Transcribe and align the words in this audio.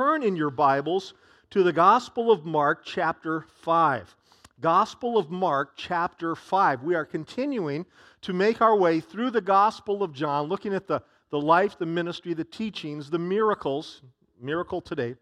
turn 0.00 0.22
in 0.22 0.34
your 0.34 0.48
Bibles 0.48 1.12
to 1.50 1.62
the 1.62 1.74
Gospel 1.74 2.32
of 2.32 2.46
Mark, 2.46 2.86
chapter 2.86 3.44
5. 3.60 4.16
Gospel 4.58 5.18
of 5.18 5.30
Mark, 5.30 5.72
chapter 5.76 6.34
5. 6.34 6.82
We 6.82 6.94
are 6.94 7.04
continuing 7.04 7.84
to 8.22 8.32
make 8.32 8.62
our 8.62 8.74
way 8.74 9.00
through 9.00 9.30
the 9.30 9.42
Gospel 9.42 10.02
of 10.02 10.14
John, 10.14 10.46
looking 10.46 10.72
at 10.72 10.86
the, 10.86 11.02
the 11.28 11.38
life, 11.38 11.76
the 11.78 11.84
ministry, 11.84 12.32
the 12.32 12.44
teachings, 12.44 13.10
the 13.10 13.18
miracles, 13.18 14.00
miracle 14.40 14.80
today, 14.80 15.16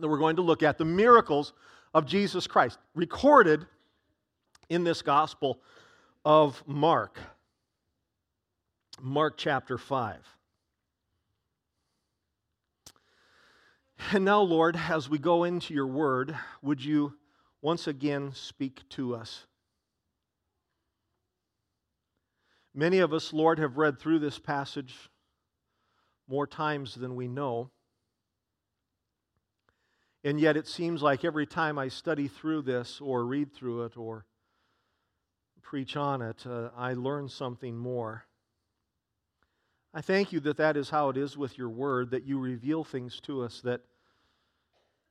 that 0.00 0.08
we're 0.08 0.18
going 0.18 0.34
to 0.34 0.42
look 0.42 0.64
at, 0.64 0.76
the 0.76 0.84
miracles 0.84 1.52
of 1.94 2.04
Jesus 2.04 2.48
Christ, 2.48 2.80
recorded 2.96 3.64
in 4.70 4.82
this 4.82 5.02
Gospel 5.02 5.60
of 6.24 6.60
Mark. 6.66 7.20
Mark 9.00 9.34
chapter 9.36 9.78
5. 9.78 10.39
And 14.12 14.24
now, 14.24 14.40
Lord, 14.40 14.76
as 14.88 15.08
we 15.08 15.18
go 15.18 15.44
into 15.44 15.72
your 15.72 15.86
word, 15.86 16.34
would 16.62 16.84
you 16.84 17.14
once 17.62 17.86
again 17.86 18.32
speak 18.34 18.80
to 18.90 19.14
us? 19.14 19.46
Many 22.74 22.98
of 22.98 23.12
us, 23.12 23.32
Lord, 23.32 23.58
have 23.58 23.76
read 23.76 23.98
through 23.98 24.20
this 24.20 24.38
passage 24.38 24.94
more 26.28 26.46
times 26.46 26.94
than 26.94 27.14
we 27.14 27.28
know. 27.28 27.70
And 30.24 30.40
yet 30.40 30.56
it 30.56 30.66
seems 30.66 31.02
like 31.02 31.24
every 31.24 31.46
time 31.46 31.78
I 31.78 31.88
study 31.88 32.26
through 32.26 32.62
this 32.62 33.00
or 33.00 33.24
read 33.24 33.52
through 33.52 33.84
it 33.84 33.96
or 33.96 34.26
preach 35.62 35.96
on 35.96 36.20
it, 36.20 36.44
uh, 36.46 36.70
I 36.76 36.94
learn 36.94 37.28
something 37.28 37.76
more. 37.76 38.24
I 39.92 40.00
thank 40.00 40.32
you 40.32 40.40
that 40.40 40.56
that 40.56 40.76
is 40.76 40.90
how 40.90 41.08
it 41.10 41.16
is 41.16 41.36
with 41.36 41.58
your 41.58 41.68
word, 41.68 42.10
that 42.10 42.24
you 42.24 42.38
reveal 42.38 42.84
things 42.84 43.20
to 43.22 43.42
us 43.42 43.60
that 43.62 43.82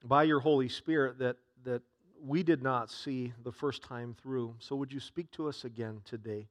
by 0.03 0.23
your 0.23 0.39
Holy 0.39 0.70
Spirit 0.70 1.20
that, 1.20 1.38
that 1.63 1.81
we 2.21 2.44
did 2.44 2.62
not 2.62 2.90
see 2.90 3.34
the 3.43 3.51
first 3.51 3.84
time 3.84 4.15
through. 4.21 4.55
So 4.60 4.76
would 4.76 4.91
you 4.91 4.99
speak 4.99 5.32
to 5.32 5.48
us 5.48 5.65
again 5.65 6.01
today? 6.05 6.48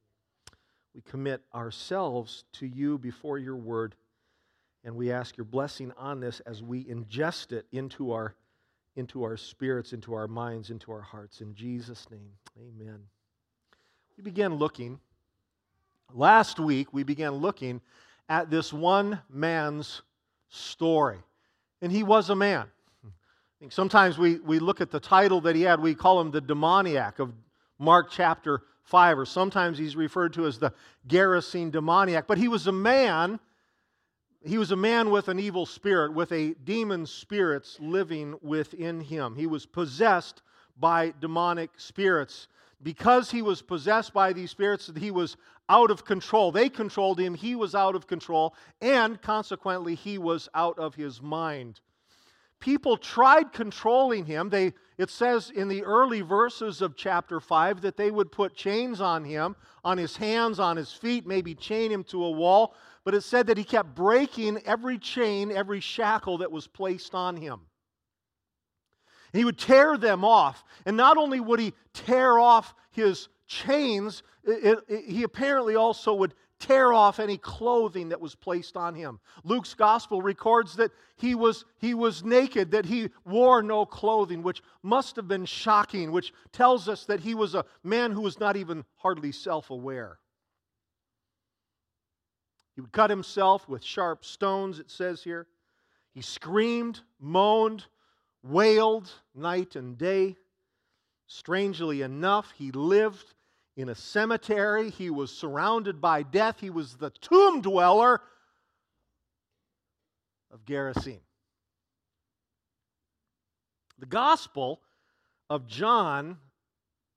We 0.95 1.01
commit 1.01 1.41
ourselves 1.53 2.43
to 2.53 2.67
you 2.67 2.97
before 2.97 3.37
your 3.37 3.55
word, 3.55 3.95
and 4.83 4.95
we 4.95 5.11
ask 5.11 5.37
your 5.37 5.45
blessing 5.45 5.91
on 5.97 6.19
this 6.19 6.39
as 6.41 6.63
we 6.63 6.85
ingest 6.85 7.51
it 7.51 7.65
into 7.71 8.11
our, 8.11 8.35
into 8.95 9.23
our 9.23 9.37
spirits, 9.37 9.93
into 9.93 10.13
our 10.13 10.27
minds, 10.27 10.71
into 10.71 10.91
our 10.91 11.01
hearts. 11.01 11.41
In 11.41 11.53
Jesus' 11.53 12.07
name, 12.09 12.31
amen. 12.57 12.99
We 14.17 14.23
began 14.23 14.55
looking, 14.55 14.99
last 16.13 16.59
week, 16.59 16.91
we 16.91 17.03
began 17.03 17.33
looking 17.33 17.81
at 18.27 18.49
this 18.49 18.73
one 18.73 19.19
man's 19.29 20.01
story. 20.49 21.19
And 21.81 21.91
he 21.91 22.03
was 22.03 22.29
a 22.29 22.35
man. 22.35 22.67
Think 23.59 23.73
sometimes 23.73 24.17
we, 24.17 24.39
we 24.39 24.59
look 24.59 24.79
at 24.79 24.89
the 24.89 25.01
title 25.01 25.41
that 25.41 25.55
he 25.55 25.63
had, 25.63 25.81
we 25.81 25.93
call 25.93 26.21
him 26.21 26.31
the 26.31 26.39
demoniac 26.39 27.19
of 27.19 27.33
Mark 27.77 28.09
chapter 28.09 28.61
5, 28.83 29.19
or 29.19 29.25
sometimes 29.25 29.77
he's 29.77 29.97
referred 29.97 30.31
to 30.33 30.45
as 30.45 30.59
the 30.59 30.73
Gerasene 31.07 31.69
demoniac. 31.69 32.25
But 32.25 32.37
he 32.37 32.47
was 32.47 32.67
a 32.67 32.71
man, 32.71 33.37
he 34.45 34.57
was 34.57 34.71
a 34.71 34.77
man 34.77 35.09
with 35.09 35.27
an 35.27 35.39
evil 35.39 35.65
spirit, 35.65 36.13
with 36.13 36.31
a 36.31 36.53
demon 36.63 37.05
spirits 37.05 37.77
living 37.81 38.35
within 38.41 39.01
him. 39.01 39.35
He 39.35 39.45
was 39.45 39.65
possessed 39.65 40.41
by 40.77 41.13
demonic 41.19 41.71
spirits 41.75 42.47
because 42.81 43.29
he 43.29 43.41
was 43.41 43.61
possessed 43.61 44.13
by 44.13 44.31
these 44.31 44.51
spirits, 44.51 44.89
he 44.97 45.11
was 45.11 45.35
out 45.67 45.91
of 45.91 46.05
control. 46.05 46.53
They 46.53 46.69
controlled 46.69 47.19
him, 47.19 47.33
he 47.33 47.55
was 47.55 47.75
out 47.75 47.93
of 47.93 48.07
control, 48.07 48.55
and 48.81 49.21
consequently, 49.21 49.95
he 49.95 50.17
was 50.17 50.47
out 50.55 50.79
of 50.79 50.95
his 50.95 51.21
mind. 51.21 51.81
People 52.59 52.97
tried 52.97 53.53
controlling 53.53 54.25
him. 54.25 54.49
They, 54.49 54.73
it 54.97 55.09
says 55.09 55.49
in 55.49 55.69
the 55.69 55.83
early 55.83 56.21
verses 56.21 56.81
of 56.81 56.97
chapter 56.97 57.39
5 57.39 57.81
that 57.81 57.95
they 57.95 58.11
would 58.11 58.31
put 58.31 58.53
chains 58.53 58.99
on 58.99 59.23
him, 59.23 59.55
on 59.83 59.97
his 59.97 60.17
hands, 60.17 60.59
on 60.59 60.75
his 60.75 60.91
feet, 60.91 61.25
maybe 61.25 61.55
chain 61.55 61.89
him 61.89 62.03
to 62.05 62.23
a 62.23 62.31
wall. 62.31 62.75
But 63.05 63.15
it 63.15 63.21
said 63.21 63.47
that 63.47 63.57
he 63.57 63.63
kept 63.63 63.95
breaking 63.95 64.61
every 64.65 64.97
chain, 64.97 65.51
every 65.51 65.79
shackle 65.79 66.39
that 66.39 66.51
was 66.51 66.67
placed 66.67 67.15
on 67.15 67.37
him. 67.37 67.61
He 69.31 69.45
would 69.45 69.57
tear 69.57 69.97
them 69.97 70.25
off. 70.25 70.63
And 70.85 70.97
not 70.97 71.17
only 71.17 71.39
would 71.39 71.59
he 71.59 71.73
tear 71.93 72.37
off 72.37 72.75
his 72.91 73.29
chains, 73.47 74.21
it, 74.43 74.79
it, 74.87 75.05
he 75.05 75.23
apparently 75.23 75.75
also 75.75 76.13
would 76.13 76.33
tear 76.59 76.93
off 76.93 77.19
any 77.19 77.37
clothing 77.37 78.09
that 78.09 78.19
was 78.19 78.35
placed 78.35 78.75
on 78.75 78.93
him. 78.93 79.19
Luke's 79.43 79.73
gospel 79.73 80.21
records 80.21 80.75
that 80.75 80.91
he 81.15 81.33
was, 81.33 81.65
he 81.77 81.93
was 81.93 82.23
naked, 82.23 82.71
that 82.71 82.85
he 82.85 83.09
wore 83.25 83.63
no 83.63 83.85
clothing, 83.85 84.43
which 84.43 84.61
must 84.83 85.15
have 85.15 85.27
been 85.27 85.45
shocking, 85.45 86.11
which 86.11 86.33
tells 86.51 86.89
us 86.89 87.05
that 87.05 87.21
he 87.21 87.33
was 87.33 87.55
a 87.55 87.65
man 87.83 88.11
who 88.11 88.21
was 88.21 88.39
not 88.39 88.57
even 88.57 88.83
hardly 88.97 89.31
self 89.31 89.69
aware. 89.69 90.19
He 92.75 92.81
would 92.81 92.91
cut 92.91 93.09
himself 93.09 93.67
with 93.67 93.83
sharp 93.83 94.23
stones, 94.23 94.79
it 94.79 94.89
says 94.91 95.23
here. 95.23 95.47
He 96.13 96.21
screamed, 96.21 97.01
moaned, 97.19 97.85
wailed 98.43 99.11
night 99.35 99.75
and 99.75 99.97
day. 99.97 100.37
Strangely 101.27 102.01
enough, 102.01 102.51
he 102.57 102.71
lived 102.71 103.33
in 103.79 103.87
a 103.87 103.95
cemetery. 103.95 104.89
He 104.89 105.09
was 105.09 105.31
surrounded 105.31 106.01
by 106.01 106.21
death. 106.21 106.59
He 106.59 106.69
was 106.69 106.95
the 106.95 107.11
tomb 107.21 107.61
dweller 107.61 108.21
of 110.51 110.65
Gerasene. 110.65 111.21
The 113.97 114.05
Gospel 114.05 114.81
of 115.49 115.65
John, 115.65 116.37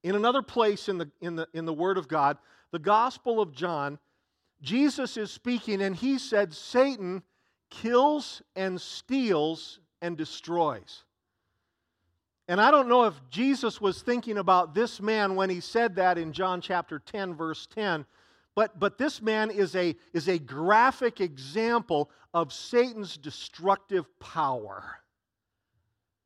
in 0.04 0.14
another 0.14 0.42
place 0.42 0.88
in 0.88 0.98
the, 0.98 1.10
in, 1.20 1.34
the, 1.34 1.48
in 1.52 1.64
the 1.64 1.72
Word 1.72 1.98
of 1.98 2.06
God, 2.06 2.38
the 2.70 2.78
Gospel 2.78 3.40
of 3.40 3.52
John, 3.52 3.98
Jesus 4.60 5.16
is 5.16 5.32
speaking 5.32 5.82
and 5.82 5.96
he 5.96 6.16
said, 6.16 6.54
Satan 6.54 7.24
kills 7.70 8.40
and 8.54 8.80
steals 8.80 9.80
and 10.00 10.16
destroys. 10.16 11.02
And 12.48 12.60
I 12.60 12.70
don't 12.70 12.88
know 12.88 13.04
if 13.04 13.14
Jesus 13.30 13.80
was 13.80 14.02
thinking 14.02 14.38
about 14.38 14.74
this 14.74 15.00
man 15.00 15.36
when 15.36 15.48
he 15.48 15.60
said 15.60 15.96
that 15.96 16.18
in 16.18 16.32
John 16.32 16.60
chapter 16.60 16.98
10, 16.98 17.34
verse 17.34 17.66
10, 17.66 18.04
but, 18.54 18.78
but 18.78 18.98
this 18.98 19.22
man 19.22 19.50
is 19.50 19.74
a, 19.76 19.96
is 20.12 20.28
a 20.28 20.38
graphic 20.38 21.20
example 21.20 22.10
of 22.34 22.52
Satan's 22.52 23.16
destructive 23.16 24.06
power. 24.18 24.98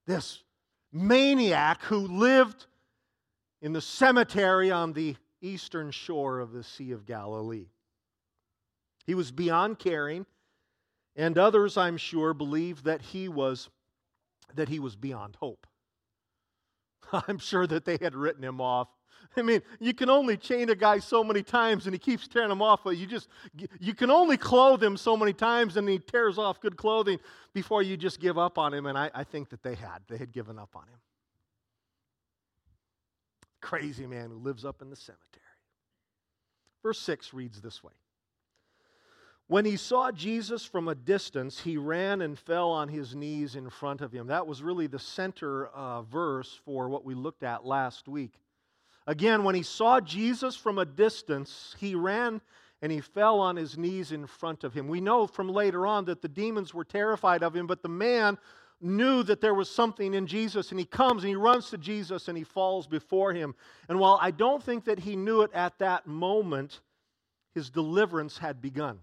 This 0.06 0.42
maniac 0.92 1.82
who 1.82 1.98
lived 1.98 2.66
in 3.60 3.72
the 3.72 3.80
cemetery 3.80 4.70
on 4.70 4.92
the 4.92 5.16
eastern 5.40 5.90
shore 5.90 6.40
of 6.40 6.52
the 6.52 6.64
Sea 6.64 6.92
of 6.92 7.06
Galilee. 7.06 7.66
He 9.06 9.14
was 9.14 9.30
beyond 9.30 9.78
caring, 9.78 10.26
and 11.14 11.38
others, 11.38 11.76
I'm 11.76 11.96
sure, 11.96 12.34
believe 12.34 12.82
that 12.84 13.02
he 13.02 13.28
was, 13.28 13.68
that 14.54 14.68
he 14.68 14.80
was 14.80 14.96
beyond 14.96 15.36
hope. 15.36 15.66
I'm 17.28 17.38
sure 17.38 17.66
that 17.66 17.84
they 17.84 17.98
had 18.00 18.14
written 18.14 18.42
him 18.42 18.60
off. 18.60 18.88
I 19.36 19.42
mean, 19.42 19.60
you 19.80 19.92
can 19.92 20.08
only 20.08 20.36
chain 20.36 20.70
a 20.70 20.74
guy 20.74 20.98
so 20.98 21.22
many 21.22 21.42
times 21.42 21.86
and 21.86 21.94
he 21.94 21.98
keeps 21.98 22.26
tearing 22.26 22.48
them 22.48 22.62
off, 22.62 22.84
but 22.84 22.96
you 22.96 23.06
just, 23.06 23.28
you 23.80 23.94
can 23.94 24.10
only 24.10 24.36
clothe 24.36 24.82
him 24.82 24.96
so 24.96 25.16
many 25.16 25.32
times 25.32 25.76
and 25.76 25.88
he 25.88 25.98
tears 25.98 26.38
off 26.38 26.60
good 26.60 26.76
clothing 26.76 27.18
before 27.52 27.82
you 27.82 27.96
just 27.96 28.18
give 28.20 28.38
up 28.38 28.56
on 28.56 28.72
him. 28.72 28.86
And 28.86 28.96
I, 28.96 29.10
I 29.14 29.24
think 29.24 29.50
that 29.50 29.62
they 29.62 29.74
had. 29.74 30.00
They 30.08 30.16
had 30.16 30.32
given 30.32 30.58
up 30.58 30.74
on 30.74 30.84
him. 30.84 30.98
Crazy 33.60 34.06
man 34.06 34.30
who 34.30 34.36
lives 34.36 34.64
up 34.64 34.80
in 34.80 34.90
the 34.90 34.96
cemetery. 34.96 35.42
Verse 36.82 37.00
6 37.00 37.34
reads 37.34 37.60
this 37.60 37.82
way 37.82 37.92
when 39.48 39.64
he 39.64 39.76
saw 39.76 40.10
Jesus 40.10 40.64
from 40.64 40.88
a 40.88 40.94
distance, 40.94 41.60
he 41.60 41.76
ran 41.76 42.20
and 42.20 42.38
fell 42.38 42.70
on 42.70 42.88
his 42.88 43.14
knees 43.14 43.54
in 43.54 43.70
front 43.70 44.00
of 44.00 44.10
him. 44.10 44.26
That 44.26 44.46
was 44.46 44.62
really 44.62 44.88
the 44.88 44.98
center 44.98 45.68
uh, 45.68 46.02
verse 46.02 46.60
for 46.64 46.88
what 46.88 47.04
we 47.04 47.14
looked 47.14 47.44
at 47.44 47.64
last 47.64 48.08
week. 48.08 48.32
Again, 49.06 49.44
when 49.44 49.54
he 49.54 49.62
saw 49.62 50.00
Jesus 50.00 50.56
from 50.56 50.78
a 50.78 50.84
distance, 50.84 51.76
he 51.78 51.94
ran 51.94 52.40
and 52.82 52.90
he 52.90 53.00
fell 53.00 53.38
on 53.38 53.54
his 53.54 53.78
knees 53.78 54.10
in 54.10 54.26
front 54.26 54.64
of 54.64 54.74
him. 54.74 54.88
We 54.88 55.00
know 55.00 55.28
from 55.28 55.48
later 55.48 55.86
on 55.86 56.06
that 56.06 56.22
the 56.22 56.28
demons 56.28 56.74
were 56.74 56.84
terrified 56.84 57.44
of 57.44 57.54
him, 57.54 57.68
but 57.68 57.82
the 57.82 57.88
man 57.88 58.38
knew 58.80 59.22
that 59.22 59.40
there 59.40 59.54
was 59.54 59.70
something 59.70 60.12
in 60.12 60.26
Jesus, 60.26 60.70
and 60.70 60.78
he 60.78 60.84
comes 60.84 61.22
and 61.22 61.30
he 61.30 61.36
runs 61.36 61.70
to 61.70 61.78
Jesus 61.78 62.28
and 62.28 62.36
he 62.36 62.44
falls 62.44 62.86
before 62.86 63.32
him. 63.32 63.54
And 63.88 63.98
while 64.00 64.18
I 64.20 64.32
don't 64.32 64.62
think 64.62 64.84
that 64.84 64.98
he 64.98 65.14
knew 65.14 65.42
it 65.42 65.52
at 65.54 65.78
that 65.78 66.06
moment, 66.06 66.80
his 67.54 67.70
deliverance 67.70 68.36
had 68.38 68.60
begun. 68.60 68.98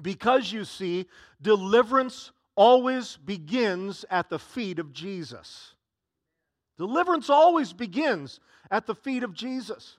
Because 0.00 0.52
you 0.52 0.64
see, 0.64 1.06
deliverance 1.40 2.32
always 2.56 3.16
begins 3.16 4.04
at 4.10 4.28
the 4.28 4.38
feet 4.38 4.78
of 4.78 4.92
Jesus. 4.92 5.74
Deliverance 6.76 7.30
always 7.30 7.72
begins 7.72 8.40
at 8.70 8.86
the 8.86 8.94
feet 8.94 9.22
of 9.22 9.32
Jesus. 9.32 9.98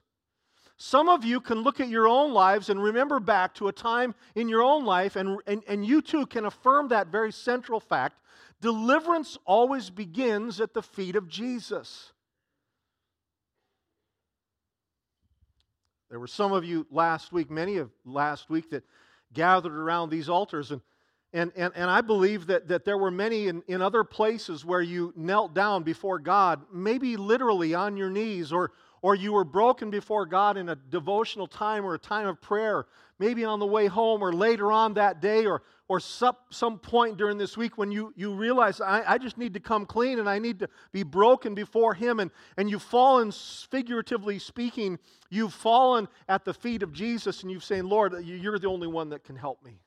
Some 0.78 1.08
of 1.08 1.24
you 1.24 1.40
can 1.40 1.62
look 1.62 1.80
at 1.80 1.88
your 1.88 2.06
own 2.06 2.34
lives 2.34 2.68
and 2.68 2.82
remember 2.82 3.18
back 3.18 3.54
to 3.54 3.68
a 3.68 3.72
time 3.72 4.14
in 4.34 4.48
your 4.48 4.62
own 4.62 4.84
life, 4.84 5.16
and, 5.16 5.40
and, 5.46 5.62
and 5.66 5.86
you 5.86 6.02
too 6.02 6.26
can 6.26 6.44
affirm 6.44 6.88
that 6.88 7.06
very 7.08 7.32
central 7.32 7.80
fact. 7.80 8.20
Deliverance 8.60 9.38
always 9.46 9.88
begins 9.88 10.60
at 10.60 10.74
the 10.74 10.82
feet 10.82 11.16
of 11.16 11.28
Jesus. 11.28 12.12
There 16.10 16.20
were 16.20 16.26
some 16.26 16.52
of 16.52 16.64
you 16.64 16.86
last 16.90 17.32
week, 17.32 17.50
many 17.50 17.78
of 17.78 17.90
last 18.04 18.50
week, 18.50 18.70
that 18.70 18.84
gathered 19.32 19.72
around 19.72 20.10
these 20.10 20.28
altars. 20.28 20.70
And, 20.70 20.80
and, 21.32 21.52
and, 21.56 21.72
and 21.76 21.90
I 21.90 22.00
believe 22.00 22.46
that, 22.46 22.68
that 22.68 22.84
there 22.84 22.98
were 22.98 23.10
many 23.10 23.48
in, 23.48 23.62
in 23.66 23.82
other 23.82 24.04
places 24.04 24.64
where 24.64 24.80
you 24.80 25.12
knelt 25.16 25.54
down 25.54 25.82
before 25.82 26.18
God, 26.18 26.62
maybe 26.72 27.16
literally 27.16 27.74
on 27.74 27.96
your 27.96 28.10
knees, 28.10 28.52
or, 28.52 28.72
or 29.02 29.14
you 29.14 29.32
were 29.32 29.44
broken 29.44 29.90
before 29.90 30.26
God 30.26 30.56
in 30.56 30.68
a 30.68 30.76
devotional 30.76 31.46
time 31.46 31.84
or 31.84 31.94
a 31.94 31.98
time 31.98 32.26
of 32.26 32.40
prayer, 32.40 32.86
maybe 33.18 33.44
on 33.44 33.58
the 33.58 33.66
way 33.66 33.86
home 33.86 34.22
or 34.22 34.32
later 34.32 34.70
on 34.70 34.94
that 34.94 35.20
day 35.20 35.46
or, 35.46 35.62
or 35.88 36.00
some, 36.00 36.36
some 36.50 36.78
point 36.78 37.16
during 37.16 37.38
this 37.38 37.56
week 37.56 37.78
when 37.78 37.90
you, 37.90 38.12
you 38.16 38.34
realize, 38.34 38.80
I, 38.80 39.02
I 39.06 39.18
just 39.18 39.38
need 39.38 39.54
to 39.54 39.60
come 39.60 39.86
clean 39.86 40.18
and 40.18 40.28
I 40.28 40.38
need 40.38 40.58
to 40.60 40.68
be 40.92 41.02
broken 41.02 41.54
before 41.54 41.94
Him. 41.94 42.20
And, 42.20 42.30
and 42.56 42.68
you've 42.68 42.82
fallen, 42.82 43.32
figuratively 43.32 44.38
speaking, 44.38 44.98
you've 45.30 45.54
fallen 45.54 46.08
at 46.28 46.44
the 46.44 46.54
feet 46.54 46.82
of 46.82 46.92
Jesus 46.92 47.42
and 47.42 47.50
you've 47.50 47.64
saying, 47.64 47.84
Lord, 47.84 48.14
you're 48.24 48.58
the 48.58 48.68
only 48.68 48.88
one 48.88 49.10
that 49.10 49.24
can 49.24 49.36
help 49.36 49.62
me. 49.64 49.80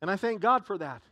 And 0.00 0.10
I 0.10 0.16
thank 0.16 0.40
God 0.40 0.64
for 0.64 0.78
that. 0.78 1.02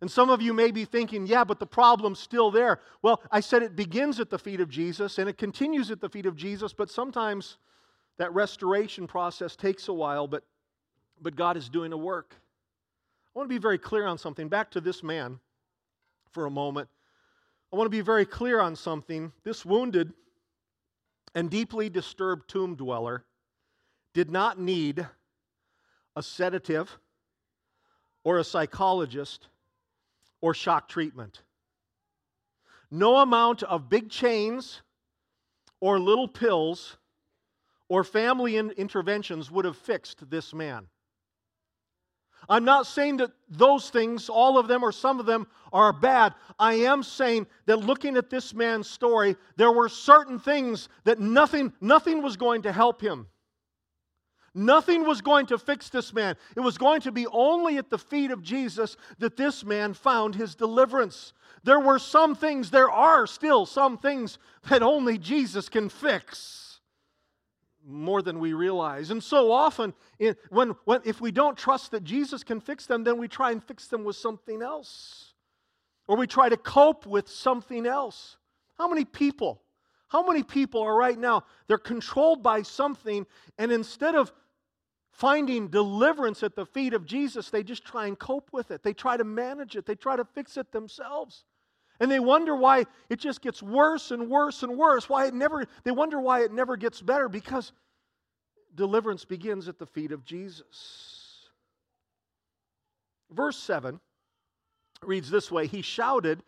And 0.00 0.10
some 0.10 0.28
of 0.28 0.42
you 0.42 0.52
may 0.52 0.70
be 0.70 0.84
thinking, 0.84 1.26
yeah, 1.26 1.44
but 1.44 1.58
the 1.58 1.66
problem's 1.66 2.18
still 2.18 2.50
there. 2.50 2.80
Well, 3.00 3.22
I 3.30 3.40
said 3.40 3.62
it 3.62 3.74
begins 3.74 4.20
at 4.20 4.28
the 4.28 4.38
feet 4.38 4.60
of 4.60 4.68
Jesus 4.68 5.18
and 5.18 5.30
it 5.30 5.38
continues 5.38 5.90
at 5.90 6.00
the 6.00 6.08
feet 6.08 6.26
of 6.26 6.36
Jesus, 6.36 6.72
but 6.74 6.90
sometimes 6.90 7.56
that 8.18 8.32
restoration 8.34 9.06
process 9.06 9.56
takes 9.56 9.88
a 9.88 9.92
while, 9.92 10.26
but, 10.26 10.44
but 11.20 11.36
God 11.36 11.56
is 11.56 11.68
doing 11.68 11.92
a 11.92 11.96
work. 11.96 12.34
I 13.34 13.38
want 13.38 13.48
to 13.48 13.54
be 13.54 13.60
very 13.60 13.78
clear 13.78 14.06
on 14.06 14.18
something. 14.18 14.48
Back 14.48 14.70
to 14.72 14.80
this 14.80 15.02
man 15.02 15.40
for 16.30 16.46
a 16.46 16.50
moment. 16.50 16.88
I 17.72 17.76
want 17.76 17.86
to 17.86 17.96
be 17.96 18.00
very 18.00 18.24
clear 18.24 18.60
on 18.60 18.76
something. 18.76 19.32
This 19.42 19.64
wounded 19.64 20.12
and 21.34 21.50
deeply 21.50 21.88
disturbed 21.88 22.48
tomb 22.48 22.76
dweller 22.76 23.24
did 24.12 24.30
not 24.30 24.60
need 24.60 25.06
a 26.14 26.22
sedative 26.22 26.96
or 28.22 28.38
a 28.38 28.44
psychologist 28.44 29.48
or 30.40 30.54
shock 30.54 30.88
treatment. 30.88 31.42
No 32.90 33.16
amount 33.16 33.64
of 33.64 33.88
big 33.88 34.10
chains 34.10 34.82
or 35.80 35.98
little 35.98 36.28
pills 36.28 36.96
or 37.88 38.04
family 38.04 38.56
interventions 38.56 39.50
would 39.50 39.64
have 39.64 39.76
fixed 39.76 40.30
this 40.30 40.54
man. 40.54 40.86
I'm 42.48 42.64
not 42.64 42.86
saying 42.86 43.18
that 43.18 43.30
those 43.48 43.90
things, 43.90 44.28
all 44.28 44.58
of 44.58 44.68
them 44.68 44.82
or 44.82 44.92
some 44.92 45.20
of 45.20 45.26
them, 45.26 45.46
are 45.72 45.92
bad. 45.92 46.34
I 46.58 46.74
am 46.74 47.02
saying 47.02 47.46
that 47.66 47.78
looking 47.78 48.16
at 48.16 48.30
this 48.30 48.54
man's 48.54 48.88
story, 48.88 49.36
there 49.56 49.72
were 49.72 49.88
certain 49.88 50.38
things 50.38 50.88
that 51.04 51.20
nothing, 51.20 51.72
nothing 51.80 52.22
was 52.22 52.36
going 52.36 52.62
to 52.62 52.72
help 52.72 53.00
him. 53.00 53.26
Nothing 54.54 55.04
was 55.04 55.20
going 55.20 55.46
to 55.46 55.58
fix 55.58 55.88
this 55.88 56.12
man. 56.12 56.36
It 56.56 56.60
was 56.60 56.78
going 56.78 57.00
to 57.02 57.12
be 57.12 57.26
only 57.26 57.76
at 57.76 57.90
the 57.90 57.98
feet 57.98 58.30
of 58.30 58.42
Jesus 58.42 58.96
that 59.18 59.36
this 59.36 59.64
man 59.64 59.94
found 59.94 60.36
his 60.36 60.54
deliverance. 60.54 61.32
There 61.64 61.80
were 61.80 61.98
some 61.98 62.36
things, 62.36 62.70
there 62.70 62.90
are 62.90 63.26
still 63.26 63.66
some 63.66 63.98
things 63.98 64.38
that 64.68 64.82
only 64.82 65.18
Jesus 65.18 65.68
can 65.68 65.88
fix 65.88 66.63
more 67.86 68.22
than 68.22 68.38
we 68.38 68.52
realize. 68.52 69.10
And 69.10 69.22
so 69.22 69.52
often, 69.52 69.94
in, 70.18 70.36
when, 70.50 70.74
when, 70.84 71.00
if 71.04 71.20
we 71.20 71.30
don't 71.30 71.56
trust 71.56 71.90
that 71.90 72.04
Jesus 72.04 72.42
can 72.42 72.60
fix 72.60 72.86
them, 72.86 73.04
then 73.04 73.18
we 73.18 73.28
try 73.28 73.50
and 73.50 73.62
fix 73.62 73.88
them 73.88 74.04
with 74.04 74.16
something 74.16 74.62
else. 74.62 75.34
Or 76.06 76.16
we 76.16 76.26
try 76.26 76.48
to 76.48 76.56
cope 76.56 77.06
with 77.06 77.28
something 77.28 77.86
else. 77.86 78.36
How 78.78 78.88
many 78.88 79.04
people, 79.04 79.62
how 80.08 80.26
many 80.26 80.42
people 80.42 80.82
are 80.82 80.96
right 80.96 81.18
now, 81.18 81.44
they're 81.66 81.78
controlled 81.78 82.42
by 82.42 82.62
something, 82.62 83.26
and 83.58 83.72
instead 83.72 84.14
of 84.14 84.32
finding 85.10 85.68
deliverance 85.68 86.42
at 86.42 86.56
the 86.56 86.66
feet 86.66 86.92
of 86.92 87.06
Jesus, 87.06 87.50
they 87.50 87.62
just 87.62 87.84
try 87.84 88.06
and 88.06 88.18
cope 88.18 88.50
with 88.52 88.70
it. 88.70 88.82
They 88.82 88.92
try 88.92 89.16
to 89.16 89.24
manage 89.24 89.76
it, 89.76 89.86
they 89.86 89.94
try 89.94 90.16
to 90.16 90.24
fix 90.24 90.56
it 90.56 90.72
themselves. 90.72 91.44
And 92.00 92.10
they 92.10 92.20
wonder 92.20 92.56
why 92.56 92.86
it 93.08 93.18
just 93.18 93.40
gets 93.40 93.62
worse 93.62 94.10
and 94.10 94.28
worse 94.28 94.62
and 94.62 94.76
worse. 94.76 95.08
Why 95.08 95.26
it 95.26 95.34
never 95.34 95.66
they 95.84 95.90
wonder 95.90 96.20
why 96.20 96.42
it 96.42 96.52
never 96.52 96.76
gets 96.76 97.00
better 97.00 97.28
because 97.28 97.72
deliverance 98.74 99.24
begins 99.24 99.68
at 99.68 99.78
the 99.78 99.86
feet 99.86 100.12
of 100.12 100.24
Jesus. 100.24 101.48
Verse 103.30 103.56
7 103.56 104.00
reads 105.02 105.30
this 105.30 105.50
way, 105.50 105.66
he 105.66 105.82
shouted 105.82 106.42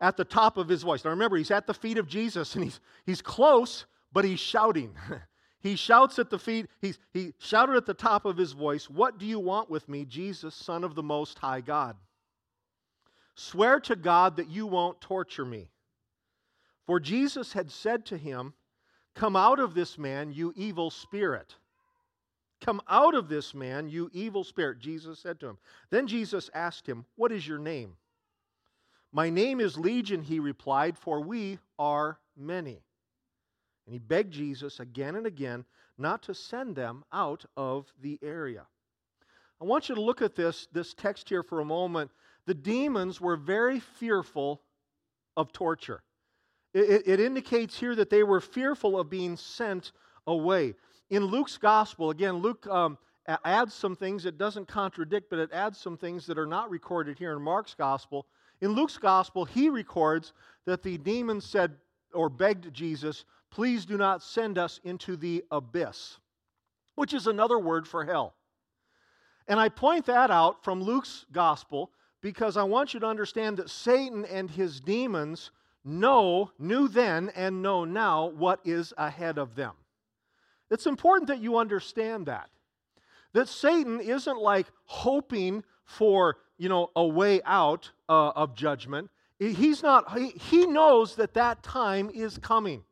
at 0.00 0.16
the 0.16 0.24
top 0.24 0.56
of 0.56 0.68
his 0.68 0.82
voice. 0.82 1.04
Now 1.04 1.10
remember, 1.10 1.36
he's 1.36 1.50
at 1.50 1.66
the 1.66 1.74
feet 1.74 1.98
of 1.98 2.08
Jesus 2.08 2.54
and 2.54 2.64
he's 2.64 2.80
he's 3.04 3.22
close, 3.22 3.86
but 4.12 4.24
he's 4.24 4.40
shouting. 4.40 4.94
he 5.60 5.76
shouts 5.76 6.18
at 6.18 6.30
the 6.30 6.38
feet, 6.38 6.66
he's, 6.80 6.98
he 7.12 7.34
shouted 7.38 7.76
at 7.76 7.86
the 7.86 7.94
top 7.94 8.24
of 8.24 8.36
his 8.36 8.52
voice, 8.52 8.88
What 8.88 9.18
do 9.18 9.26
you 9.26 9.38
want 9.38 9.70
with 9.70 9.88
me, 9.88 10.04
Jesus, 10.04 10.54
Son 10.54 10.82
of 10.82 10.94
the 10.94 11.02
Most 11.02 11.38
High 11.38 11.60
God? 11.60 11.96
Swear 13.34 13.80
to 13.80 13.96
God 13.96 14.36
that 14.36 14.50
you 14.50 14.66
won't 14.66 15.00
torture 15.00 15.44
me. 15.44 15.70
For 16.86 17.00
Jesus 17.00 17.52
had 17.52 17.70
said 17.70 18.04
to 18.06 18.16
him, 18.16 18.54
Come 19.14 19.36
out 19.36 19.60
of 19.60 19.74
this 19.74 19.98
man, 19.98 20.32
you 20.32 20.52
evil 20.56 20.90
spirit. 20.90 21.54
Come 22.60 22.82
out 22.88 23.14
of 23.14 23.28
this 23.28 23.54
man, 23.54 23.88
you 23.88 24.10
evil 24.12 24.44
spirit, 24.44 24.78
Jesus 24.78 25.18
said 25.18 25.40
to 25.40 25.46
him. 25.46 25.58
Then 25.90 26.06
Jesus 26.06 26.50
asked 26.54 26.86
him, 26.86 27.06
What 27.16 27.32
is 27.32 27.46
your 27.46 27.58
name? 27.58 27.96
My 29.12 29.30
name 29.30 29.60
is 29.60 29.78
Legion, 29.78 30.22
he 30.22 30.38
replied, 30.38 30.96
for 30.96 31.20
we 31.20 31.58
are 31.78 32.18
many. 32.36 32.82
And 33.86 33.92
he 33.92 33.98
begged 33.98 34.32
Jesus 34.32 34.78
again 34.78 35.16
and 35.16 35.26
again 35.26 35.64
not 35.98 36.22
to 36.24 36.34
send 36.34 36.76
them 36.76 37.04
out 37.12 37.44
of 37.56 37.92
the 38.00 38.18
area. 38.22 38.66
I 39.60 39.64
want 39.64 39.88
you 39.88 39.94
to 39.94 40.00
look 40.00 40.22
at 40.22 40.36
this, 40.36 40.68
this 40.72 40.94
text 40.94 41.28
here 41.28 41.42
for 41.42 41.60
a 41.60 41.64
moment 41.64 42.10
the 42.46 42.54
demons 42.54 43.20
were 43.20 43.36
very 43.36 43.80
fearful 43.80 44.62
of 45.36 45.52
torture. 45.52 46.02
It, 46.72 47.02
it, 47.06 47.20
indicates 47.20 47.78
here 47.78 47.96
that 47.96 48.10
they 48.10 48.22
were 48.22 48.40
fearful 48.40 48.98
of 48.98 49.10
being 49.10 49.36
sent 49.36 49.92
away. 50.26 50.74
In 51.10 51.24
Luke's 51.24 51.58
gospel, 51.58 52.10
again, 52.10 52.36
Luke 52.36 52.64
um, 52.68 52.96
adds 53.44 53.74
some 53.74 53.96
things, 53.96 54.24
it 54.24 54.38
doesn't 54.38 54.68
contradict, 54.68 55.30
but 55.30 55.40
it 55.40 55.50
adds 55.52 55.78
some 55.78 55.96
things 55.96 56.26
that 56.26 56.38
are 56.38 56.46
not 56.46 56.70
recorded 56.70 57.18
here 57.18 57.32
in 57.32 57.42
Mark's 57.42 57.74
gospel. 57.74 58.26
In 58.60 58.70
Luke's 58.70 58.98
gospel, 58.98 59.44
he 59.44 59.68
records 59.68 60.32
that 60.66 60.82
the 60.82 60.98
demons 60.98 61.44
said 61.44 61.76
or 62.12 62.28
begged 62.28 62.72
Jesus, 62.72 63.24
Please 63.50 63.84
do 63.84 63.96
not 63.96 64.22
send 64.22 64.58
us 64.58 64.78
into 64.84 65.16
the 65.16 65.44
abyss, 65.50 66.18
which 66.94 67.12
is 67.12 67.26
another 67.26 67.58
word 67.58 67.88
for 67.88 68.04
hell. 68.04 68.34
And 69.48 69.58
I 69.58 69.68
point 69.68 70.06
that 70.06 70.30
out 70.30 70.62
from 70.62 70.80
Luke's 70.80 71.26
gospel 71.32 71.90
because 72.22 72.56
I 72.56 72.62
want 72.64 72.94
you 72.94 73.00
to 73.00 73.06
understand 73.06 73.56
that 73.56 73.70
Satan 73.70 74.24
and 74.24 74.50
his 74.50 74.80
demons 74.80 75.50
know, 75.84 76.50
knew 76.58 76.88
then, 76.88 77.30
and 77.34 77.62
know 77.62 77.84
now 77.84 78.26
what 78.26 78.60
is 78.64 78.92
ahead 78.98 79.38
of 79.38 79.54
them. 79.54 79.72
It's 80.70 80.86
important 80.86 81.28
that 81.28 81.40
you 81.40 81.56
understand 81.56 82.26
that. 82.26 82.50
That 83.32 83.48
Satan 83.48 84.00
isn't 84.00 84.38
like 84.38 84.66
hoping 84.84 85.64
for, 85.84 86.36
you 86.58 86.68
know, 86.68 86.90
a 86.94 87.06
way 87.06 87.40
out 87.44 87.90
uh, 88.08 88.30
of 88.30 88.54
judgment. 88.54 89.10
He's 89.38 89.82
not, 89.82 90.18
he, 90.18 90.28
he 90.28 90.66
knows 90.66 91.16
that 91.16 91.34
that 91.34 91.62
time 91.62 92.10
is 92.12 92.36
coming. 92.38 92.84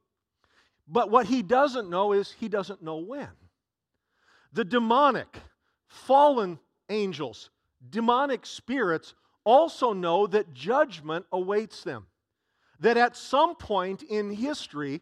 But 0.89 1.11
what 1.11 1.27
he 1.27 1.43
doesn't 1.43 1.91
know 1.91 2.13
is 2.13 2.33
he 2.33 2.49
doesn't 2.49 2.83
know 2.83 2.97
when. 2.97 3.29
The 4.55 4.65
demonic, 4.65 5.37
fallen 5.87 6.59
angels, 6.89 7.51
demonic 7.91 8.47
spirits 8.47 9.15
also 9.45 9.93
know 9.93 10.27
that 10.27 10.53
judgment 10.53 11.27
awaits 11.33 11.83
them. 11.83 12.07
That 12.81 12.97
at 12.97 13.17
some 13.17 13.57
point 13.57 14.03
in 14.03 14.31
history, 14.31 15.01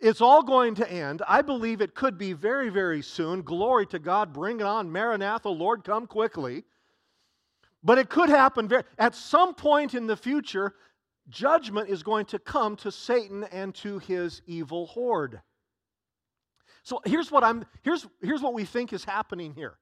it's 0.00 0.20
all 0.20 0.42
going 0.42 0.74
to 0.76 0.90
end. 0.90 1.22
I 1.28 1.42
believe 1.42 1.80
it 1.80 1.94
could 1.94 2.18
be 2.18 2.32
very, 2.32 2.68
very 2.68 3.02
soon. 3.02 3.42
Glory 3.42 3.86
to 3.86 3.98
God. 3.98 4.32
Bring 4.32 4.58
it 4.60 4.66
on. 4.66 4.90
Maranatha, 4.90 5.48
Lord, 5.48 5.84
come 5.84 6.06
quickly. 6.06 6.64
But 7.84 7.98
it 7.98 8.08
could 8.08 8.28
happen 8.28 8.66
very, 8.66 8.82
at 8.98 9.14
some 9.14 9.54
point 9.54 9.94
in 9.94 10.06
the 10.06 10.16
future. 10.16 10.74
Judgment 11.28 11.88
is 11.88 12.02
going 12.02 12.26
to 12.26 12.38
come 12.38 12.74
to 12.76 12.90
Satan 12.90 13.44
and 13.44 13.74
to 13.76 13.98
his 14.00 14.42
evil 14.46 14.86
horde. 14.86 15.40
So 16.82 17.00
here's 17.04 17.30
what 17.30 17.44
I'm 17.44 17.64
here's 17.82 18.06
here's 18.20 18.42
what 18.42 18.54
we 18.54 18.64
think 18.64 18.92
is 18.92 19.04
happening 19.04 19.54
here. 19.54 19.78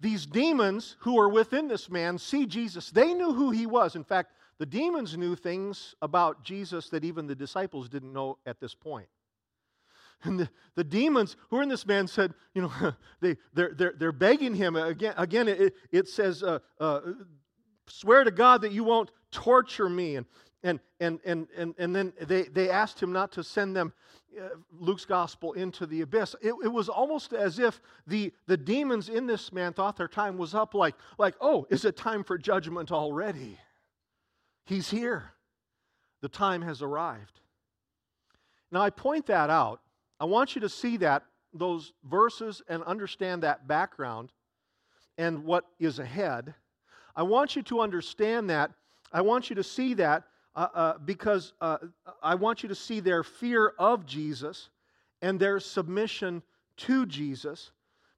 These 0.00 0.26
demons 0.26 0.96
who 1.00 1.18
are 1.18 1.28
within 1.28 1.68
this 1.68 1.90
man 1.90 2.18
see 2.18 2.46
Jesus. 2.46 2.90
They 2.90 3.14
knew 3.14 3.32
who 3.32 3.50
he 3.50 3.66
was. 3.66 3.96
In 3.96 4.04
fact, 4.04 4.32
the 4.58 4.66
demons 4.66 5.16
knew 5.16 5.34
things 5.36 5.94
about 6.02 6.42
Jesus 6.42 6.88
that 6.90 7.04
even 7.04 7.26
the 7.26 7.34
disciples 7.34 7.88
didn't 7.88 8.12
know 8.12 8.38
at 8.46 8.60
this 8.60 8.74
point. 8.74 9.08
And 10.22 10.40
the, 10.40 10.48
the 10.74 10.84
demons 10.84 11.36
who 11.50 11.58
are 11.58 11.62
in 11.62 11.68
this 11.68 11.86
man 11.86 12.06
said, 12.06 12.34
you 12.54 12.62
know, 12.62 12.72
they, 13.20 13.36
they're, 13.54 13.72
they're, 13.74 13.94
they're 13.98 14.12
begging 14.12 14.54
him. 14.54 14.76
Again, 14.76 15.14
again 15.16 15.48
it, 15.48 15.74
it 15.92 16.08
says, 16.08 16.42
uh, 16.42 16.58
uh, 16.80 17.00
swear 17.86 18.24
to 18.24 18.30
God 18.30 18.62
that 18.62 18.72
you 18.72 18.84
won't 18.84 19.10
torture 19.30 19.88
me. 19.88 20.16
And, 20.16 20.26
and, 20.62 20.80
and, 21.00 21.20
and, 21.24 21.46
and, 21.56 21.74
and 21.78 21.94
then 21.94 22.12
they, 22.20 22.42
they 22.44 22.70
asked 22.70 23.02
him 23.02 23.12
not 23.12 23.32
to 23.32 23.44
send 23.44 23.76
them, 23.76 23.92
Uh, 24.38 24.48
Luke's 24.78 25.04
gospel, 25.06 25.54
into 25.54 25.86
the 25.86 26.02
abyss. 26.02 26.36
It, 26.42 26.52
it 26.62 26.68
was 26.68 26.88
almost 26.88 27.32
as 27.32 27.58
if 27.58 27.80
the, 28.06 28.32
the 28.46 28.56
demons 28.56 29.08
in 29.08 29.26
this 29.26 29.52
man 29.52 29.72
thought 29.72 29.96
their 29.96 30.08
time 30.08 30.36
was 30.36 30.54
up, 30.54 30.74
like, 30.74 30.94
like, 31.18 31.34
oh, 31.40 31.66
is 31.70 31.84
it 31.84 31.96
time 31.96 32.22
for 32.22 32.36
judgment 32.36 32.92
already? 32.92 33.58
He's 34.66 34.90
here. 34.90 35.32
The 36.20 36.28
time 36.28 36.62
has 36.62 36.82
arrived. 36.82 37.40
Now, 38.70 38.82
I 38.82 38.90
point 38.90 39.26
that 39.26 39.48
out. 39.48 39.80
I 40.20 40.24
want 40.24 40.54
you 40.54 40.60
to 40.62 40.68
see 40.68 40.96
that, 40.98 41.22
those 41.54 41.92
verses, 42.04 42.62
and 42.68 42.82
understand 42.82 43.42
that 43.42 43.66
background 43.66 44.32
and 45.16 45.44
what 45.44 45.64
is 45.78 45.98
ahead. 45.98 46.54
I 47.14 47.22
want 47.22 47.56
you 47.56 47.62
to 47.62 47.80
understand 47.80 48.50
that. 48.50 48.72
I 49.12 49.22
want 49.22 49.48
you 49.48 49.56
to 49.56 49.62
see 49.62 49.94
that 49.94 50.24
uh, 50.56 50.68
uh, 50.74 50.98
because 51.04 51.52
uh, 51.60 51.76
I 52.22 52.34
want 52.34 52.62
you 52.62 52.70
to 52.70 52.74
see 52.74 53.00
their 53.00 53.22
fear 53.22 53.74
of 53.78 54.06
Jesus 54.06 54.70
and 55.20 55.38
their 55.38 55.60
submission 55.60 56.42
to 56.78 57.04
Jesus. 57.04 57.72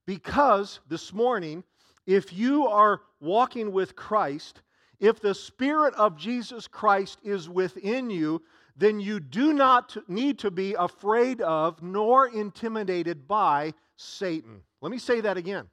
Because 0.07 0.81
this 0.89 1.13
morning, 1.13 1.65
if 2.07 2.33
you 2.33 2.69
are 2.69 3.03
walking 3.21 3.73
with 3.73 3.97
Christ, 3.97 4.63
if 5.01 5.21
the 5.21 5.35
Spirit 5.35 5.95
of 5.95 6.17
Jesus 6.17 6.67
Christ 6.69 7.19
is 7.25 7.49
within 7.49 8.09
you, 8.09 8.43
then 8.77 9.01
you 9.01 9.19
do 9.19 9.53
not 9.53 9.97
need 10.09 10.39
to 10.39 10.51
be 10.51 10.75
afraid 10.75 11.41
of 11.41 11.83
nor 11.83 12.29
intimidated 12.29 13.27
by 13.27 13.75
Satan. 13.97 14.63
Let 14.81 14.93
me 14.93 14.99
say 14.99 15.21
that 15.21 15.37
again. 15.37 15.67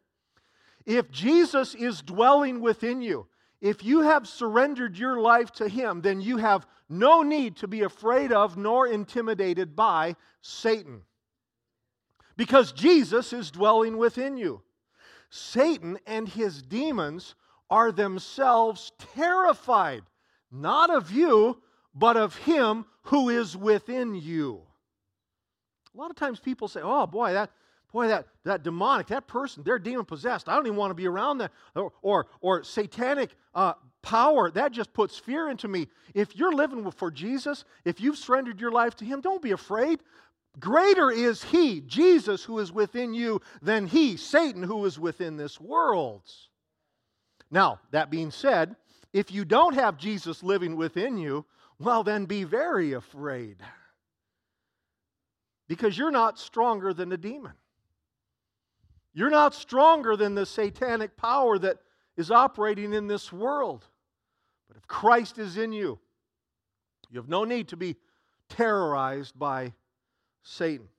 If 0.86 1.12
Jesus 1.12 1.76
is 1.76 2.02
dwelling 2.02 2.60
within 2.60 3.02
you, 3.02 3.28
if 3.66 3.84
you 3.84 4.02
have 4.02 4.28
surrendered 4.28 4.96
your 4.96 5.20
life 5.20 5.52
to 5.54 5.68
Him, 5.68 6.02
then 6.02 6.22
you 6.22 6.38
have 6.38 6.68
no 6.88 7.24
need 7.24 7.56
to 7.58 7.68
be 7.68 7.82
afraid 7.82 8.32
of 8.32 8.58
nor 8.58 8.86
intimidated 8.86 9.76
by 9.76 10.16
Satan. 10.42 11.02
Because 12.38 12.72
Jesus 12.72 13.34
is 13.34 13.50
dwelling 13.50 13.98
within 13.98 14.38
you. 14.38 14.62
Satan 15.32 15.98
and 16.06 16.30
his 16.30 16.62
demons 16.62 17.34
are 17.68 17.92
themselves 17.92 18.92
terrified, 19.16 20.04
not 20.52 20.92
of 20.92 21.12
you, 21.12 21.60
but 21.96 22.18
of 22.18 22.36
him 22.36 22.86
who 23.06 23.30
is 23.30 23.58
within 23.58 24.14
you. 24.14 24.62
A 25.96 25.98
lot 25.98 26.12
of 26.12 26.18
times 26.18 26.40
people 26.40 26.68
say, 26.68 26.82
oh 26.84 27.08
boy, 27.08 27.34
that 27.34 27.50
boy, 27.96 28.10
that, 28.10 28.28
that 28.44 28.62
demonic, 28.62 29.08
that 29.08 29.26
person, 29.26 29.64
they're 29.64 29.80
demon 29.80 30.04
possessed. 30.04 30.50
I 30.50 30.56
don't 30.56 30.68
even 30.68 30.78
want 30.78 30.92
to 30.92 30.96
be 30.96 31.08
around 31.08 31.38
that. 31.38 31.52
Or, 31.76 31.94
or, 32.02 32.28
or 32.42 32.62
satanic 32.62 33.30
uh, 33.56 33.74
power, 34.02 34.52
that 34.52 34.74
just 34.74 34.94
puts 34.94 35.18
fear 35.18 35.50
into 35.50 35.70
me. 35.70 35.88
If 36.14 36.36
you're 36.36 36.52
living 36.52 36.92
for 36.92 37.10
Jesus, 37.10 37.64
if 37.86 38.02
you've 38.02 38.18
surrendered 38.18 38.60
your 38.60 38.72
life 38.72 38.96
to 38.98 39.06
Him, 39.06 39.22
don't 39.22 39.42
be 39.42 39.52
afraid. 39.52 40.02
Greater 40.60 41.10
is 41.10 41.42
He, 41.42 41.80
Jesus, 41.80 42.44
who 42.44 42.60
is 42.60 42.70
within 42.70 43.14
you, 43.14 43.42
than 43.62 43.88
He, 43.88 44.18
Satan, 44.18 44.62
who 44.62 44.84
is 44.84 45.00
within 45.00 45.38
this 45.38 45.62
world. 45.62 46.24
Now, 47.50 47.80
that 47.92 48.12
being 48.12 48.30
said, 48.30 48.76
if 49.14 49.32
you 49.32 49.46
don't 49.46 49.76
have 49.76 49.98
Jesus 49.98 50.44
living 50.44 50.76
within 50.76 51.18
you, 51.18 51.46
well, 51.80 52.04
then 52.04 52.26
be 52.26 52.44
very 52.44 52.92
afraid. 52.92 53.56
Because 55.70 55.98
you're 55.98 56.12
not 56.12 56.38
stronger 56.38 56.94
than 56.94 57.08
the 57.08 57.18
demon. 57.18 57.54
You're 59.16 59.30
not 59.30 59.56
stronger 59.56 60.18
than 60.18 60.36
the 60.36 60.46
satanic 60.46 61.16
power 61.16 61.58
that 61.60 61.78
is 62.18 62.30
operating 62.30 62.94
in 62.94 63.08
this 63.08 63.32
world. 63.32 63.88
But 64.68 64.76
if 64.76 64.86
Christ 64.88 65.40
is 65.40 65.56
in 65.56 65.72
you, 65.72 65.98
you 67.10 67.20
have 67.20 67.30
no 67.30 67.46
need 67.46 67.70
to 67.70 67.78
be 67.78 67.96
terrorized 68.50 69.40
by 69.40 69.74
Satan. 70.44 70.90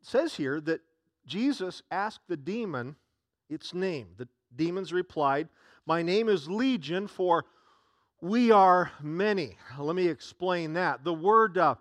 It 0.00 0.06
says 0.06 0.36
here 0.36 0.60
that 0.60 0.82
Jesus 1.26 1.82
asked 1.90 2.28
the 2.28 2.36
demon 2.36 2.94
its 3.48 3.74
name. 3.74 4.10
The 4.16 4.28
demons 4.54 4.92
replied, 4.92 5.48
My 5.86 6.02
name 6.02 6.28
is 6.28 6.48
Legion, 6.48 7.08
for 7.08 7.44
we 8.20 8.52
are 8.52 8.92
many. 9.02 9.56
Let 9.76 9.96
me 9.96 10.06
explain 10.06 10.74
that. 10.74 11.02
The 11.02 11.12
word, 11.12 11.58
uh, 11.58 11.74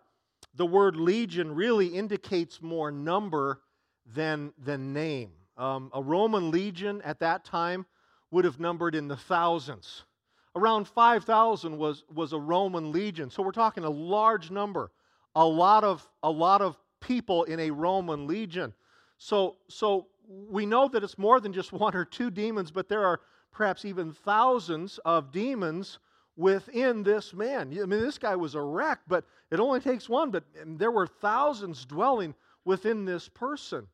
the 0.55 0.65
word 0.65 0.95
legion 0.95 1.53
really 1.53 1.87
indicates 1.87 2.63
more 2.63 2.91
number 2.91 3.61
than, 4.13 4.53
than 4.57 4.93
name. 4.93 5.31
Um, 5.57 5.91
a 5.93 6.01
Roman 6.01 6.51
legion 6.51 7.01
at 7.03 7.19
that 7.19 7.43
time 7.43 7.85
would 8.31 8.45
have 8.45 8.59
numbered 8.59 8.95
in 8.95 9.07
the 9.07 9.17
thousands. 9.17 10.03
Around 10.55 10.87
5,000 10.87 11.77
was, 11.77 12.03
was 12.13 12.33
a 12.33 12.39
Roman 12.39 12.91
legion. 12.91 13.29
So 13.29 13.43
we're 13.43 13.51
talking 13.51 13.83
a 13.83 13.89
large 13.89 14.51
number, 14.51 14.91
a 15.35 15.45
lot 15.45 15.83
of, 15.83 16.07
a 16.23 16.29
lot 16.29 16.61
of 16.61 16.77
people 17.01 17.43
in 17.43 17.59
a 17.59 17.71
Roman 17.71 18.27
legion. 18.27 18.73
So, 19.17 19.57
so 19.67 20.07
we 20.27 20.65
know 20.65 20.87
that 20.87 21.03
it's 21.03 21.17
more 21.17 21.39
than 21.39 21.53
just 21.53 21.71
one 21.73 21.95
or 21.95 22.05
two 22.05 22.31
demons, 22.31 22.71
but 22.71 22.87
there 22.87 23.05
are 23.05 23.21
perhaps 23.51 23.85
even 23.85 24.13
thousands 24.13 24.99
of 25.05 25.31
demons 25.31 25.99
within 26.37 27.03
this 27.03 27.33
man. 27.33 27.67
I 27.81 27.85
mean, 27.85 28.01
this 28.01 28.17
guy 28.17 28.35
was 28.35 28.55
a 28.55 28.61
wreck, 28.61 28.99
but 29.07 29.25
it 29.51 29.59
only 29.59 29.81
takes 29.81 30.07
one, 30.07 30.31
but 30.31 30.45
there 30.65 30.91
were 30.91 31.07
thousands 31.07 31.85
dwelling 31.85 32.33
within 32.63 33.03
this 33.03 33.27
person. 33.27 33.87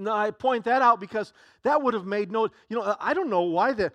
Now, 0.00 0.16
I 0.16 0.30
point 0.30 0.64
that 0.64 0.82
out 0.82 0.98
because 0.98 1.32
that 1.62 1.82
would 1.82 1.94
have 1.94 2.06
made 2.06 2.32
no, 2.32 2.48
you 2.68 2.76
know, 2.76 2.96
I 2.98 3.14
don't 3.14 3.30
know 3.30 3.42
why 3.42 3.72
the, 3.72 3.92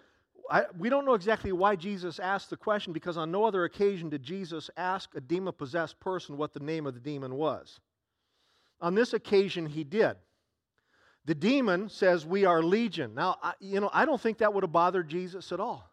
I, 0.49 0.65
we 0.77 0.89
don't 0.89 1.05
know 1.05 1.15
exactly 1.15 1.51
why 1.51 1.75
Jesus 1.75 2.19
asked 2.19 2.49
the 2.49 2.57
question 2.57 2.93
because 2.93 3.17
on 3.17 3.31
no 3.31 3.45
other 3.45 3.65
occasion 3.65 4.09
did 4.09 4.21
Jesus 4.21 4.69
ask 4.77 5.15
a 5.15 5.21
demon 5.21 5.53
possessed 5.53 5.99
person 5.99 6.37
what 6.37 6.53
the 6.53 6.59
name 6.59 6.85
of 6.85 6.93
the 6.93 6.99
demon 6.99 7.35
was. 7.35 7.79
On 8.81 8.93
this 8.93 9.13
occasion, 9.13 9.65
he 9.65 9.83
did. 9.83 10.15
The 11.25 11.35
demon 11.35 11.89
says, 11.89 12.25
We 12.25 12.45
are 12.45 12.61
legion. 12.61 13.15
Now, 13.15 13.37
I, 13.41 13.53
you 13.59 13.79
know, 13.79 13.89
I 13.91 14.05
don't 14.05 14.21
think 14.21 14.37
that 14.39 14.53
would 14.53 14.63
have 14.63 14.71
bothered 14.71 15.09
Jesus 15.09 15.51
at 15.51 15.59
all. 15.59 15.89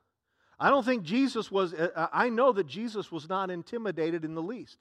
I 0.61 0.69
don't 0.69 0.85
think 0.85 1.03
Jesus 1.03 1.51
was, 1.51 1.73
uh, 1.73 1.89
uh, 1.95 2.07
I 2.13 2.29
know 2.29 2.53
that 2.53 2.67
Jesus 2.67 3.11
was 3.11 3.29
not 3.29 3.51
intimidated 3.51 4.25
in 4.25 4.35
the 4.35 4.43
least. 4.43 4.77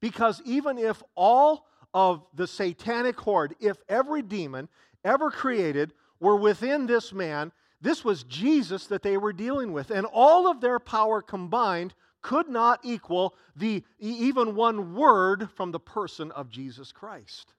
Because 0.00 0.40
even 0.44 0.78
if 0.78 1.02
all 1.14 1.66
of 1.92 2.24
the 2.34 2.46
satanic 2.46 3.18
horde, 3.18 3.54
if 3.60 3.76
every 3.88 4.22
demon 4.22 4.68
ever 5.04 5.30
created 5.30 5.92
were 6.20 6.36
within 6.36 6.86
this 6.86 7.12
man, 7.12 7.52
this 7.80 8.04
was 8.04 8.24
Jesus 8.24 8.86
that 8.88 9.02
they 9.02 9.16
were 9.16 9.32
dealing 9.32 9.72
with. 9.72 9.90
And 9.90 10.06
all 10.06 10.46
of 10.46 10.60
their 10.60 10.78
power 10.78 11.22
combined 11.22 11.94
could 12.22 12.48
not 12.48 12.80
equal 12.82 13.34
the 13.56 13.82
even 13.98 14.54
one 14.54 14.94
word 14.94 15.48
from 15.56 15.72
the 15.72 15.80
person 15.80 16.30
of 16.32 16.50
Jesus 16.50 16.92
Christ. 16.92 17.54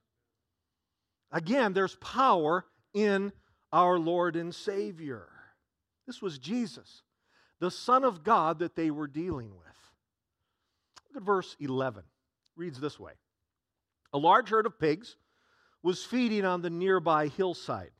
Again, 1.32 1.72
there's 1.72 1.96
power 1.96 2.64
in 2.94 3.32
our 3.72 3.98
Lord 3.98 4.36
and 4.36 4.54
Savior. 4.54 5.28
This 6.06 6.22
was 6.22 6.38
Jesus 6.38 7.02
the 7.62 7.70
Son 7.70 8.02
of 8.02 8.24
God 8.24 8.58
that 8.58 8.74
they 8.74 8.90
were 8.90 9.06
dealing 9.06 9.50
with. 9.50 9.92
Look 11.08 11.22
at 11.22 11.22
verse 11.22 11.54
11. 11.60 12.00
It 12.00 12.04
reads 12.56 12.80
this 12.80 12.98
way 12.98 13.12
A 14.12 14.18
large 14.18 14.48
herd 14.50 14.66
of 14.66 14.78
pigs 14.78 15.16
was 15.82 16.04
feeding 16.04 16.44
on 16.44 16.62
the 16.62 16.70
nearby 16.70 17.28
hillside. 17.28 17.90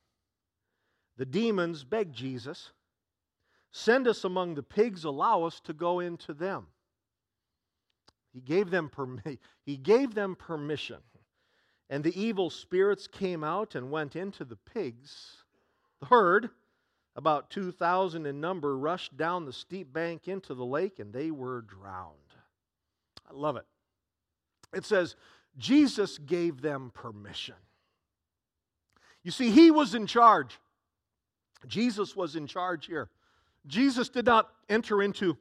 The 1.17 1.25
demons 1.25 1.83
begged 1.83 2.15
Jesus, 2.15 2.71
Send 3.71 4.07
us 4.07 4.23
among 4.23 4.53
the 4.53 4.63
pigs, 4.63 5.03
allow 5.03 5.43
us 5.43 5.59
to 5.61 5.73
go 5.73 5.99
into 5.99 6.33
them. 6.33 6.67
He 8.31 8.39
gave 8.39 8.69
them, 8.69 8.89
permi- 8.95 9.39
he 9.65 9.77
gave 9.77 10.13
them 10.13 10.35
permission. 10.35 10.99
And 11.89 12.03
the 12.03 12.19
evil 12.19 12.49
spirits 12.49 13.07
came 13.07 13.43
out 13.43 13.75
and 13.75 13.91
went 13.91 14.15
into 14.15 14.45
the 14.45 14.55
pigs. 14.55 15.43
The 16.01 16.05
herd 16.07 16.49
about 17.15 17.49
2,000 17.49 18.25
in 18.25 18.41
number, 18.41 18.77
rushed 18.77 19.15
down 19.17 19.45
the 19.45 19.53
steep 19.53 19.93
bank 19.93 20.27
into 20.27 20.53
the 20.53 20.65
lake 20.65 20.99
and 20.99 21.13
they 21.13 21.31
were 21.31 21.61
drowned. 21.61 22.17
I 23.29 23.33
love 23.33 23.55
it. 23.55 23.65
It 24.73 24.85
says, 24.85 25.15
Jesus 25.57 26.17
gave 26.17 26.61
them 26.61 26.91
permission. 26.93 27.55
You 29.23 29.31
see, 29.31 29.51
he 29.51 29.71
was 29.71 29.95
in 29.95 30.07
charge. 30.07 30.59
Jesus 31.67 32.15
was 32.15 32.35
in 32.35 32.47
charge 32.47 32.87
here. 32.87 33.09
Jesus 33.67 34.09
did 34.09 34.25
not 34.25 34.49
enter 34.67 35.01
into 35.01 35.37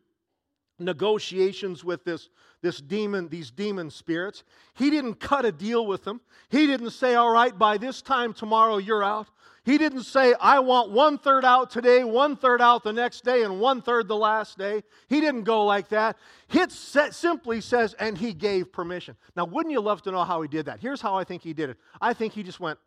negotiations 0.79 1.85
with 1.85 2.05
this, 2.05 2.29
this 2.61 2.81
demon, 2.81 3.29
these 3.29 3.51
demon 3.51 3.91
spirits. 3.91 4.45
He 4.75 4.91
didn't 4.91 5.15
cut 5.15 5.45
a 5.45 5.53
deal 5.53 5.87
with 5.87 6.05
them. 6.05 6.21
He 6.49 6.67
didn't 6.67 6.91
say, 6.91 7.15
All 7.15 7.33
right, 7.33 7.57
by 7.57 7.79
this 7.79 8.03
time 8.03 8.33
tomorrow 8.33 8.79
you're 8.79 9.03
out. 9.03 9.29
He 9.65 9.79
didn't 9.79 10.03
say, 10.03 10.35
I 10.41 10.59
want 10.59 10.91
one 10.91 11.19
third 11.19 11.45
out 11.45 11.71
today, 11.71 12.03
one 12.03 12.37
third 12.37 12.61
out 12.61 12.83
the 12.83 12.93
next 12.93 13.25
day, 13.25 13.45
and 13.45 13.61
one 13.61 13.81
third 13.81 14.09
the 14.09 14.17
last 14.17 14.59
day. 14.59 14.83
He 15.09 15.21
didn't 15.21 15.45
go 15.45 15.65
like 15.65 15.89
that. 15.91 16.17
It 16.51 16.73
simply 16.73 17.61
says, 17.61 17.95
and 17.95 18.19
he 18.19 18.33
gave 18.33 18.73
permission. 18.73 19.17
Now, 19.37 19.45
wouldn't 19.45 19.73
you 19.73 19.81
love 19.81 20.03
to 20.03 20.11
know 20.11 20.25
how 20.25 20.43
he 20.43 20.49
did 20.49 20.67
that? 20.67 20.81
Here's 20.81 21.01
how 21.01 21.15
I 21.15 21.23
think 21.23 21.43
he 21.43 21.53
did 21.53 21.71
it 21.71 21.77
I 22.01 22.13
think 22.13 22.33
he 22.33 22.43
just 22.43 22.59
went 22.59 22.79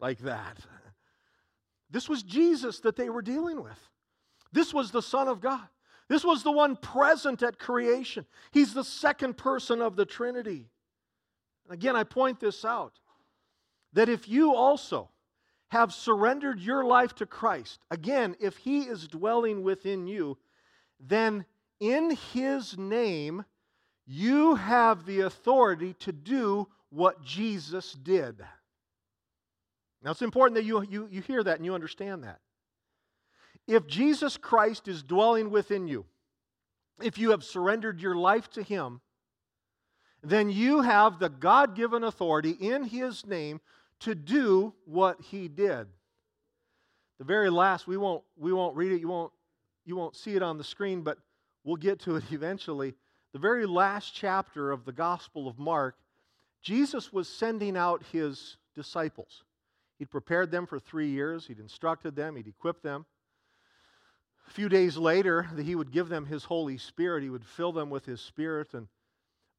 like 0.00 0.18
that. 0.20 0.58
This 1.90 2.08
was 2.08 2.22
Jesus 2.22 2.80
that 2.80 2.96
they 2.96 3.08
were 3.08 3.22
dealing 3.22 3.62
with. 3.62 3.78
This 4.52 4.74
was 4.74 4.90
the 4.90 5.02
Son 5.02 5.28
of 5.28 5.40
God. 5.40 5.66
This 6.08 6.24
was 6.24 6.42
the 6.42 6.50
one 6.50 6.74
present 6.74 7.40
at 7.42 7.60
creation. 7.60 8.26
He's 8.50 8.74
the 8.74 8.82
second 8.82 9.36
person 9.36 9.80
of 9.80 9.94
the 9.94 10.04
Trinity. 10.04 10.70
Again, 11.68 11.94
I 11.94 12.02
point 12.02 12.40
this 12.40 12.64
out 12.64 12.94
that 13.92 14.08
if 14.08 14.28
you 14.28 14.54
also 14.54 15.08
have 15.70 15.92
surrendered 15.92 16.60
your 16.60 16.84
life 16.84 17.14
to 17.16 17.26
Christ, 17.26 17.80
again, 17.90 18.36
if 18.40 18.56
He 18.56 18.80
is 18.82 19.08
dwelling 19.08 19.62
within 19.62 20.06
you, 20.06 20.36
then 20.98 21.44
in 21.78 22.16
His 22.32 22.76
name, 22.76 23.44
you 24.06 24.56
have 24.56 25.06
the 25.06 25.20
authority 25.20 25.94
to 26.00 26.12
do 26.12 26.66
what 26.90 27.22
Jesus 27.22 27.92
did. 27.92 28.40
Now, 30.02 30.10
it's 30.10 30.22
important 30.22 30.56
that 30.56 30.64
you, 30.64 30.82
you, 30.82 31.08
you 31.10 31.20
hear 31.20 31.42
that 31.44 31.56
and 31.56 31.64
you 31.64 31.74
understand 31.74 32.24
that. 32.24 32.40
If 33.68 33.86
Jesus 33.86 34.36
Christ 34.36 34.88
is 34.88 35.02
dwelling 35.02 35.50
within 35.50 35.86
you, 35.86 36.04
if 37.00 37.18
you 37.18 37.30
have 37.30 37.44
surrendered 37.44 38.00
your 38.00 38.16
life 38.16 38.50
to 38.50 38.62
Him, 38.62 39.00
then 40.22 40.50
you 40.50 40.82
have 40.82 41.18
the 41.18 41.28
God 41.28 41.76
given 41.76 42.02
authority 42.02 42.50
in 42.50 42.84
His 42.84 43.24
name 43.24 43.60
to 44.00 44.14
do 44.14 44.74
what 44.84 45.20
He 45.20 45.48
did. 45.48 45.86
The 47.18 47.24
very 47.24 47.50
last, 47.50 47.86
we 47.86 47.96
won't, 47.96 48.22
we 48.36 48.52
won't 48.52 48.76
read 48.76 48.92
it, 48.92 49.00
you 49.00 49.08
won't, 49.08 49.32
you 49.84 49.96
won't 49.96 50.16
see 50.16 50.34
it 50.34 50.42
on 50.42 50.58
the 50.58 50.64
screen, 50.64 51.02
but 51.02 51.18
we'll 51.64 51.76
get 51.76 52.00
to 52.00 52.16
it 52.16 52.24
eventually. 52.30 52.94
The 53.32 53.38
very 53.38 53.66
last 53.66 54.14
chapter 54.14 54.72
of 54.72 54.84
the 54.84 54.92
Gospel 54.92 55.46
of 55.46 55.58
Mark, 55.58 55.96
Jesus 56.62 57.12
was 57.12 57.28
sending 57.28 57.76
out 57.76 58.02
His 58.10 58.56
disciples. 58.74 59.44
He'd 59.98 60.10
prepared 60.10 60.50
them 60.50 60.66
for 60.66 60.78
three 60.78 61.10
years, 61.10 61.46
He'd 61.46 61.60
instructed 61.60 62.16
them, 62.16 62.36
He'd 62.36 62.48
equipped 62.48 62.82
them. 62.82 63.06
A 64.50 64.52
few 64.52 64.68
days 64.68 64.96
later, 64.96 65.48
he 65.62 65.76
would 65.76 65.92
give 65.92 66.08
them 66.08 66.26
his 66.26 66.42
Holy 66.42 66.76
Spirit. 66.76 67.22
He 67.22 67.30
would 67.30 67.44
fill 67.44 67.70
them 67.70 67.88
with 67.88 68.04
his 68.04 68.20
Spirit. 68.20 68.74
And, 68.74 68.88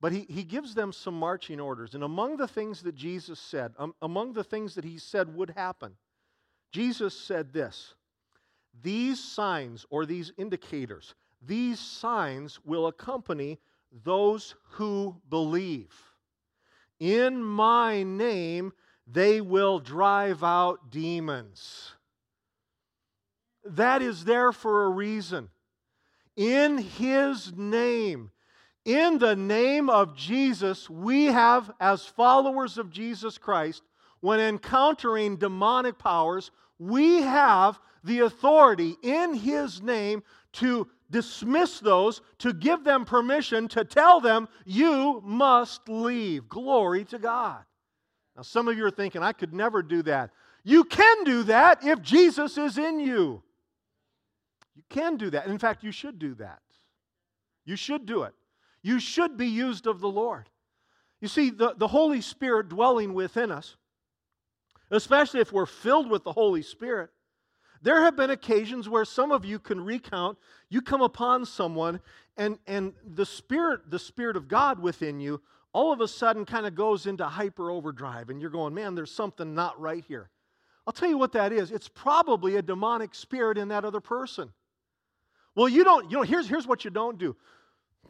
but 0.02 0.12
he, 0.12 0.26
he 0.28 0.44
gives 0.44 0.74
them 0.74 0.92
some 0.92 1.14
marching 1.14 1.60
orders. 1.60 1.94
And 1.94 2.04
among 2.04 2.38
the 2.38 2.48
things 2.48 2.82
that 2.82 2.96
Jesus 2.96 3.40
said, 3.40 3.74
um, 3.78 3.94
among 4.02 4.34
the 4.34 4.44
things 4.44 4.74
that 4.76 4.84
he 4.84 4.98
said 4.98 5.34
would 5.34 5.52
happen, 5.52 5.94
Jesus 6.72 7.18
said 7.18 7.54
this 7.54 7.94
These 8.82 9.24
signs 9.24 9.86
or 9.92 10.08
these 10.08 10.34
indicators, 10.38 11.14
these 11.40 11.80
signs 11.80 12.60
will 12.66 12.88
accompany 12.88 13.60
those 14.04 14.56
who 14.72 15.22
believe. 15.30 15.94
In 17.00 17.44
my 17.44 18.04
name, 18.04 18.74
they 19.06 19.40
will 19.40 19.80
drive 19.80 20.44
out 20.44 20.90
demons. 20.90 21.94
That 23.64 24.02
is 24.02 24.24
there 24.24 24.52
for 24.52 24.86
a 24.86 24.90
reason. 24.90 25.50
In 26.36 26.80
His 26.80 27.56
name, 27.56 28.32
in 28.86 29.20
the 29.20 29.36
name 29.36 29.90
of 29.90 30.16
Jesus, 30.16 30.90
we 30.90 31.26
have, 31.26 31.72
as 31.80 32.06
followers 32.06 32.78
of 32.78 32.90
Jesus 32.90 33.38
Christ, 33.38 33.84
when 34.22 34.40
encountering 34.40 35.38
demonic 35.38 35.98
powers, 35.98 36.52
we 36.80 37.22
have 37.22 37.80
the 38.04 38.22
authority 38.22 38.96
in 39.04 39.34
His 39.34 39.82
name 39.82 40.24
to 40.54 40.88
dismiss 41.10 41.80
those, 41.80 42.22
to 42.40 42.54
give 42.54 42.84
them 42.84 43.06
permission, 43.06 43.68
to 43.68 43.84
tell 43.84 44.20
them, 44.20 44.48
you 44.66 45.22
must 45.24 45.88
leave. 45.88 46.48
Glory 46.50 47.06
to 47.06 47.20
God. 47.20 47.64
Now, 48.36 48.42
some 48.44 48.68
of 48.68 48.78
you 48.78 48.86
are 48.86 48.92
thinking, 48.92 49.22
I 49.22 49.34
could 49.34 49.54
never 49.54 49.84
do 49.84 50.02
that. 50.04 50.32
You 50.64 50.84
can 50.84 51.24
do 51.24 51.44
that 51.44 51.84
if 51.84 52.02
Jesus 52.02 52.58
is 52.58 52.78
in 52.78 53.00
you. 53.00 53.44
You 54.76 54.84
can 54.90 55.18
do 55.18 55.30
that. 55.32 55.48
In 55.48 55.58
fact, 55.58 55.84
you 55.84 55.92
should 55.92 56.18
do 56.18 56.34
that. 56.36 56.62
You 57.66 57.76
should 57.76 58.06
do 58.06 58.24
it. 58.24 58.34
You 58.84 59.00
should 59.00 59.38
be 59.38 59.48
used 59.48 59.88
of 59.88 60.00
the 60.00 60.10
Lord. 60.10 60.50
You 61.20 61.28
see, 61.28 61.52
the, 61.52 61.76
the 61.78 61.88
Holy 61.88 62.22
Spirit 62.22 62.70
dwelling 62.70 63.14
within 63.14 63.52
us, 63.52 63.76
especially 64.90 65.40
if 65.40 65.54
we're 65.54 65.66
filled 65.66 66.10
with 66.10 66.24
the 66.24 66.34
Holy 66.34 66.64
Spirit, 66.64 67.12
there 67.84 68.02
have 68.02 68.16
been 68.16 68.30
occasions 68.30 68.88
where 68.90 69.06
some 69.06 69.32
of 69.32 69.46
you 69.46 69.58
can 69.58 69.84
recount, 69.84 70.38
you 70.70 70.82
come 70.82 71.02
upon 71.02 71.46
someone 71.46 72.00
and, 72.38 72.60
and 72.68 72.94
the 73.16 73.26
Spirit, 73.26 73.90
the 73.90 74.00
Spirit 74.00 74.38
of 74.38 74.48
God 74.48 74.80
within 74.80 75.20
you, 75.20 75.42
all 75.74 75.94
of 75.94 76.02
a 76.02 76.08
sudden 76.08 76.46
kind 76.46 76.66
of 76.66 76.76
goes 76.76 77.06
into 77.06 77.26
hyper 77.26 77.72
overdrive, 77.72 78.30
and 78.30 78.42
you're 78.42 78.50
going, 78.50 78.74
man, 78.74 78.94
there's 78.94 79.12
something 79.12 79.56
not 79.56 79.80
right 79.80 80.04
here. 80.08 80.30
I'll 80.86 80.94
tell 80.94 81.10
you 81.10 81.18
what 81.18 81.32
that 81.34 81.54
is. 81.54 81.72
It's 81.72 81.88
probably 81.88 82.56
a 82.56 82.62
demonic 82.62 83.16
spirit 83.16 83.58
in 83.58 83.70
that 83.70 83.86
other 83.86 84.02
person. 84.02 84.52
Well, 85.56 85.70
you 85.70 85.84
don't, 85.84 86.10
you 86.10 86.18
know, 86.18 86.24
here's, 86.24 86.48
here's 86.48 86.68
what 86.68 86.84
you 86.84 86.92
don't 86.92 87.18
do. 87.18 87.36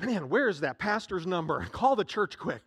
Man, 0.06 0.30
where 0.30 0.50
is 0.50 0.62
that 0.62 0.80
pastor's 0.80 1.28
number? 1.28 1.66
Call 1.72 1.96
the 1.96 2.06
church 2.06 2.38
quick. 2.38 2.62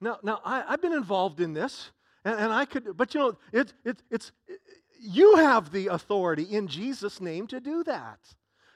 Now, 0.00 0.18
now 0.22 0.40
I, 0.44 0.64
have 0.68 0.82
been 0.82 0.92
involved 0.92 1.40
in 1.40 1.52
this, 1.52 1.90
and, 2.24 2.38
and 2.38 2.52
I 2.52 2.64
could, 2.64 2.96
but 2.96 3.14
you 3.14 3.20
know, 3.20 3.38
it, 3.52 3.72
it, 3.84 4.02
it's, 4.10 4.32
it, 4.48 4.60
you 5.00 5.36
have 5.36 5.70
the 5.70 5.88
authority 5.88 6.42
in 6.42 6.66
Jesus' 6.66 7.20
name 7.20 7.46
to 7.48 7.60
do 7.60 7.84
that. 7.84 8.18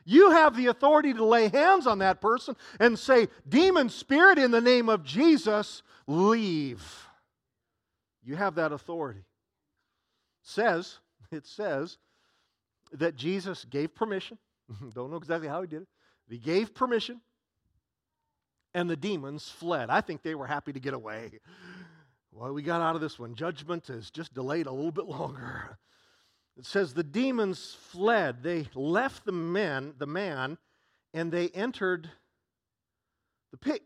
You 0.05 0.31
have 0.31 0.57
the 0.57 0.66
authority 0.66 1.12
to 1.14 1.24
lay 1.24 1.48
hands 1.48 1.87
on 1.87 1.98
that 1.98 2.20
person 2.20 2.57
and 2.79 2.96
say, 2.96 3.26
Demon 3.48 3.88
spirit, 3.88 4.38
in 4.38 4.52
the 4.52 4.61
name 4.61 4.88
of 4.88 5.02
Jesus, 5.02 5.83
leave. 6.07 7.09
You 8.22 8.37
have 8.37 8.55
that 8.55 8.70
authority. 8.70 9.24
says, 10.42 10.98
it 11.33 11.44
says 11.44 11.98
that 12.92 13.16
Jesus 13.16 13.64
gave 13.64 13.96
permission 13.96 14.38
Don't 14.94 15.11
know 15.11 15.16
exactly 15.16 15.48
how 15.48 15.62
he 15.62 15.68
did 15.68 15.83
it. 15.83 15.88
He 16.29 16.38
gave 16.38 16.74
permission, 16.74 17.20
and 18.77 18.91
the 18.91 18.97
demons 18.97 19.49
fled. 19.49 19.89
I 19.89 20.03
think 20.03 20.23
they 20.23 20.35
were 20.35 20.47
happy 20.47 20.71
to 20.75 20.79
get 20.79 20.93
away. 20.93 21.31
Well, 22.31 22.53
we 22.53 22.62
got 22.62 22.83
out 22.83 22.95
of 22.95 23.01
this 23.01 23.19
one. 23.19 23.35
Judgment 23.35 23.89
is 23.89 24.11
just 24.11 24.35
delayed 24.35 24.67
a 24.67 24.71
little 24.71 24.93
bit 24.93 25.07
longer. 25.07 25.79
It 26.59 26.67
says 26.67 26.93
the 26.93 27.03
demons 27.03 27.75
fled. 27.91 28.43
They 28.43 28.69
left 28.75 29.25
the 29.25 29.33
men, 29.33 29.95
the 29.97 30.07
man, 30.07 30.59
and 31.15 31.33
they 31.33 31.49
entered 31.49 32.11
the 33.51 33.57
pigs. 33.57 33.81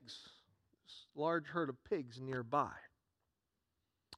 This 0.84 1.06
large 1.14 1.46
herd 1.46 1.68
of 1.68 1.76
pigs 1.84 2.20
nearby. 2.20 2.72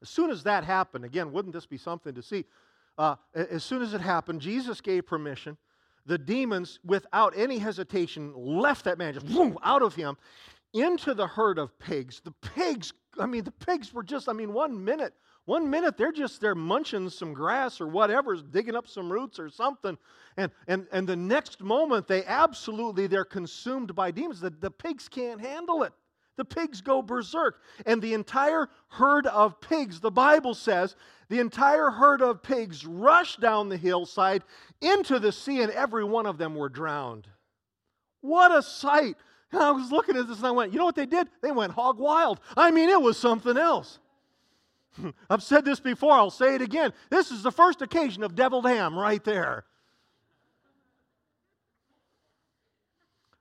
As 0.00 0.08
soon 0.08 0.30
as 0.30 0.42
that 0.44 0.64
happened, 0.64 1.04
again, 1.04 1.32
wouldn't 1.32 1.52
this 1.52 1.66
be 1.66 1.76
something 1.76 2.14
to 2.14 2.22
see? 2.22 2.46
Uh, 2.96 3.16
as 3.34 3.62
soon 3.62 3.82
as 3.82 3.92
it 3.92 4.00
happened, 4.00 4.40
Jesus 4.40 4.80
gave 4.80 5.06
permission 5.06 5.58
the 6.06 6.18
demons, 6.18 6.78
without 6.84 7.32
any 7.36 7.58
hesitation, 7.58 8.32
left 8.34 8.84
that 8.86 8.98
man 8.98 9.14
just 9.14 9.26
boom, 9.26 9.56
out 9.62 9.82
of 9.82 9.94
him 9.94 10.16
into 10.72 11.14
the 11.14 11.26
herd 11.26 11.58
of 11.58 11.78
pigs. 11.78 12.20
The 12.24 12.32
pigs, 12.54 12.92
I 13.18 13.26
mean, 13.26 13.44
the 13.44 13.50
pigs 13.50 13.92
were 13.92 14.02
just, 14.02 14.28
I 14.28 14.32
mean, 14.32 14.52
one 14.52 14.84
minute, 14.84 15.14
one 15.44 15.68
minute 15.68 15.96
they're 15.96 16.12
just 16.12 16.40
they're 16.40 16.54
munching 16.54 17.10
some 17.10 17.32
grass 17.32 17.80
or 17.80 17.88
whatever, 17.88 18.36
digging 18.36 18.76
up 18.76 18.86
some 18.86 19.12
roots 19.12 19.38
or 19.38 19.50
something. 19.50 19.98
And 20.36 20.52
and 20.68 20.86
and 20.92 21.08
the 21.08 21.16
next 21.16 21.60
moment 21.60 22.06
they 22.06 22.24
absolutely 22.24 23.08
they're 23.08 23.24
consumed 23.24 23.94
by 23.94 24.12
demons. 24.12 24.40
The, 24.40 24.50
the 24.50 24.70
pigs 24.70 25.08
can't 25.08 25.40
handle 25.40 25.82
it. 25.82 25.92
The 26.36 26.44
pigs 26.44 26.80
go 26.80 27.02
berserk. 27.02 27.60
And 27.84 28.00
the 28.00 28.14
entire 28.14 28.68
herd 28.88 29.26
of 29.26 29.60
pigs, 29.60 30.00
the 30.00 30.10
Bible 30.10 30.54
says, 30.54 30.96
the 31.28 31.40
entire 31.40 31.90
herd 31.90 32.22
of 32.22 32.42
pigs 32.42 32.86
rushed 32.86 33.40
down 33.40 33.68
the 33.68 33.76
hillside 33.76 34.42
into 34.80 35.18
the 35.18 35.32
sea, 35.32 35.60
and 35.60 35.70
every 35.72 36.04
one 36.04 36.26
of 36.26 36.38
them 36.38 36.54
were 36.54 36.68
drowned. 36.68 37.28
What 38.22 38.56
a 38.56 38.62
sight! 38.62 39.16
And 39.52 39.62
I 39.62 39.70
was 39.70 39.92
looking 39.92 40.16
at 40.16 40.26
this 40.26 40.38
and 40.38 40.46
I 40.46 40.50
went, 40.50 40.72
you 40.72 40.78
know 40.78 40.84
what 40.86 40.96
they 40.96 41.06
did? 41.06 41.28
They 41.42 41.52
went 41.52 41.72
hog 41.72 41.98
wild. 41.98 42.40
I 42.56 42.70
mean, 42.70 42.88
it 42.88 43.00
was 43.00 43.18
something 43.18 43.56
else. 43.56 43.98
I've 45.30 45.42
said 45.42 45.64
this 45.64 45.80
before, 45.80 46.12
I'll 46.12 46.30
say 46.30 46.54
it 46.54 46.62
again. 46.62 46.92
This 47.10 47.30
is 47.30 47.42
the 47.42 47.52
first 47.52 47.82
occasion 47.82 48.22
of 48.22 48.34
deviled 48.34 48.66
ham 48.66 48.98
right 48.98 49.22
there. 49.22 49.64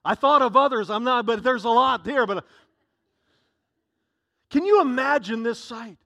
I 0.04 0.16
thought 0.16 0.42
of 0.42 0.58
others, 0.58 0.90
I'm 0.90 1.04
not, 1.04 1.26
but 1.26 1.44
there's 1.44 1.64
a 1.64 1.70
lot 1.70 2.04
there. 2.04 2.26
But 2.26 2.38
uh, 2.38 2.42
can 4.50 4.66
you 4.66 4.82
imagine 4.82 5.44
this 5.44 5.60
sight? 5.60 5.98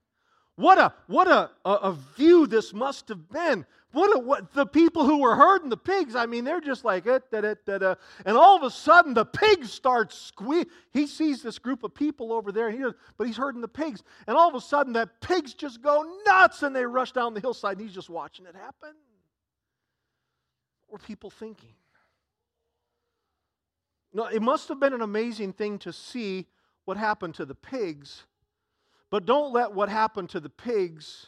What 0.56 0.78
a 0.78 0.94
what 1.08 1.28
a, 1.28 1.52
a, 1.66 1.72
a 1.72 1.98
view 2.16 2.48
this 2.48 2.74
must 2.74 3.10
have 3.10 3.30
been. 3.30 3.66
What, 3.92 4.14
a, 4.14 4.20
what 4.20 4.54
the 4.54 4.66
people 4.66 5.06
who 5.06 5.20
were 5.20 5.38
herding 5.38 5.70
the 5.70 5.78
pigs, 5.78 6.18
I 6.18 6.26
mean, 6.26 6.44
they're 6.44 6.60
just 6.60 6.84
like 6.84 7.06
it, 7.08 7.32
da, 7.32 7.40
da, 7.40 7.54
da, 7.66 7.78
da. 7.78 7.96
and 8.26 8.36
all 8.36 8.58
of 8.58 8.64
a 8.64 8.70
sudden 8.70 9.14
the 9.14 9.24
pigs 9.24 9.72
start 9.72 10.12
squealing. 10.12 10.66
He 10.92 11.08
sees 11.08 11.42
this 11.42 11.60
group 11.60 11.82
of 11.82 11.94
people 11.94 12.34
over 12.34 12.52
there, 12.52 12.70
he 12.70 12.84
but 13.18 13.28
he's 13.28 13.38
herding 13.38 13.62
the 13.62 13.70
pigs, 13.70 14.04
and 14.28 14.36
all 14.36 14.50
of 14.50 14.56
a 14.56 14.60
sudden 14.60 14.92
that 14.94 15.22
pigs 15.22 15.54
just 15.54 15.82
go 15.82 16.06
nuts, 16.26 16.62
and 16.62 16.76
they 16.76 16.86
rush 16.86 17.14
down 17.14 17.34
the 17.34 17.40
hillside, 17.40 17.78
and 17.78 17.88
he's 17.88 17.96
just 17.96 18.10
watching 18.10 18.46
it 18.46 18.56
happen. 18.56 18.94
What 20.88 21.02
were 21.02 21.06
people 21.06 21.30
thinking? 21.30 21.74
No, 24.14 24.26
it 24.26 24.42
must 24.42 24.68
have 24.68 24.80
been 24.80 24.94
an 24.94 25.02
amazing 25.02 25.54
thing 25.54 25.80
to 25.80 25.94
see 25.94 26.48
what 26.84 26.98
happened 26.98 27.36
to 27.36 27.46
the 27.46 27.56
pigs, 27.56 28.26
but 29.10 29.26
don't 29.26 29.54
let 29.54 29.74
what 29.74 29.90
happened 29.90 30.30
to 30.30 30.40
the 30.40 30.50
pigs 30.50 31.28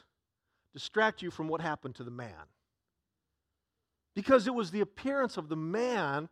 distract 0.74 1.22
you 1.22 1.32
from 1.32 1.48
what 1.48 1.62
happened 1.62 1.96
to 1.96 2.04
the 2.04 2.12
man. 2.12 2.34
Because 4.16 4.48
it 4.48 4.54
was 4.54 4.72
the 4.72 4.82
appearance 4.82 5.38
of 5.38 5.50
the 5.50 5.56
man 5.56 6.30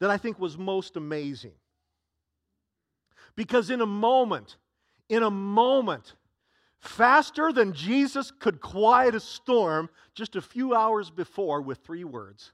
that 0.00 0.10
I 0.10 0.16
think 0.16 0.38
was 0.38 0.56
most 0.56 0.96
amazing. 0.96 1.54
Because 3.36 3.70
in 3.70 3.80
a 3.80 3.86
moment, 3.86 4.56
in 5.08 5.22
a 5.22 5.30
moment, 5.30 6.14
faster 6.78 7.52
than 7.52 7.72
Jesus 7.72 8.30
could 8.30 8.60
quiet 8.60 9.14
a 9.14 9.20
storm 9.20 9.90
just 10.14 10.36
a 10.36 10.40
few 10.40 10.74
hours 10.74 11.10
before 11.10 11.60
with 11.60 11.78
three 11.78 12.04
words, 12.04 12.52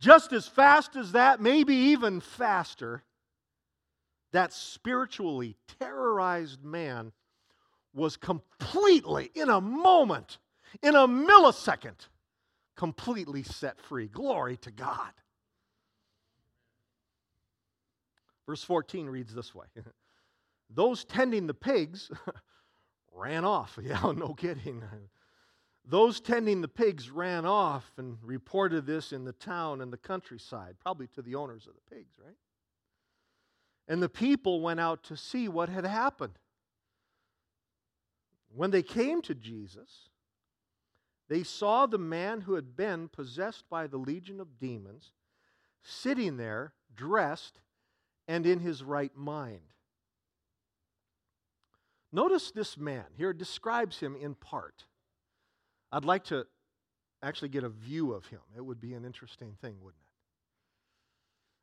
just 0.00 0.32
as 0.32 0.46
fast 0.46 0.96
as 0.96 1.12
that, 1.12 1.40
maybe 1.40 1.74
even 1.74 2.20
faster, 2.20 3.02
that 4.34 4.52
spiritually 4.52 5.56
terrorized 5.78 6.64
man 6.64 7.12
was 7.94 8.16
completely, 8.16 9.30
in 9.32 9.48
a 9.48 9.60
moment, 9.60 10.38
in 10.82 10.96
a 10.96 11.06
millisecond, 11.06 12.08
completely 12.76 13.44
set 13.44 13.80
free. 13.80 14.08
Glory 14.08 14.56
to 14.56 14.72
God. 14.72 15.12
Verse 18.44 18.64
14 18.64 19.06
reads 19.06 19.32
this 19.32 19.54
way 19.54 19.66
Those 20.68 21.04
tending 21.04 21.46
the 21.46 21.54
pigs 21.54 22.10
ran 23.14 23.44
off. 23.44 23.78
Yeah, 23.84 24.12
no 24.16 24.34
kidding. 24.34 24.82
Those 25.84 26.20
tending 26.20 26.60
the 26.60 26.66
pigs 26.68 27.08
ran 27.08 27.46
off 27.46 27.92
and 27.98 28.18
reported 28.20 28.84
this 28.84 29.12
in 29.12 29.24
the 29.24 29.32
town 29.32 29.80
and 29.80 29.92
the 29.92 29.96
countryside, 29.96 30.74
probably 30.80 31.06
to 31.14 31.22
the 31.22 31.36
owners 31.36 31.68
of 31.68 31.74
the 31.74 31.94
pigs, 31.94 32.16
right? 32.18 32.34
And 33.86 34.02
the 34.02 34.08
people 34.08 34.60
went 34.60 34.80
out 34.80 35.02
to 35.04 35.16
see 35.16 35.48
what 35.48 35.68
had 35.68 35.84
happened. 35.84 36.38
When 38.54 38.70
they 38.70 38.82
came 38.82 39.20
to 39.22 39.34
Jesus, 39.34 40.08
they 41.28 41.42
saw 41.42 41.86
the 41.86 41.98
man 41.98 42.42
who 42.42 42.54
had 42.54 42.76
been 42.76 43.08
possessed 43.08 43.64
by 43.68 43.86
the 43.86 43.96
legion 43.96 44.40
of 44.40 44.58
demons 44.58 45.12
sitting 45.82 46.36
there, 46.36 46.72
dressed 46.94 47.60
and 48.26 48.46
in 48.46 48.60
his 48.60 48.82
right 48.82 49.14
mind. 49.16 49.60
Notice 52.12 52.52
this 52.52 52.78
man. 52.78 53.04
Here 53.16 53.30
it 53.30 53.38
describes 53.38 53.98
him 53.98 54.16
in 54.16 54.34
part. 54.34 54.84
I'd 55.90 56.04
like 56.04 56.24
to 56.24 56.46
actually 57.22 57.48
get 57.48 57.64
a 57.64 57.68
view 57.68 58.12
of 58.12 58.26
him. 58.26 58.40
It 58.56 58.64
would 58.64 58.80
be 58.80 58.94
an 58.94 59.04
interesting 59.04 59.56
thing, 59.60 59.76
wouldn't 59.80 60.00
it? 60.00 60.03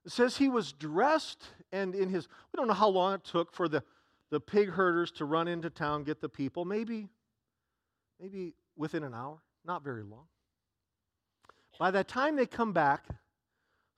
It 0.05 0.11
says 0.11 0.37
he 0.37 0.49
was 0.49 0.71
dressed 0.71 1.43
and 1.71 1.95
in 1.95 2.09
his, 2.09 2.27
we 2.51 2.57
don't 2.57 2.67
know 2.67 2.73
how 2.73 2.89
long 2.89 3.13
it 3.13 3.23
took 3.23 3.53
for 3.53 3.67
the, 3.67 3.83
the 4.29 4.39
pig 4.39 4.69
herders 4.69 5.11
to 5.11 5.25
run 5.25 5.47
into 5.47 5.69
town, 5.69 6.03
get 6.03 6.21
the 6.21 6.29
people. 6.29 6.65
Maybe, 6.65 7.07
maybe 8.19 8.53
within 8.75 9.03
an 9.03 9.13
hour, 9.13 9.39
not 9.65 9.83
very 9.83 10.03
long. 10.03 10.25
By 11.79 11.91
that 11.91 12.07
time 12.07 12.35
they 12.35 12.45
come 12.45 12.73
back, 12.73 13.05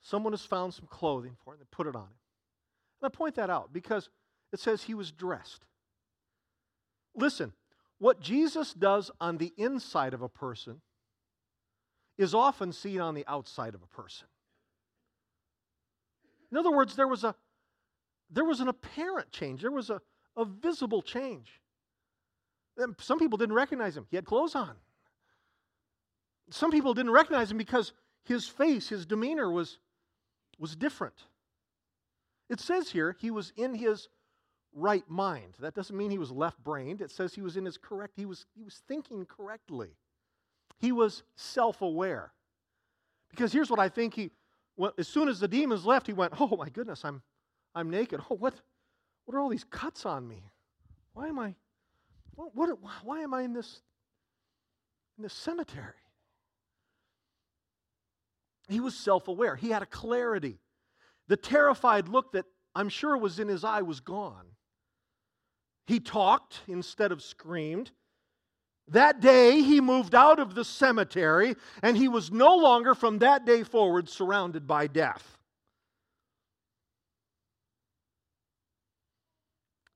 someone 0.00 0.32
has 0.32 0.44
found 0.44 0.74
some 0.74 0.86
clothing 0.86 1.36
for 1.44 1.54
him. 1.54 1.60
They 1.60 1.66
put 1.70 1.86
it 1.86 1.96
on 1.96 2.02
him. 2.02 2.18
And 3.02 3.12
I 3.12 3.16
point 3.16 3.34
that 3.36 3.50
out 3.50 3.72
because 3.72 4.08
it 4.52 4.60
says 4.60 4.82
he 4.82 4.94
was 4.94 5.10
dressed. 5.10 5.64
Listen, 7.14 7.52
what 7.98 8.20
Jesus 8.20 8.72
does 8.72 9.10
on 9.20 9.38
the 9.38 9.52
inside 9.56 10.14
of 10.14 10.22
a 10.22 10.28
person 10.28 10.80
is 12.18 12.34
often 12.34 12.72
seen 12.72 13.00
on 13.00 13.14
the 13.14 13.24
outside 13.26 13.74
of 13.74 13.82
a 13.82 13.86
person. 13.86 14.26
In 16.54 16.58
other 16.58 16.70
words, 16.70 16.94
there 16.94 17.08
was, 17.08 17.24
a, 17.24 17.34
there 18.30 18.44
was 18.44 18.60
an 18.60 18.68
apparent 18.68 19.32
change, 19.32 19.60
there 19.62 19.72
was 19.72 19.90
a, 19.90 20.00
a 20.36 20.44
visible 20.44 21.02
change. 21.02 21.60
And 22.76 22.94
some 23.00 23.18
people 23.18 23.36
didn't 23.36 23.56
recognize 23.56 23.96
him. 23.96 24.06
He 24.08 24.14
had 24.14 24.24
clothes 24.24 24.54
on. 24.54 24.76
Some 26.50 26.70
people 26.70 26.94
didn't 26.94 27.10
recognize 27.10 27.50
him 27.50 27.58
because 27.58 27.92
his 28.24 28.46
face, 28.46 28.88
his 28.88 29.04
demeanor 29.04 29.50
was, 29.50 29.78
was 30.56 30.76
different. 30.76 31.24
It 32.48 32.60
says 32.60 32.88
here 32.88 33.16
he 33.18 33.32
was 33.32 33.52
in 33.56 33.74
his 33.74 34.08
right 34.72 35.08
mind. 35.10 35.54
That 35.58 35.74
doesn't 35.74 35.96
mean 35.96 36.12
he 36.12 36.18
was 36.18 36.30
left 36.30 36.62
brained. 36.62 37.00
It 37.00 37.10
says 37.10 37.34
he 37.34 37.42
was 37.42 37.56
in 37.56 37.64
his 37.64 37.78
correct, 37.78 38.12
he 38.14 38.26
was, 38.26 38.46
he 38.54 38.62
was 38.62 38.80
thinking 38.86 39.26
correctly. 39.26 39.96
He 40.78 40.92
was 40.92 41.24
self 41.34 41.82
aware. 41.82 42.32
Because 43.30 43.52
here's 43.52 43.70
what 43.70 43.80
I 43.80 43.88
think 43.88 44.14
he, 44.14 44.30
well, 44.76 44.92
as 44.98 45.08
soon 45.08 45.28
as 45.28 45.40
the 45.40 45.48
demons 45.48 45.84
left, 45.84 46.06
he 46.06 46.12
went, 46.12 46.32
Oh 46.40 46.56
my 46.56 46.68
goodness, 46.68 47.04
I'm, 47.04 47.22
I'm 47.74 47.90
naked. 47.90 48.20
Oh, 48.30 48.34
what, 48.34 48.54
what 49.24 49.36
are 49.36 49.40
all 49.40 49.48
these 49.48 49.64
cuts 49.64 50.06
on 50.06 50.26
me? 50.26 50.42
Why 51.12 51.28
am 51.28 51.38
I, 51.38 51.54
what, 52.34 52.54
what, 52.54 52.78
why 53.02 53.20
am 53.20 53.34
I 53.34 53.42
in 53.42 53.52
this, 53.52 53.80
in 55.16 55.22
this 55.22 55.32
cemetery? 55.32 55.94
He 58.68 58.80
was 58.80 58.96
self 58.96 59.28
aware. 59.28 59.56
He 59.56 59.70
had 59.70 59.82
a 59.82 59.86
clarity. 59.86 60.58
The 61.28 61.36
terrified 61.36 62.08
look 62.08 62.32
that 62.32 62.46
I'm 62.74 62.88
sure 62.88 63.16
was 63.16 63.38
in 63.38 63.48
his 63.48 63.64
eye 63.64 63.82
was 63.82 64.00
gone. 64.00 64.46
He 65.86 66.00
talked 66.00 66.60
instead 66.66 67.12
of 67.12 67.22
screamed. 67.22 67.90
That 68.88 69.20
day, 69.20 69.62
he 69.62 69.80
moved 69.80 70.14
out 70.14 70.38
of 70.38 70.54
the 70.54 70.64
cemetery, 70.64 71.56
and 71.82 71.96
he 71.96 72.06
was 72.06 72.30
no 72.30 72.54
longer 72.56 72.94
from 72.94 73.18
that 73.18 73.46
day 73.46 73.62
forward 73.62 74.08
surrounded 74.08 74.66
by 74.66 74.86
death. 74.86 75.38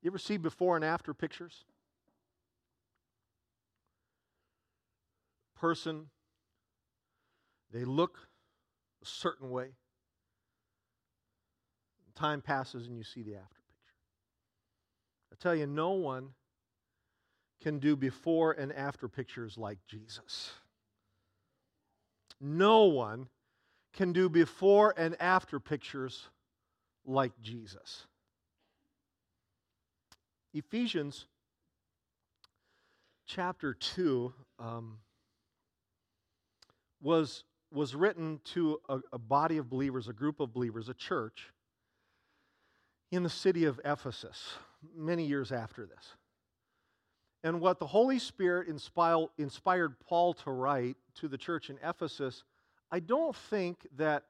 You 0.00 0.10
ever 0.10 0.18
see 0.18 0.36
before 0.38 0.76
and 0.76 0.84
after 0.84 1.12
pictures? 1.12 1.64
Person, 5.54 6.06
they 7.72 7.84
look 7.84 8.28
a 9.02 9.06
certain 9.06 9.50
way. 9.50 9.72
Time 12.14 12.40
passes 12.40 12.88
and 12.88 12.96
you 12.96 13.04
see 13.04 13.22
the 13.22 13.36
after 13.36 13.60
picture. 13.68 13.94
I 15.32 15.36
tell 15.40 15.54
you, 15.54 15.66
no 15.66 15.90
one 15.90 16.30
can 17.62 17.78
do 17.78 17.96
before 17.96 18.52
and 18.52 18.72
after 18.72 19.08
pictures 19.08 19.58
like 19.58 19.78
Jesus. 19.86 20.52
No 22.40 22.84
one 22.84 23.28
can 23.92 24.12
do 24.12 24.28
before 24.28 24.94
and 24.96 25.20
after 25.20 25.58
pictures 25.58 26.28
like 27.04 27.32
Jesus. 27.42 28.06
Ephesians 30.54 31.26
chapter 33.26 33.74
2 33.74 34.32
um, 34.58 34.98
was, 37.02 37.44
was 37.72 37.94
written 37.94 38.40
to 38.44 38.80
a, 38.88 39.00
a 39.12 39.18
body 39.18 39.58
of 39.58 39.68
believers, 39.68 40.08
a 40.08 40.12
group 40.12 40.40
of 40.40 40.52
believers, 40.52 40.88
a 40.88 40.94
church 40.94 41.50
in 43.10 43.22
the 43.22 43.30
city 43.30 43.64
of 43.64 43.80
Ephesus 43.84 44.54
many 44.96 45.24
years 45.24 45.52
after 45.52 45.86
this. 45.86 46.14
And 47.44 47.60
what 47.60 47.78
the 47.78 47.86
Holy 47.86 48.18
Spirit 48.18 48.68
inspired 48.68 50.00
Paul 50.00 50.34
to 50.34 50.50
write 50.50 50.96
to 51.16 51.28
the 51.28 51.38
church 51.38 51.70
in 51.70 51.78
Ephesus, 51.82 52.42
I 52.90 53.00
don't 53.00 53.36
think 53.36 53.86
that 53.96 54.24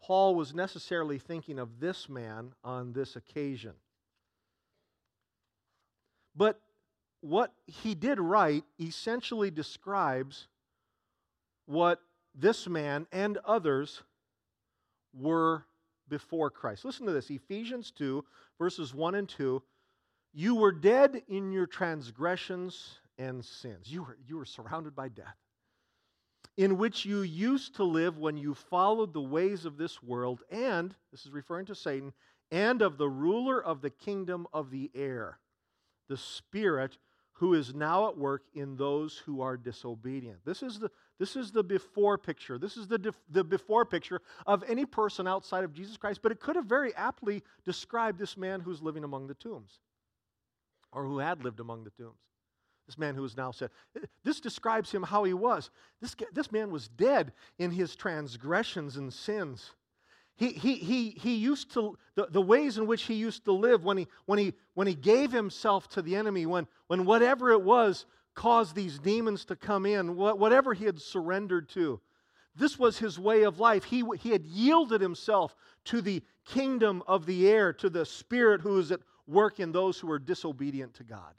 Paul 0.00 0.34
was 0.34 0.54
necessarily 0.54 1.18
thinking 1.18 1.58
of 1.58 1.80
this 1.80 2.08
man 2.08 2.52
on 2.64 2.92
this 2.92 3.16
occasion. 3.16 3.72
But 6.34 6.60
what 7.20 7.52
he 7.66 7.94
did 7.94 8.20
write 8.20 8.64
essentially 8.80 9.50
describes 9.50 10.46
what 11.66 12.00
this 12.34 12.68
man 12.68 13.06
and 13.12 13.38
others 13.44 14.02
were 15.12 15.64
before 16.08 16.48
Christ. 16.48 16.84
Listen 16.84 17.06
to 17.06 17.12
this 17.12 17.28
Ephesians 17.28 17.90
2, 17.90 18.24
verses 18.58 18.94
1 18.94 19.16
and 19.16 19.28
2 19.28 19.62
you 20.32 20.54
were 20.54 20.72
dead 20.72 21.22
in 21.28 21.52
your 21.52 21.66
transgressions 21.66 22.98
and 23.18 23.44
sins. 23.44 23.90
You 23.90 24.02
were, 24.02 24.18
you 24.26 24.36
were 24.36 24.44
surrounded 24.44 24.94
by 24.94 25.08
death, 25.08 25.36
in 26.56 26.78
which 26.78 27.04
you 27.04 27.22
used 27.22 27.76
to 27.76 27.84
live 27.84 28.18
when 28.18 28.36
you 28.36 28.54
followed 28.54 29.12
the 29.12 29.20
ways 29.20 29.64
of 29.64 29.76
this 29.76 30.02
world, 30.02 30.42
and, 30.50 30.94
this 31.10 31.26
is 31.26 31.32
referring 31.32 31.66
to 31.66 31.74
Satan, 31.74 32.12
and 32.50 32.82
of 32.82 32.98
the 32.98 33.08
ruler 33.08 33.62
of 33.62 33.82
the 33.82 33.90
kingdom 33.90 34.46
of 34.52 34.70
the 34.70 34.90
air, 34.94 35.38
the 36.08 36.16
Spirit 36.16 36.96
who 37.32 37.54
is 37.54 37.72
now 37.72 38.08
at 38.08 38.18
work 38.18 38.42
in 38.54 38.76
those 38.76 39.16
who 39.18 39.40
are 39.40 39.56
disobedient. 39.56 40.38
This 40.44 40.60
is 40.60 40.80
the, 40.80 40.90
this 41.20 41.36
is 41.36 41.52
the 41.52 41.62
before 41.62 42.18
picture. 42.18 42.58
This 42.58 42.76
is 42.76 42.88
the, 42.88 42.98
def, 42.98 43.14
the 43.30 43.44
before 43.44 43.84
picture 43.84 44.20
of 44.44 44.64
any 44.66 44.84
person 44.84 45.28
outside 45.28 45.62
of 45.62 45.72
Jesus 45.72 45.96
Christ, 45.96 46.20
but 46.20 46.32
it 46.32 46.40
could 46.40 46.56
have 46.56 46.64
very 46.64 46.92
aptly 46.96 47.44
described 47.64 48.18
this 48.18 48.36
man 48.36 48.60
who's 48.60 48.82
living 48.82 49.04
among 49.04 49.28
the 49.28 49.34
tombs 49.34 49.78
or 50.92 51.04
who 51.04 51.18
had 51.18 51.44
lived 51.44 51.60
among 51.60 51.84
the 51.84 51.90
tombs. 51.90 52.16
This 52.86 52.98
man 52.98 53.14
who 53.14 53.24
is 53.24 53.36
now 53.36 53.50
said. 53.50 53.70
This 54.24 54.40
describes 54.40 54.90
him 54.90 55.02
how 55.02 55.24
he 55.24 55.34
was. 55.34 55.70
This, 56.00 56.16
this 56.32 56.50
man 56.50 56.70
was 56.70 56.88
dead 56.88 57.32
in 57.58 57.70
his 57.70 57.94
transgressions 57.94 58.96
and 58.96 59.12
sins. 59.12 59.72
He, 60.36 60.52
he, 60.52 60.76
he, 60.76 61.10
he 61.10 61.34
used 61.34 61.74
to, 61.74 61.98
the, 62.14 62.28
the 62.30 62.40
ways 62.40 62.78
in 62.78 62.86
which 62.86 63.02
he 63.02 63.14
used 63.14 63.44
to 63.44 63.52
live 63.52 63.84
when 63.84 63.98
he, 63.98 64.06
when 64.24 64.38
he, 64.38 64.54
when 64.74 64.86
he 64.86 64.94
gave 64.94 65.32
himself 65.32 65.88
to 65.90 66.02
the 66.02 66.16
enemy, 66.16 66.46
when, 66.46 66.66
when 66.86 67.04
whatever 67.04 67.50
it 67.50 67.60
was 67.60 68.06
caused 68.34 68.74
these 68.74 68.98
demons 69.00 69.44
to 69.46 69.56
come 69.56 69.84
in, 69.84 70.16
whatever 70.16 70.72
he 70.72 70.84
had 70.84 71.00
surrendered 71.00 71.68
to. 71.70 72.00
This 72.54 72.78
was 72.78 72.98
his 72.98 73.18
way 73.18 73.42
of 73.42 73.58
life. 73.58 73.84
He, 73.84 74.04
he 74.20 74.30
had 74.30 74.46
yielded 74.46 75.00
himself 75.00 75.56
to 75.86 76.00
the 76.00 76.22
kingdom 76.46 77.02
of 77.06 77.26
the 77.26 77.48
air, 77.48 77.72
to 77.74 77.90
the 77.90 78.06
spirit 78.06 78.60
who 78.60 78.78
is 78.78 78.92
at 78.92 79.00
work 79.28 79.60
in 79.60 79.70
those 79.72 79.98
who 79.98 80.10
are 80.10 80.18
disobedient 80.18 80.94
to 80.94 81.04
God. 81.04 81.34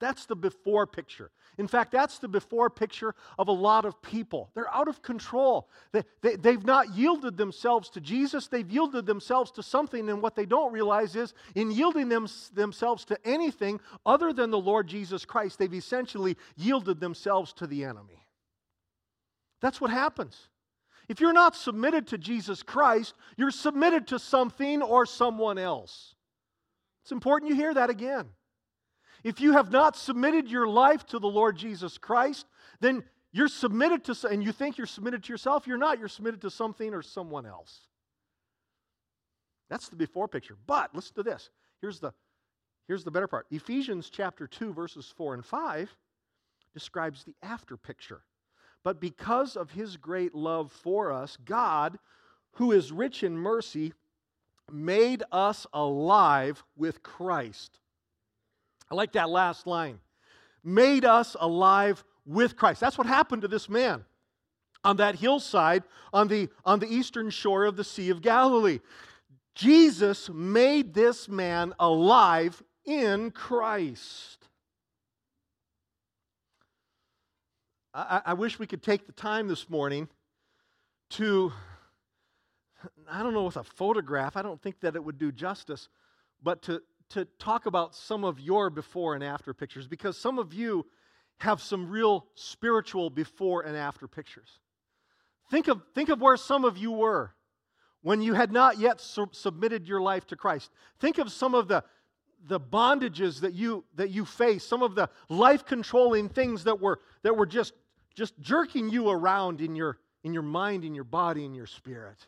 That's 0.00 0.26
the 0.26 0.36
before 0.36 0.86
picture. 0.86 1.30
In 1.56 1.66
fact, 1.66 1.90
that's 1.90 2.18
the 2.18 2.28
before 2.28 2.70
picture 2.70 3.16
of 3.36 3.48
a 3.48 3.52
lot 3.52 3.84
of 3.84 4.00
people. 4.00 4.48
They're 4.54 4.72
out 4.72 4.86
of 4.86 5.02
control. 5.02 5.68
They, 5.90 6.04
they, 6.22 6.36
they've 6.36 6.64
not 6.64 6.94
yielded 6.94 7.36
themselves 7.36 7.90
to 7.90 8.00
Jesus, 8.00 8.46
they've 8.46 8.70
yielded 8.70 9.06
themselves 9.06 9.50
to 9.52 9.62
something, 9.62 10.08
and 10.08 10.22
what 10.22 10.36
they 10.36 10.46
don't 10.46 10.72
realize 10.72 11.16
is 11.16 11.34
in 11.56 11.72
yielding 11.72 12.08
them, 12.08 12.28
themselves 12.54 13.04
to 13.06 13.18
anything 13.24 13.80
other 14.06 14.32
than 14.32 14.50
the 14.50 14.58
Lord 14.58 14.86
Jesus 14.86 15.24
Christ, 15.24 15.58
they've 15.58 15.74
essentially 15.74 16.36
yielded 16.56 17.00
themselves 17.00 17.52
to 17.54 17.66
the 17.66 17.84
enemy. 17.84 18.24
That's 19.60 19.80
what 19.80 19.90
happens. 19.90 20.48
If 21.08 21.20
you're 21.20 21.32
not 21.32 21.56
submitted 21.56 22.06
to 22.08 22.18
Jesus 22.18 22.62
Christ, 22.62 23.14
you're 23.36 23.50
submitted 23.50 24.06
to 24.08 24.18
something 24.18 24.82
or 24.82 25.06
someone 25.06 25.58
else. 25.58 26.14
It's 27.08 27.12
important 27.14 27.48
you 27.48 27.56
hear 27.56 27.72
that 27.72 27.88
again. 27.88 28.26
If 29.24 29.40
you 29.40 29.52
have 29.52 29.72
not 29.72 29.96
submitted 29.96 30.50
your 30.50 30.68
life 30.68 31.06
to 31.06 31.18
the 31.18 31.26
Lord 31.26 31.56
Jesus 31.56 31.96
Christ, 31.96 32.44
then 32.80 33.02
you're 33.32 33.48
submitted 33.48 34.04
to, 34.04 34.28
and 34.28 34.44
you 34.44 34.52
think 34.52 34.76
you're 34.76 34.86
submitted 34.86 35.24
to 35.24 35.32
yourself, 35.32 35.66
you're 35.66 35.78
not. 35.78 35.98
You're 35.98 36.08
submitted 36.08 36.42
to 36.42 36.50
something 36.50 36.92
or 36.92 37.00
someone 37.00 37.46
else. 37.46 37.80
That's 39.70 39.88
the 39.88 39.96
before 39.96 40.28
picture. 40.28 40.58
But 40.66 40.94
listen 40.94 41.14
to 41.14 41.22
this. 41.22 41.48
Here's 41.80 41.98
the, 41.98 42.12
here's 42.88 43.04
the 43.04 43.10
better 43.10 43.26
part. 43.26 43.46
Ephesians 43.50 44.10
chapter 44.10 44.46
2, 44.46 44.74
verses 44.74 45.10
4 45.16 45.32
and 45.32 45.46
5 45.46 45.96
describes 46.74 47.24
the 47.24 47.34
after 47.42 47.78
picture. 47.78 48.20
But 48.84 49.00
because 49.00 49.56
of 49.56 49.70
his 49.70 49.96
great 49.96 50.34
love 50.34 50.70
for 50.70 51.10
us, 51.10 51.38
God, 51.42 51.98
who 52.56 52.72
is 52.72 52.92
rich 52.92 53.22
in 53.22 53.38
mercy, 53.38 53.94
made 54.72 55.22
us 55.32 55.66
alive 55.72 56.64
with 56.76 57.02
Christ 57.02 57.78
I 58.90 58.94
like 58.94 59.12
that 59.12 59.28
last 59.28 59.66
line. 59.66 60.00
Made 60.64 61.04
us 61.04 61.36
alive 61.38 62.04
with 62.26 62.56
Christ. 62.56 62.80
That's 62.80 62.98
what 62.98 63.06
happened 63.06 63.42
to 63.42 63.48
this 63.48 63.68
man 63.68 64.04
on 64.84 64.96
that 64.96 65.16
hillside 65.16 65.82
on 66.12 66.28
the, 66.28 66.48
on 66.64 66.78
the 66.78 66.92
eastern 66.92 67.30
shore 67.30 67.64
of 67.64 67.76
the 67.76 67.84
Sea 67.84 68.10
of 68.10 68.22
Galilee. 68.22 68.80
Jesus 69.54 70.30
made 70.30 70.94
this 70.94 71.28
man 71.28 71.74
alive 71.78 72.62
in 72.84 73.30
Christ. 73.30 74.46
I, 77.92 78.22
I, 78.26 78.34
wish 78.34 78.58
we 78.58 78.66
could 78.66 78.82
take 78.82 79.06
the 79.06 79.12
time 79.12 79.48
this 79.48 79.68
morning 79.68 80.08
to, 81.10 81.52
I 83.10 83.22
don't 83.22 83.34
know, 83.34 83.44
with 83.44 83.56
a 83.56 83.64
photograph, 83.64 84.36
I 84.36 84.42
don't 84.42 84.60
think 84.60 84.80
that 84.80 84.94
it 84.94 85.02
would 85.02 85.18
do 85.18 85.32
justice, 85.32 85.88
but 86.42 86.62
to, 86.62 86.82
to 87.10 87.24
talk 87.38 87.66
about 87.66 87.94
some 87.94 88.24
of 88.24 88.38
your 88.38 88.70
before 88.70 89.14
and 89.14 89.24
after 89.24 89.52
pictures 89.52 89.86
because 89.86 90.16
some 90.16 90.38
of 90.38 90.54
you 90.54 90.86
have 91.38 91.60
some 91.60 91.88
real 91.88 92.26
spiritual 92.34 93.10
before 93.10 93.62
and 93.62 93.76
after 93.76 94.06
pictures. 94.08 94.58
Think 95.50 95.68
of, 95.68 95.82
think 95.94 96.08
of 96.08 96.20
where 96.20 96.36
some 96.36 96.64
of 96.64 96.76
you 96.76 96.92
were 96.92 97.32
when 98.02 98.20
you 98.20 98.34
had 98.34 98.52
not 98.52 98.78
yet 98.78 99.00
su- 99.00 99.30
submitted 99.32 99.86
your 99.86 100.00
life 100.00 100.26
to 100.28 100.36
Christ. 100.36 100.70
Think 101.00 101.18
of 101.18 101.32
some 101.32 101.54
of 101.54 101.68
the, 101.68 101.82
the 102.46 102.60
bondages 102.60 103.40
that 103.40 103.54
you, 103.54 103.84
that 103.94 104.10
you 104.10 104.24
face, 104.24 104.64
some 104.64 104.82
of 104.82 104.94
the 104.94 105.08
life 105.28 105.64
controlling 105.64 106.28
things 106.28 106.64
that 106.64 106.80
were, 106.80 107.00
that 107.22 107.36
were 107.36 107.46
just, 107.46 107.72
just 108.14 108.38
jerking 108.40 108.90
you 108.90 109.08
around 109.08 109.60
in 109.60 109.74
your, 109.74 109.98
in 110.22 110.32
your 110.32 110.42
mind, 110.42 110.84
in 110.84 110.94
your 110.94 111.04
body, 111.04 111.44
in 111.44 111.54
your 111.54 111.66
spirit. 111.66 112.26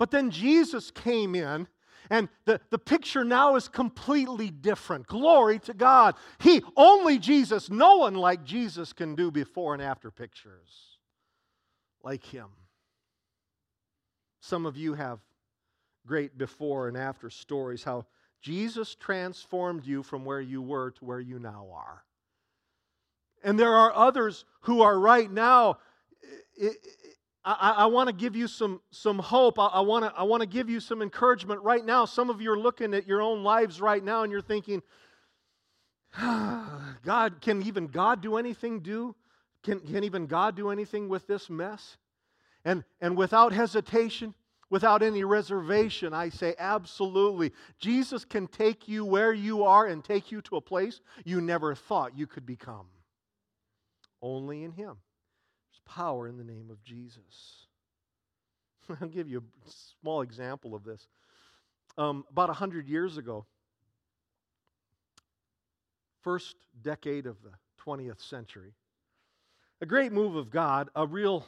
But 0.00 0.10
then 0.10 0.30
Jesus 0.30 0.90
came 0.90 1.34
in 1.34 1.68
and 2.08 2.30
the, 2.46 2.58
the 2.70 2.78
picture 2.78 3.22
now 3.22 3.56
is 3.56 3.68
completely 3.68 4.48
different. 4.50 5.06
Glory 5.06 5.58
to 5.58 5.74
God. 5.74 6.14
He, 6.38 6.62
only 6.74 7.18
Jesus, 7.18 7.68
no 7.68 7.98
one 7.98 8.14
like 8.14 8.42
Jesus 8.42 8.94
can 8.94 9.14
do 9.14 9.30
before 9.30 9.74
and 9.74 9.82
after 9.82 10.10
pictures 10.10 10.96
like 12.02 12.24
him. 12.24 12.46
Some 14.40 14.64
of 14.64 14.74
you 14.74 14.94
have 14.94 15.18
great 16.06 16.38
before 16.38 16.88
and 16.88 16.96
after 16.96 17.28
stories 17.28 17.84
how 17.84 18.06
Jesus 18.40 18.94
transformed 18.94 19.84
you 19.84 20.02
from 20.02 20.24
where 20.24 20.40
you 20.40 20.62
were 20.62 20.92
to 20.92 21.04
where 21.04 21.20
you 21.20 21.38
now 21.38 21.66
are. 21.74 22.04
And 23.44 23.60
there 23.60 23.74
are 23.74 23.94
others 23.94 24.46
who 24.62 24.80
are 24.80 24.98
right 24.98 25.30
now 25.30 25.76
I, 27.44 27.74
I 27.78 27.86
want 27.86 28.08
to 28.08 28.14
give 28.14 28.36
you 28.36 28.46
some, 28.46 28.80
some 28.90 29.18
hope. 29.18 29.58
I, 29.58 29.66
I 29.66 29.80
want 29.80 30.04
to 30.04 30.12
I 30.18 30.24
wanna 30.24 30.46
give 30.46 30.68
you 30.68 30.78
some 30.78 31.00
encouragement 31.00 31.62
right 31.62 31.84
now. 31.84 32.04
Some 32.04 32.28
of 32.28 32.40
you 32.40 32.52
are 32.52 32.58
looking 32.58 32.92
at 32.92 33.06
your 33.06 33.22
own 33.22 33.42
lives 33.42 33.80
right 33.80 34.02
now 34.04 34.22
and 34.22 34.30
you're 34.32 34.42
thinking, 34.42 34.82
God, 36.20 37.40
can 37.40 37.62
even 37.62 37.86
God 37.86 38.20
do 38.20 38.36
anything 38.36 38.80
do? 38.80 39.14
Can, 39.62 39.80
can 39.80 40.04
even 40.04 40.26
God 40.26 40.54
do 40.54 40.70
anything 40.70 41.08
with 41.08 41.26
this 41.26 41.48
mess? 41.48 41.96
And, 42.64 42.84
and 43.00 43.16
without 43.16 43.52
hesitation, 43.52 44.34
without 44.68 45.02
any 45.02 45.24
reservation, 45.24 46.12
I 46.12 46.28
say 46.28 46.54
absolutely. 46.58 47.52
Jesus 47.78 48.24
can 48.24 48.48
take 48.48 48.86
you 48.86 49.04
where 49.04 49.32
you 49.32 49.64
are 49.64 49.86
and 49.86 50.04
take 50.04 50.30
you 50.30 50.42
to 50.42 50.56
a 50.56 50.60
place 50.60 51.00
you 51.24 51.40
never 51.40 51.74
thought 51.74 52.18
you 52.18 52.26
could 52.26 52.44
become. 52.44 52.86
Only 54.20 54.64
in 54.64 54.72
Him 54.72 54.96
power 55.84 56.28
in 56.28 56.36
the 56.36 56.44
name 56.44 56.70
of 56.70 56.82
Jesus. 56.82 57.66
I'll 59.00 59.08
give 59.08 59.28
you 59.28 59.38
a 59.38 59.70
small 60.00 60.22
example 60.22 60.74
of 60.74 60.84
this. 60.84 61.06
Um, 61.98 62.24
about 62.30 62.48
100 62.48 62.88
years 62.88 63.16
ago, 63.18 63.44
first 66.22 66.56
decade 66.82 67.26
of 67.26 67.36
the 67.42 67.50
20th 67.84 68.20
century, 68.20 68.72
a 69.80 69.86
great 69.86 70.12
move 70.12 70.36
of 70.36 70.50
God, 70.50 70.90
a 70.94 71.06
real, 71.06 71.46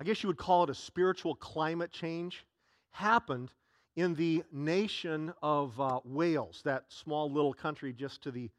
I 0.00 0.04
guess 0.04 0.22
you 0.22 0.28
would 0.28 0.38
call 0.38 0.64
it 0.64 0.70
a 0.70 0.74
spiritual 0.74 1.34
climate 1.34 1.90
change, 1.90 2.44
happened 2.90 3.50
in 3.96 4.14
the 4.14 4.44
nation 4.52 5.32
of 5.42 5.78
uh, 5.80 6.00
Wales, 6.04 6.62
that 6.64 6.84
small 6.88 7.30
little 7.30 7.52
country 7.52 7.92
just 7.92 8.22
to 8.22 8.30
the, 8.30 8.50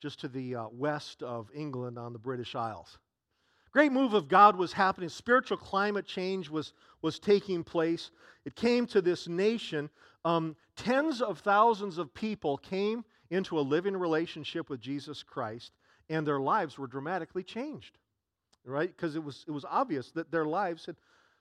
just 0.00 0.20
to 0.20 0.28
the 0.28 0.54
uh, 0.54 0.66
west 0.70 1.22
of 1.22 1.50
England 1.54 1.98
on 1.98 2.12
the 2.12 2.18
British 2.18 2.54
Isles. 2.54 2.98
Great 3.70 3.92
move 3.92 4.14
of 4.14 4.28
God 4.28 4.56
was 4.56 4.72
happening. 4.72 5.08
Spiritual 5.08 5.58
climate 5.58 6.06
change 6.06 6.48
was, 6.48 6.72
was 7.02 7.18
taking 7.18 7.62
place. 7.62 8.10
It 8.44 8.56
came 8.56 8.86
to 8.88 9.02
this 9.02 9.28
nation. 9.28 9.90
Um, 10.24 10.56
tens 10.76 11.20
of 11.20 11.40
thousands 11.40 11.98
of 11.98 12.12
people 12.14 12.56
came 12.56 13.04
into 13.30 13.58
a 13.58 13.60
living 13.60 13.96
relationship 13.96 14.70
with 14.70 14.80
Jesus 14.80 15.22
Christ, 15.22 15.72
and 16.08 16.26
their 16.26 16.40
lives 16.40 16.78
were 16.78 16.86
dramatically 16.86 17.42
changed, 17.42 17.98
right? 18.64 18.88
Because 18.88 19.16
it 19.16 19.22
was, 19.22 19.44
it 19.46 19.50
was 19.50 19.66
obvious 19.68 20.10
that 20.12 20.30
their 20.30 20.46
lives 20.46 20.86
had, 20.86 20.96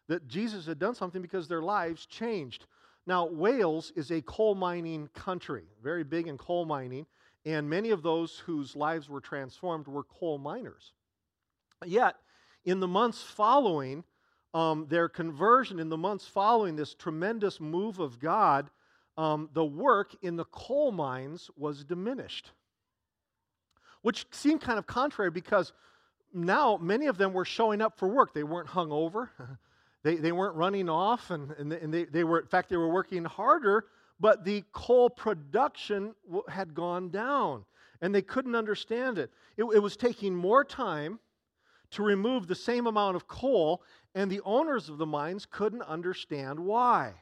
that 0.10 0.28
Jesus 0.28 0.66
had 0.66 0.80
done 0.80 0.96
something 0.96 1.22
because 1.22 1.48
their 1.48 1.62
lives 1.62 2.06
changed. 2.06 2.66
Now, 3.06 3.26
Wales 3.26 3.94
is 3.96 4.12
a 4.12 4.22
coal 4.22 4.54
mining 4.54 5.08
country, 5.14 5.64
very 5.82 6.04
big 6.04 6.28
in 6.28 6.38
coal 6.38 6.66
mining, 6.66 7.06
and 7.46 7.70
many 7.70 7.92
of 7.92 8.04
those 8.04 8.40
whose 8.40 8.76
lives 8.76 9.08
were 9.08 9.22
transformed 9.22 9.88
were 9.88 10.04
coal 10.04 10.38
miners. 10.38 10.92
Yet, 11.86 12.16
in 12.66 12.80
the 12.80 12.88
months 12.88 13.22
following 13.22 14.04
um, 14.54 14.88
their 14.90 15.10
conversion, 15.10 15.80
in 15.80 15.90
the 15.90 15.98
months 15.98 16.28
following 16.28 16.76
this 16.76 16.94
tremendous 16.94 17.60
move 17.60 18.00
of 18.00 18.20
God, 18.20 18.70
um, 19.18 19.50
the 19.54 19.66
work 19.66 20.16
in 20.22 20.36
the 20.36 20.46
coal 20.46 20.92
mines 20.92 21.50
was 21.56 21.84
diminished. 21.84 22.52
Which 24.02 24.26
seemed 24.32 24.62
kind 24.62 24.80
of 24.80 24.88
contrary 24.88 25.32
because 25.32 25.74
now 26.34 26.78
many 26.78 27.08
of 27.08 27.18
them 27.18 27.34
were 27.34 27.46
showing 27.46 27.82
up 27.82 27.98
for 27.98 28.08
work. 28.08 28.34
They 28.34 28.44
weren't 28.44 28.70
hung 28.70 28.92
over, 28.92 29.32
they, 30.04 30.16
they 30.16 30.32
weren't 30.32 30.56
running 30.56 30.90
off, 30.90 31.32
and, 31.32 31.52
and, 31.52 31.72
they, 31.72 31.80
and 31.80 31.94
they, 31.94 32.06
they 32.06 32.24
were, 32.24 32.40
in 32.40 32.48
fact, 32.48 32.70
they 32.70 32.78
were 32.78 32.92
working 32.92 33.26
harder, 33.26 33.86
but 34.20 34.44
the 34.44 34.64
coal 34.72 35.10
production 35.10 36.16
had 36.48 36.74
gone 36.74 37.10
down 37.10 37.66
and 38.02 38.14
they 38.14 38.22
couldn't 38.22 38.56
understand 38.56 39.18
it. 39.18 39.32
it. 39.58 39.64
It 39.64 39.80
was 39.80 39.98
taking 39.98 40.36
more 40.36 40.64
time 40.64 41.20
to 41.92 42.04
remove 42.04 42.48
the 42.48 42.56
same 42.56 42.88
amount 42.88 43.16
of 43.16 43.28
coal, 43.28 43.82
and 44.16 44.30
the 44.30 44.42
owners 44.44 44.90
of 44.90 44.98
the 44.98 45.06
mines 45.06 45.46
couldn't 45.50 45.84
understand 45.84 46.60
why. 46.60 47.14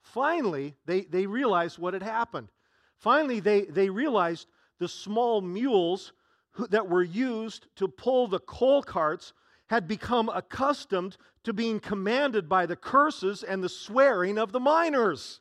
Finally, 0.00 0.74
they, 0.86 1.02
they 1.02 1.26
realized 1.26 1.78
what 1.78 1.94
had 1.94 2.02
happened. 2.02 2.48
Finally, 2.96 3.40
they, 3.40 3.62
they 3.62 3.88
realized 3.88 4.46
the 4.78 4.88
small 4.88 5.40
mules 5.40 6.12
who, 6.52 6.66
that 6.68 6.88
were 6.88 7.02
used 7.02 7.66
to 7.76 7.86
pull 7.86 8.26
the 8.26 8.40
coal 8.40 8.82
carts 8.82 9.32
had 9.66 9.86
become 9.86 10.28
accustomed 10.28 11.16
to 11.44 11.52
being 11.52 11.78
commanded 11.78 12.48
by 12.48 12.66
the 12.66 12.76
curses 12.76 13.42
and 13.42 13.62
the 13.62 13.68
swearing 13.68 14.36
of 14.36 14.52
the 14.52 14.60
miners. 14.60 15.40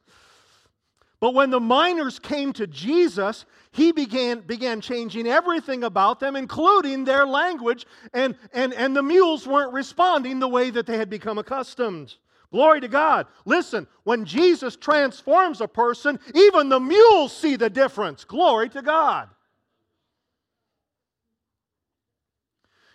But 1.19 1.33
when 1.33 1.49
the 1.49 1.59
miners 1.59 2.17
came 2.17 2.53
to 2.53 2.65
Jesus, 2.65 3.45
he 3.71 3.91
began, 3.91 4.39
began 4.39 4.79
changing 4.79 5.27
everything 5.27 5.83
about 5.83 6.19
them, 6.19 6.37
including 6.37 7.03
their 7.03 7.25
language, 7.25 7.85
and, 8.13 8.35
and, 8.53 8.73
and 8.73 8.95
the 8.95 9.03
mules 9.03 9.45
weren't 9.45 9.73
responding 9.73 10.39
the 10.39 10.47
way 10.47 10.69
that 10.69 10.85
they 10.85 10.97
had 10.97 11.09
become 11.09 11.37
accustomed. 11.37 12.15
Glory 12.51 12.79
to 12.81 12.87
God. 12.87 13.27
Listen, 13.45 13.85
when 14.05 14.25
Jesus 14.25 14.75
transforms 14.75 15.61
a 15.61 15.67
person, 15.67 16.19
even 16.33 16.69
the 16.69 16.79
mules 16.79 17.35
see 17.35 17.57
the 17.57 17.69
difference. 17.69 18.23
Glory 18.23 18.69
to 18.69 18.81
God. 18.81 19.29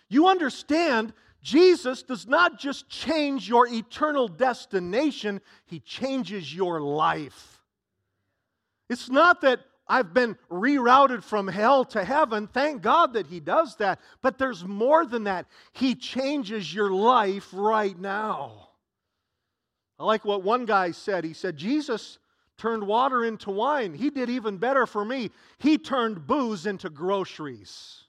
You 0.09 0.27
understand, 0.27 1.13
Jesus 1.41 2.03
does 2.03 2.27
not 2.27 2.59
just 2.59 2.89
change 2.89 3.47
your 3.47 3.67
eternal 3.67 4.27
destination, 4.27 5.41
He 5.65 5.79
changes 5.79 6.53
your 6.53 6.81
life. 6.81 7.54
It's 8.89 9.09
not 9.09 9.41
that 9.41 9.61
I've 9.87 10.13
been 10.13 10.35
rerouted 10.49 11.23
from 11.23 11.47
hell 11.47 11.85
to 11.85 12.03
heaven. 12.03 12.47
Thank 12.47 12.81
God 12.81 13.13
that 13.13 13.27
He 13.27 13.39
does 13.39 13.75
that. 13.77 13.99
But 14.21 14.37
there's 14.37 14.63
more 14.63 15.05
than 15.05 15.25
that. 15.25 15.45
He 15.73 15.95
changes 15.95 16.73
your 16.73 16.91
life 16.91 17.49
right 17.53 17.97
now. 17.97 18.69
I 19.99 20.03
like 20.03 20.25
what 20.25 20.43
one 20.43 20.65
guy 20.65 20.91
said. 20.91 21.23
He 21.23 21.33
said, 21.33 21.55
Jesus 21.55 22.17
turned 22.57 22.85
water 22.85 23.23
into 23.23 23.51
wine. 23.51 23.93
He 23.93 24.09
did 24.09 24.29
even 24.29 24.57
better 24.57 24.85
for 24.85 25.05
me. 25.05 25.31
He 25.57 25.77
turned 25.77 26.25
booze 26.25 26.65
into 26.65 26.89
groceries 26.89 28.03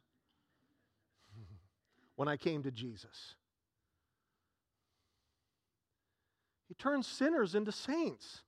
when 2.17 2.29
I 2.29 2.37
came 2.37 2.63
to 2.63 2.71
Jesus. 2.71 3.35
He 6.69 6.75
turned 6.75 7.05
sinners 7.05 7.55
into 7.55 7.71
saints. 7.71 8.43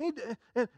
And, 0.00 0.36
and, 0.54 0.68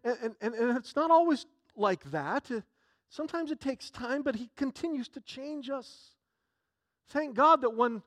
and, 0.41 0.55
and 0.55 0.77
it's 0.77 0.95
not 0.95 1.11
always 1.11 1.47
like 1.75 2.11
that. 2.11 2.51
Uh, 2.51 2.61
sometimes 3.09 3.51
it 3.51 3.61
takes 3.61 3.91
time, 3.91 4.23
but 4.23 4.37
He 4.37 4.51
continues 4.57 5.09
to 5.09 5.21
change 5.21 5.71
us. 5.71 6.11
Thank 7.09 7.35
God 7.35 7.63
that 7.63 7.75
when, 7.75 8.03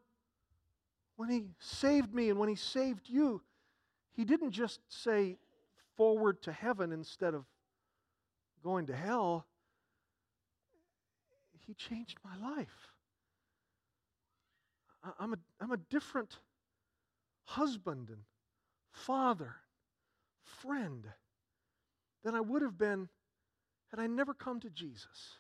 when 1.15 1.29
He 1.29 1.45
saved 1.59 2.13
me 2.13 2.29
and 2.29 2.39
when 2.39 2.49
He 2.49 2.55
saved 2.55 3.09
you, 3.09 3.41
He 4.11 4.23
didn't 4.23 4.51
just 4.51 4.79
say 4.87 5.37
forward 5.95 6.41
to 6.43 6.51
heaven 6.51 6.91
instead 6.91 7.33
of 7.33 7.45
going 8.63 8.85
to 8.87 8.95
hell. 8.95 9.45
He 11.65 11.73
changed 11.75 12.17
my 12.23 12.55
life. 12.55 12.87
I'm 15.19 15.33
a, 15.33 15.37
I'm 15.61 15.71
a 15.71 15.77
different 15.77 16.37
husband 17.43 18.09
and 18.09 18.21
father 18.91 19.55
friend 20.61 21.05
than 22.23 22.35
I 22.35 22.41
would 22.41 22.61
have 22.61 22.77
been 22.77 23.09
had 23.89 23.99
I 23.99 24.07
never 24.07 24.33
come 24.33 24.59
to 24.61 24.69
Jesus. 24.69 25.37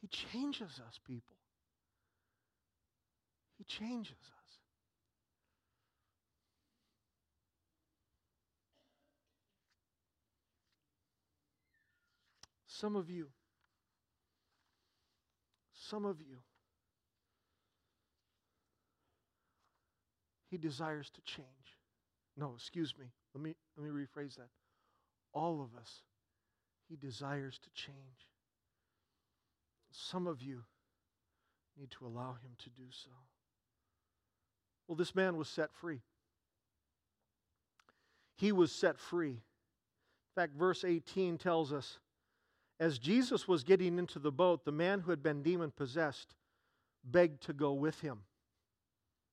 He 0.00 0.06
changes 0.06 0.80
us, 0.86 0.98
people. 1.04 1.36
He 3.58 3.64
changes 3.64 4.12
us. 4.12 4.58
Some 12.66 12.94
of 12.94 13.10
you, 13.10 13.26
some 15.90 16.04
of 16.04 16.20
you, 16.20 16.38
He 20.50 20.56
desires 20.56 21.10
to 21.10 21.20
change. 21.22 21.46
No, 22.36 22.54
excuse 22.56 22.94
me. 22.98 23.06
Let 23.34 23.42
me, 23.42 23.54
let 23.76 23.84
me 23.84 23.90
rephrase 23.90 24.36
that. 24.36 24.48
All 25.32 25.60
of 25.62 25.78
us, 25.78 26.02
He 26.88 26.96
desires 26.96 27.58
to 27.62 27.70
change. 27.74 27.96
Some 29.90 30.26
of 30.26 30.42
you 30.42 30.62
need 31.78 31.90
to 31.92 32.06
allow 32.06 32.32
Him 32.42 32.52
to 32.58 32.70
do 32.70 32.86
so. 32.90 33.10
Well, 34.86 34.96
this 34.96 35.14
man 35.14 35.36
was 35.36 35.48
set 35.48 35.72
free. 35.74 36.00
He 38.36 38.52
was 38.52 38.72
set 38.72 38.98
free. 38.98 39.30
In 39.30 40.42
fact, 40.42 40.54
verse 40.54 40.84
18 40.84 41.38
tells 41.38 41.72
us 41.72 41.98
as 42.80 42.98
Jesus 42.98 43.48
was 43.48 43.64
getting 43.64 43.98
into 43.98 44.18
the 44.18 44.30
boat, 44.30 44.64
the 44.64 44.72
man 44.72 45.00
who 45.00 45.10
had 45.10 45.22
been 45.22 45.42
demon 45.42 45.72
possessed 45.72 46.34
begged 47.04 47.42
to 47.42 47.52
go 47.52 47.72
with 47.72 48.00
him. 48.00 48.20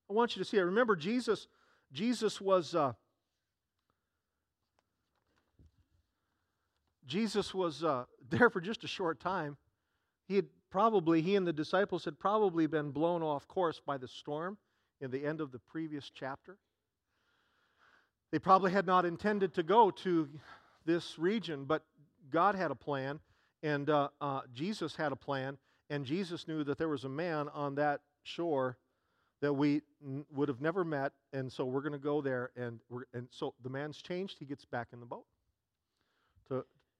I 0.10 0.14
want 0.14 0.36
you 0.36 0.44
to 0.44 0.50
see 0.50 0.58
it. 0.58 0.62
Remember, 0.62 0.96
Jesus, 0.96 1.48
Jesus 1.92 2.42
was. 2.42 2.76
Uh, 2.76 2.94
Jesus 7.06 7.54
was 7.54 7.84
uh, 7.84 8.06
there 8.30 8.50
for 8.50 8.62
just 8.62 8.84
a 8.84 8.88
short 8.88 9.20
time. 9.20 9.58
He 10.28 10.36
had 10.36 10.48
probably, 10.72 11.22
he 11.22 11.36
and 11.36 11.46
the 11.46 11.54
disciples 11.54 12.06
had 12.06 12.20
probably 12.20 12.68
been 12.68 12.92
blown 12.92 13.22
off 13.22 13.48
course 13.48 13.80
by 13.86 13.98
the 13.98 14.08
storm 14.08 14.58
in 15.02 15.12
the 15.12 15.26
end 15.26 15.40
of 15.42 15.52
the 15.52 15.60
previous 15.60 16.12
chapter. 16.14 16.58
They 18.32 18.40
probably 18.40 18.72
had 18.72 18.86
not 18.86 19.06
intended 19.06 19.54
to 19.54 19.64
go 19.64 19.92
to 19.92 20.28
this 20.86 21.18
region, 21.18 21.66
but 21.66 21.84
God 22.32 22.56
had 22.56 22.72
a 22.72 22.76
plan, 22.76 23.20
and 23.64 23.90
uh, 23.90 24.10
uh, 24.20 24.42
Jesus 24.54 24.96
had 24.96 25.12
a 25.12 25.16
plan, 25.16 25.58
and 25.90 26.06
Jesus 26.06 26.48
knew 26.48 26.64
that 26.64 26.78
there 26.78 26.90
was 26.90 27.04
a 27.04 27.10
man 27.10 27.48
on 27.54 27.76
that 27.76 28.02
shore 28.24 28.78
that 29.42 29.54
we 29.54 29.82
n- 30.04 30.26
would 30.34 30.50
have 30.50 30.60
never 30.60 30.84
met, 30.84 31.14
and 31.34 31.52
so 31.52 31.66
we're 31.66 31.82
going 31.82 31.94
to 31.94 32.00
go 32.00 32.22
there, 32.22 32.52
and, 32.58 32.80
and 33.14 33.28
so 33.30 33.54
the 33.64 33.70
man's 33.70 34.02
changed. 34.02 34.38
He 34.40 34.46
gets 34.46 34.66
back 34.66 34.88
in 34.92 35.00
the 35.00 35.06
boat 35.06 35.26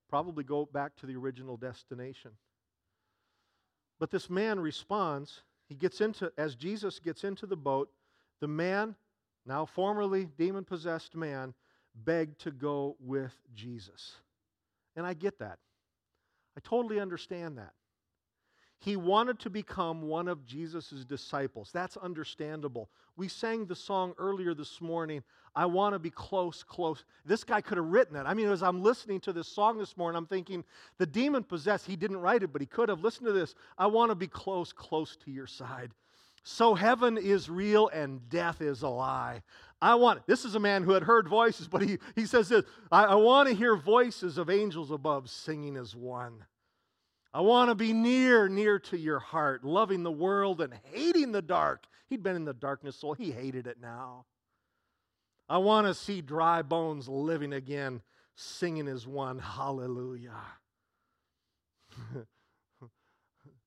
probably 0.10 0.44
go 0.44 0.66
back 0.66 0.96
to 0.98 1.06
the 1.06 1.16
original 1.16 1.58
destination. 1.58 2.32
But 4.00 4.12
this 4.12 4.30
man 4.30 4.60
responds. 4.60 5.42
He 5.68 5.76
gets 5.76 6.02
into, 6.02 6.32
as 6.38 6.56
Jesus 6.56 7.00
gets 7.00 7.24
into 7.24 7.46
the 7.46 7.56
boat, 7.56 7.90
the 8.42 8.48
man, 8.48 8.96
now 9.46 9.66
formerly 9.66 10.28
demon 10.38 10.64
possessed 10.64 11.16
man, 11.16 11.54
begged 11.96 12.40
to 12.42 12.52
go 12.52 12.98
with 13.00 13.34
Jesus. 13.54 14.16
And 14.96 15.06
I 15.06 15.14
get 15.14 15.40
that. 15.40 15.60
I 16.58 16.62
totally 16.62 17.00
understand 17.00 17.58
that. 17.58 17.74
He 18.80 18.96
wanted 18.96 19.40
to 19.40 19.50
become 19.50 20.04
one 20.04 20.28
of 20.28 20.46
Jesus' 20.46 21.06
disciples. 21.08 21.72
That's 21.74 21.98
understandable. 21.98 22.90
We 23.18 23.28
sang 23.28 23.66
the 23.66 23.76
song 23.76 24.14
earlier 24.18 24.54
this 24.54 24.82
morning, 24.82 25.24
I 25.56 25.66
want 25.66 25.94
to 25.94 26.00
be 26.00 26.10
close, 26.10 26.64
close. 26.64 27.06
This 27.26 27.46
guy 27.46 27.62
could 27.62 27.78
have 27.78 27.88
written 27.88 28.18
it. 28.18 28.24
I 28.26 28.34
mean, 28.34 28.50
as 28.50 28.62
I'm 28.62 28.84
listening 28.84 29.22
to 29.22 29.34
this 29.34 29.48
song 29.48 29.78
this 29.78 29.96
morning, 29.96 30.18
I'm 30.18 30.26
thinking, 30.26 30.66
the 30.98 31.06
demon 31.06 31.44
possessed, 31.44 31.86
he 31.86 31.96
didn't 31.96 32.18
write 32.18 32.44
it, 32.44 32.52
but 32.52 32.62
he 32.62 32.68
could 32.68 32.90
have. 32.90 33.02
Listen 33.02 33.26
to 33.26 33.32
this. 33.32 33.56
I 33.78 33.88
want 33.88 34.12
to 34.12 34.16
be 34.16 34.28
close, 34.28 34.74
close 34.74 35.16
to 35.24 35.32
your 35.32 35.48
side. 35.48 35.92
So 36.44 36.76
heaven 36.76 37.18
is 37.18 37.50
real 37.50 37.88
and 37.88 38.30
death 38.30 38.62
is 38.62 38.84
a 38.84 38.88
lie. 38.88 39.42
I 39.82 39.96
want, 39.96 40.28
this 40.28 40.46
is 40.46 40.56
a 40.56 40.60
man 40.60 40.84
who 40.84 40.92
had 40.92 41.04
heard 41.04 41.28
voices, 41.28 41.68
but 41.68 41.82
he, 41.82 41.98
he 42.16 42.26
says 42.26 42.50
this 42.50 42.66
I, 42.92 43.06
I 43.06 43.16
want 43.16 43.50
to 43.50 43.56
hear 43.56 43.76
voices 43.76 44.38
of 44.38 44.50
angels 44.50 44.92
above 44.92 45.30
singing 45.30 45.76
as 45.76 45.96
one. 45.96 46.46
I 47.36 47.42
want 47.42 47.70
to 47.70 47.76
be 47.76 47.92
near, 47.92 48.48
near 48.48 48.80
to 48.80 48.98
your 48.98 49.20
heart, 49.20 49.66
loving 49.66 50.04
the 50.04 50.12
world 50.12 50.62
and 50.62 50.74
hating 50.94 51.34
the 51.34 51.42
dark. 51.42 51.84
He'd 52.08 52.24
been 52.24 52.38
in 52.38 52.46
the 52.46 52.54
darkness, 52.54 52.96
so 52.96 53.12
he 53.12 53.30
hated 53.30 53.68
it 53.68 53.76
now. 53.82 54.24
I 55.50 55.58
want 55.58 55.86
to 55.86 55.94
see 55.94 56.22
dry 56.22 56.62
bones 56.62 57.10
living 57.10 57.52
again, 57.52 58.02
singing 58.36 58.88
as 58.88 59.06
one. 59.06 59.40
Hallelujah. 59.40 60.32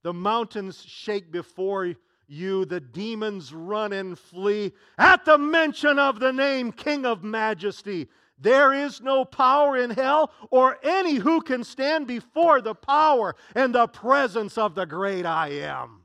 the 0.02 0.14
mountains 0.14 0.82
shake 0.86 1.30
before 1.30 1.94
you, 2.26 2.64
the 2.64 2.80
demons 2.80 3.52
run 3.52 3.92
and 3.92 4.18
flee 4.18 4.72
at 4.96 5.26
the 5.26 5.36
mention 5.36 5.98
of 5.98 6.20
the 6.20 6.32
name 6.32 6.72
King 6.72 7.04
of 7.04 7.22
Majesty. 7.22 8.08
There 8.40 8.72
is 8.72 9.00
no 9.00 9.24
power 9.24 9.76
in 9.76 9.90
hell 9.90 10.30
or 10.50 10.78
any 10.82 11.16
who 11.16 11.40
can 11.40 11.64
stand 11.64 12.06
before 12.06 12.60
the 12.60 12.74
power 12.74 13.34
and 13.54 13.74
the 13.74 13.88
presence 13.88 14.56
of 14.56 14.74
the 14.74 14.86
great 14.86 15.26
I 15.26 15.48
am. 15.48 16.04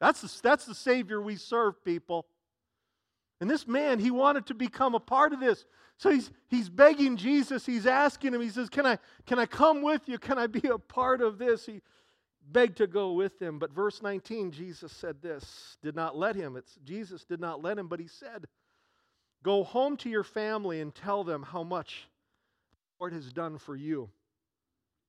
That's 0.00 0.20
the, 0.20 0.40
that's 0.42 0.64
the 0.64 0.74
Savior 0.74 1.20
we 1.20 1.36
serve, 1.36 1.84
people. 1.84 2.26
And 3.40 3.50
this 3.50 3.66
man, 3.66 3.98
he 3.98 4.10
wanted 4.10 4.46
to 4.46 4.54
become 4.54 4.94
a 4.94 5.00
part 5.00 5.32
of 5.32 5.40
this. 5.40 5.64
So 5.96 6.10
he's, 6.10 6.30
he's 6.46 6.68
begging 6.68 7.16
Jesus, 7.16 7.66
he's 7.66 7.86
asking 7.86 8.34
him, 8.34 8.40
he 8.40 8.50
says, 8.50 8.68
can 8.68 8.86
I, 8.86 8.98
can 9.26 9.40
I 9.40 9.46
come 9.46 9.82
with 9.82 10.02
you? 10.08 10.18
Can 10.18 10.38
I 10.38 10.46
be 10.46 10.68
a 10.68 10.78
part 10.78 11.20
of 11.20 11.38
this? 11.38 11.66
He 11.66 11.82
begged 12.50 12.76
to 12.78 12.86
go 12.86 13.12
with 13.12 13.40
him. 13.42 13.58
But 13.58 13.72
verse 13.72 14.00
19, 14.00 14.52
Jesus 14.52 14.92
said 14.92 15.20
this, 15.20 15.76
did 15.82 15.96
not 15.96 16.16
let 16.16 16.36
him. 16.36 16.56
It's 16.56 16.78
Jesus 16.84 17.24
did 17.24 17.40
not 17.40 17.62
let 17.62 17.78
him, 17.78 17.88
but 17.88 17.98
he 17.98 18.06
said, 18.06 18.46
Go 19.48 19.64
home 19.64 19.96
to 19.96 20.10
your 20.10 20.24
family 20.24 20.82
and 20.82 20.94
tell 20.94 21.24
them 21.24 21.42
how 21.42 21.62
much 21.62 22.06
the 22.70 22.76
Lord 23.00 23.14
has 23.14 23.32
done 23.32 23.56
for 23.56 23.74
you 23.74 24.10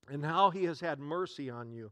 and 0.09 0.23
how 0.23 0.49
he 0.49 0.63
has 0.63 0.79
had 0.79 0.97
mercy 0.97 1.49
on 1.49 1.73
you. 1.73 1.91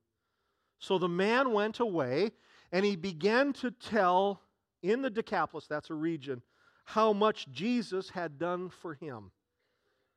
So 0.80 0.98
the 0.98 1.10
man 1.10 1.52
went 1.52 1.82
away 1.82 2.32
and 2.72 2.86
he 2.86 2.96
began 2.96 3.52
to 3.52 3.70
tell 3.70 4.40
in 4.82 5.02
the 5.02 5.10
Decapolis, 5.10 5.68
that's 5.68 5.90
a 5.90 5.94
region, 5.94 6.42
how 6.86 7.12
much 7.12 7.52
Jesus 7.52 8.12
had 8.12 8.40
done 8.40 8.70
for 8.70 8.94
him. 8.94 9.32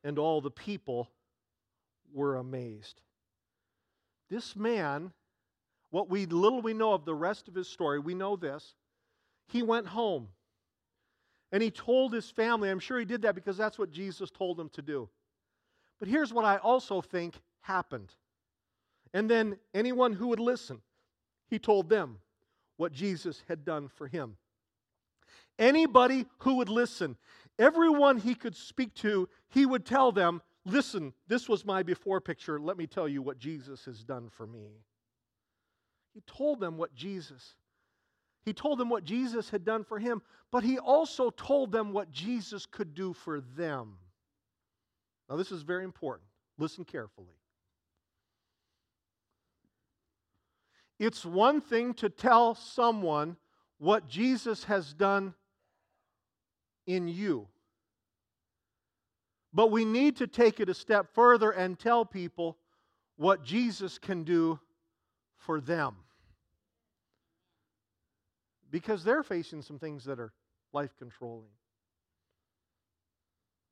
And 0.05 0.17
all 0.17 0.39
the 0.39 0.49
people 0.49 1.09
were 2.13 2.37
amazed. 2.37 3.01
This 4.29 4.55
man, 4.55 5.11
what 5.89 6.09
we 6.09 6.27
little 6.27 6.61
we 6.61 6.73
know 6.73 6.93
of 6.93 7.03
the 7.03 7.13
rest 7.13 7.49
of 7.49 7.55
his 7.55 7.67
story, 7.67 7.99
we 7.99 8.15
know 8.15 8.37
this. 8.37 8.75
He 9.49 9.61
went 9.63 9.87
home 9.87 10.29
and 11.51 11.61
he 11.61 11.69
told 11.69 12.13
his 12.13 12.29
family, 12.29 12.69
I'm 12.69 12.79
sure 12.79 12.99
he 12.99 13.05
did 13.05 13.23
that 13.23 13.35
because 13.35 13.57
that's 13.57 13.77
what 13.77 13.91
Jesus 13.91 14.31
told 14.31 14.59
him 14.59 14.69
to 14.69 14.81
do. 14.81 15.09
But 15.99 16.07
here's 16.07 16.33
what 16.33 16.45
I 16.45 16.57
also 16.57 17.01
think 17.01 17.35
happened. 17.61 18.13
And 19.13 19.29
then 19.29 19.57
anyone 19.73 20.13
who 20.13 20.27
would 20.29 20.39
listen, 20.39 20.81
he 21.49 21.59
told 21.59 21.89
them 21.89 22.19
what 22.77 22.93
Jesus 22.93 23.43
had 23.47 23.65
done 23.65 23.89
for 23.89 24.07
him. 24.07 24.37
Anybody 25.59 26.25
who 26.39 26.55
would 26.55 26.69
listen, 26.69 27.17
everyone 27.59 28.17
he 28.17 28.33
could 28.33 28.55
speak 28.55 28.93
to, 28.95 29.27
he 29.49 29.65
would 29.65 29.85
tell 29.85 30.11
them, 30.11 30.41
Listen, 30.63 31.11
this 31.27 31.49
was 31.49 31.65
my 31.65 31.81
before 31.81 32.21
picture. 32.21 32.59
Let 32.59 32.77
me 32.77 32.85
tell 32.85 33.07
you 33.07 33.23
what 33.23 33.39
Jesus 33.39 33.85
has 33.85 34.03
done 34.03 34.29
for 34.29 34.45
me. 34.45 34.83
He 36.13 36.21
told 36.27 36.59
them 36.59 36.77
what 36.77 36.93
Jesus 36.93 37.55
he 38.43 38.53
told 38.53 38.79
them 38.79 38.89
what 38.89 39.03
Jesus 39.03 39.49
had 39.49 39.63
done 39.63 39.83
for 39.83 39.99
him, 39.99 40.21
but 40.51 40.63
he 40.63 40.79
also 40.79 41.29
told 41.29 41.71
them 41.71 41.93
what 41.93 42.11
Jesus 42.11 42.65
could 42.65 42.95
do 42.95 43.13
for 43.13 43.39
them. 43.39 43.97
Now, 45.29 45.35
this 45.35 45.51
is 45.51 45.61
very 45.61 45.83
important. 45.83 46.27
Listen 46.57 46.83
carefully. 46.83 47.35
It's 50.99 51.25
one 51.25 51.61
thing 51.61 51.93
to 51.95 52.09
tell 52.09 52.55
someone 52.55 53.37
what 53.77 54.07
Jesus 54.07 54.65
has 54.65 54.93
done 54.93 55.33
in 56.85 57.07
you. 57.07 57.47
But 59.53 59.71
we 59.71 59.85
need 59.85 60.17
to 60.17 60.27
take 60.27 60.59
it 60.59 60.69
a 60.69 60.73
step 60.73 61.13
further 61.13 61.51
and 61.51 61.77
tell 61.77 62.05
people 62.05 62.57
what 63.17 63.43
Jesus 63.43 63.97
can 63.97 64.23
do 64.23 64.59
for 65.37 65.59
them 65.59 65.95
because 68.71 69.03
they're 69.03 69.23
facing 69.23 69.61
some 69.61 69.77
things 69.77 70.05
that 70.05 70.19
are 70.19 70.31
life 70.73 70.95
controlling. 70.97 71.51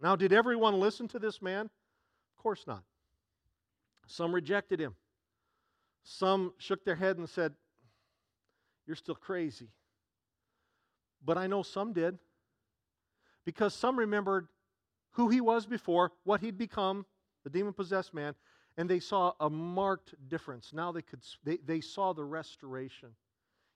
Now, 0.01 0.15
did 0.15 0.31
everyone 0.31 0.79
listen 0.79 1.07
to 1.09 1.19
this 1.19 1.41
man? 1.41 1.65
Of 1.65 2.43
course 2.43 2.65
not. 2.67 2.83
Some 4.07 4.33
rejected 4.33 4.79
him. 4.79 4.95
Some 6.03 6.53
shook 6.57 6.83
their 6.85 6.95
head 6.95 7.17
and 7.17 7.27
said, 7.27 7.53
You're 8.85 8.95
still 8.95 9.15
crazy. 9.15 9.69
But 11.23 11.37
I 11.37 11.47
know 11.47 11.63
some 11.63 11.93
did. 11.93 12.17
Because 13.45 13.73
some 13.73 13.97
remembered 13.97 14.47
who 15.11 15.29
he 15.29 15.41
was 15.41 15.65
before, 15.65 16.11
what 16.23 16.39
he'd 16.41 16.57
become, 16.57 17.05
the 17.43 17.49
demon 17.49 17.73
possessed 17.73 18.13
man, 18.13 18.35
and 18.77 18.89
they 18.89 18.99
saw 18.99 19.33
a 19.39 19.49
marked 19.49 20.15
difference. 20.29 20.71
Now 20.73 20.91
they 20.91 21.01
could 21.01 21.21
they, 21.43 21.57
they 21.57 21.81
saw 21.81 22.13
the 22.13 22.23
restoration. 22.23 23.09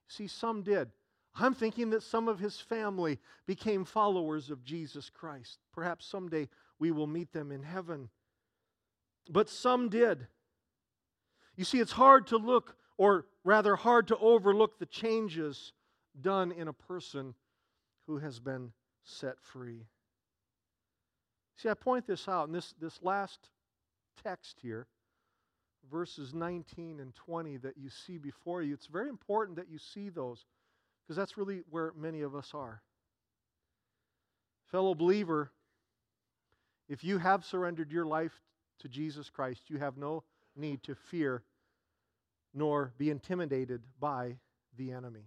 See, 0.07 0.27
some 0.27 0.61
did. 0.61 0.89
I'm 1.35 1.53
thinking 1.53 1.89
that 1.91 2.03
some 2.03 2.27
of 2.27 2.39
his 2.39 2.59
family 2.59 3.19
became 3.47 3.85
followers 3.85 4.49
of 4.51 4.63
Jesus 4.63 5.09
Christ. 5.09 5.59
Perhaps 5.73 6.05
someday 6.05 6.47
we 6.77 6.91
will 6.91 7.07
meet 7.07 7.31
them 7.31 7.51
in 7.51 7.63
heaven. 7.63 8.09
But 9.29 9.49
some 9.49 9.89
did. 9.89 10.27
You 11.55 11.65
see, 11.65 11.79
it's 11.79 11.91
hard 11.91 12.27
to 12.27 12.37
look, 12.37 12.75
or 12.97 13.25
rather, 13.43 13.75
hard 13.75 14.07
to 14.09 14.17
overlook 14.17 14.79
the 14.79 14.85
changes 14.85 15.73
done 16.19 16.51
in 16.51 16.67
a 16.67 16.73
person 16.73 17.33
who 18.05 18.17
has 18.17 18.39
been 18.39 18.71
set 19.03 19.35
free. 19.41 19.87
See, 21.57 21.69
I 21.69 21.73
point 21.73 22.05
this 22.05 22.27
out 22.27 22.47
in 22.47 22.53
this, 22.53 22.73
this 22.79 22.99
last 23.01 23.49
text 24.23 24.59
here, 24.61 24.87
verses 25.91 26.33
19 26.33 26.99
and 26.99 27.15
20 27.15 27.57
that 27.57 27.77
you 27.77 27.89
see 27.89 28.17
before 28.17 28.61
you. 28.61 28.73
It's 28.73 28.87
very 28.87 29.09
important 29.09 29.57
that 29.57 29.69
you 29.69 29.77
see 29.77 30.09
those 30.09 30.45
because 31.03 31.17
that's 31.17 31.37
really 31.37 31.63
where 31.69 31.91
many 31.99 32.21
of 32.21 32.35
us 32.35 32.51
are. 32.53 32.81
Fellow 34.71 34.95
believer, 34.95 35.51
if 36.89 37.03
you 37.03 37.17
have 37.17 37.45
surrendered 37.45 37.91
your 37.91 38.05
life 38.05 38.41
to 38.79 38.87
Jesus 38.87 39.29
Christ, 39.29 39.69
you 39.69 39.77
have 39.77 39.97
no 39.97 40.23
need 40.55 40.83
to 40.83 40.95
fear 40.95 41.43
nor 42.53 42.93
be 42.97 43.09
intimidated 43.09 43.81
by 43.99 44.37
the 44.77 44.91
enemy. 44.91 45.25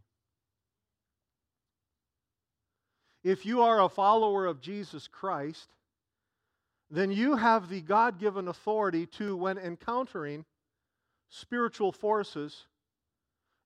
If 3.25 3.45
you 3.45 3.63
are 3.63 3.83
a 3.83 3.89
follower 3.89 4.47
of 4.47 4.61
Jesus 4.61 5.09
Christ, 5.09 5.69
then 6.91 7.11
you 7.11 7.35
have 7.35 7.69
the 7.69 7.81
God 7.81 8.21
given 8.21 8.47
authority 8.47 9.07
to, 9.19 9.37
when 9.37 9.59
encountering 9.59 10.45
spiritual 11.29 11.91
forces, 11.91 12.67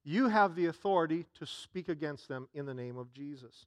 you 0.04 0.28
have 0.28 0.54
the 0.54 0.66
authority 0.66 1.26
to 1.38 1.46
speak 1.46 1.88
against 1.88 2.28
them 2.28 2.48
in 2.54 2.66
the 2.66 2.74
name 2.74 2.96
of 2.96 3.12
Jesus. 3.12 3.66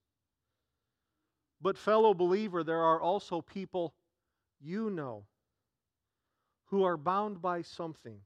But, 1.61 1.77
fellow 1.77 2.13
believer, 2.13 2.63
there 2.63 2.81
are 2.81 2.99
also 2.99 3.41
people 3.41 3.93
you 4.59 4.89
know 4.89 5.25
who 6.65 6.83
are 6.83 6.97
bound 6.97 7.41
by 7.41 7.61
something. 7.61 8.19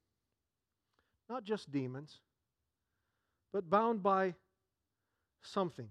Not 1.29 1.43
just 1.43 1.71
demons, 1.71 2.21
but 3.51 3.69
bound 3.69 4.01
by 4.01 4.35
something. 5.41 5.89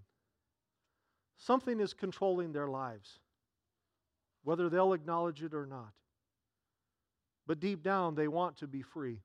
Something 1.36 1.80
is 1.80 1.92
controlling 1.92 2.52
their 2.52 2.68
lives, 2.68 3.18
whether 4.42 4.68
they'll 4.70 4.94
acknowledge 4.94 5.42
it 5.42 5.52
or 5.52 5.66
not. 5.66 5.92
But 7.46 7.60
deep 7.60 7.82
down, 7.82 8.14
they 8.14 8.28
want 8.28 8.56
to 8.58 8.66
be 8.66 8.82
free. 8.82 9.20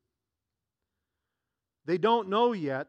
They 1.85 1.97
don't 1.97 2.29
know 2.29 2.53
yet 2.53 2.87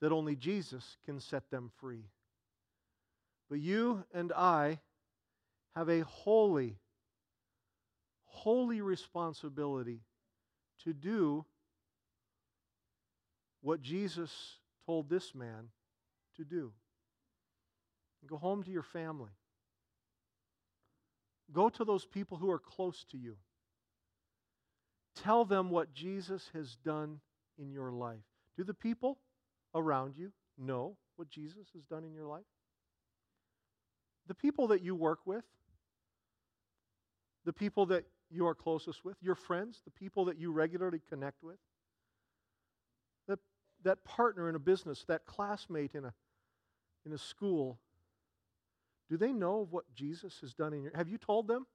that 0.00 0.12
only 0.12 0.36
Jesus 0.36 0.96
can 1.04 1.20
set 1.20 1.50
them 1.50 1.70
free. 1.80 2.04
But 3.48 3.60
you 3.60 4.04
and 4.12 4.32
I 4.32 4.80
have 5.74 5.88
a 5.88 6.00
holy, 6.00 6.78
holy 8.24 8.80
responsibility 8.80 10.00
to 10.84 10.92
do 10.92 11.44
what 13.62 13.80
Jesus 13.80 14.30
told 14.86 15.08
this 15.08 15.34
man 15.34 15.68
to 16.36 16.44
do. 16.44 16.72
Go 18.26 18.36
home 18.36 18.64
to 18.64 18.70
your 18.70 18.82
family. 18.82 19.30
Go 21.52 21.68
to 21.68 21.84
those 21.84 22.04
people 22.04 22.38
who 22.38 22.50
are 22.50 22.58
close 22.58 23.04
to 23.12 23.18
you. 23.18 23.36
Tell 25.14 25.44
them 25.44 25.70
what 25.70 25.94
Jesus 25.94 26.50
has 26.52 26.76
done 26.84 27.20
in 27.58 27.70
your 27.70 27.90
life? 27.90 28.24
Do 28.56 28.64
the 28.64 28.74
people 28.74 29.18
around 29.74 30.16
you 30.16 30.32
know 30.58 30.96
what 31.16 31.28
Jesus 31.28 31.68
has 31.74 31.84
done 31.86 32.04
in 32.04 32.12
your 32.12 32.26
life? 32.26 32.44
The 34.26 34.34
people 34.34 34.68
that 34.68 34.82
you 34.82 34.94
work 34.94 35.20
with, 35.24 35.44
the 37.44 37.52
people 37.52 37.86
that 37.86 38.04
you 38.30 38.46
are 38.46 38.54
closest 38.54 39.04
with, 39.04 39.16
your 39.22 39.34
friends, 39.34 39.82
the 39.84 39.90
people 39.90 40.24
that 40.24 40.38
you 40.38 40.50
regularly 40.50 41.00
connect 41.08 41.42
with, 41.42 41.58
that, 43.28 43.38
that 43.84 44.04
partner 44.04 44.48
in 44.48 44.56
a 44.56 44.58
business, 44.58 45.04
that 45.06 45.26
classmate 45.26 45.94
in 45.94 46.04
a, 46.04 46.14
in 47.04 47.12
a 47.12 47.18
school, 47.18 47.78
do 49.08 49.16
they 49.16 49.32
know 49.32 49.60
of 49.60 49.72
what 49.72 49.84
Jesus 49.94 50.38
has 50.40 50.54
done 50.54 50.72
in 50.72 50.82
your 50.82 50.92
Have 50.96 51.08
you 51.08 51.18
told 51.18 51.46
them? 51.46 51.66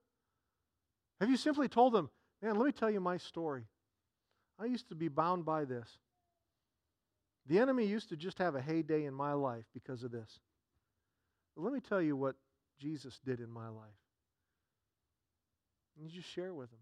Have 1.21 1.29
you 1.29 1.37
simply 1.37 1.67
told 1.67 1.93
them, 1.93 2.09
man, 2.41 2.55
let 2.55 2.65
me 2.65 2.71
tell 2.71 2.89
you 2.89 2.99
my 2.99 3.17
story. 3.17 3.65
I 4.61 4.65
used 4.65 4.89
to 4.89 4.95
be 4.95 5.07
bound 5.07 5.43
by 5.43 5.65
this. 5.65 5.87
The 7.47 7.57
enemy 7.57 7.85
used 7.85 8.09
to 8.09 8.15
just 8.15 8.37
have 8.37 8.55
a 8.55 8.61
heyday 8.61 9.05
in 9.05 9.13
my 9.13 9.33
life 9.33 9.65
because 9.73 10.03
of 10.03 10.11
this. 10.11 10.39
But 11.55 11.63
let 11.63 11.73
me 11.73 11.79
tell 11.79 12.01
you 12.01 12.15
what 12.15 12.35
Jesus 12.79 13.19
did 13.25 13.39
in 13.39 13.49
my 13.49 13.67
life. 13.67 13.89
And 15.97 16.05
you 16.05 16.15
just 16.15 16.31
share 16.31 16.53
with 16.53 16.69
them. 16.69 16.79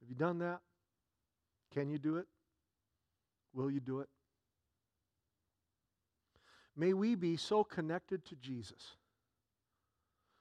Have 0.00 0.08
you 0.08 0.16
done 0.16 0.40
that? 0.40 0.60
Can 1.72 1.88
you 1.88 1.98
do 1.98 2.16
it? 2.16 2.26
Will 3.52 3.70
you 3.70 3.80
do 3.80 4.00
it? 4.00 4.08
May 6.76 6.92
we 6.92 7.14
be 7.14 7.36
so 7.36 7.62
connected 7.62 8.24
to 8.26 8.34
Jesus, 8.34 8.96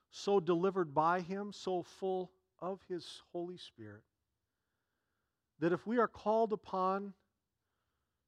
so 0.09 0.39
delivered 0.39 0.95
by 0.95 1.21
Him, 1.21 1.51
so 1.53 1.83
full 1.83 2.31
of 2.59 2.79
His 2.89 3.21
Holy 3.31 3.57
Spirit, 3.57 4.01
that 5.64 5.72
if 5.72 5.88
we 5.88 5.97
are 5.97 6.09
called 6.09 6.51
upon 6.51 7.14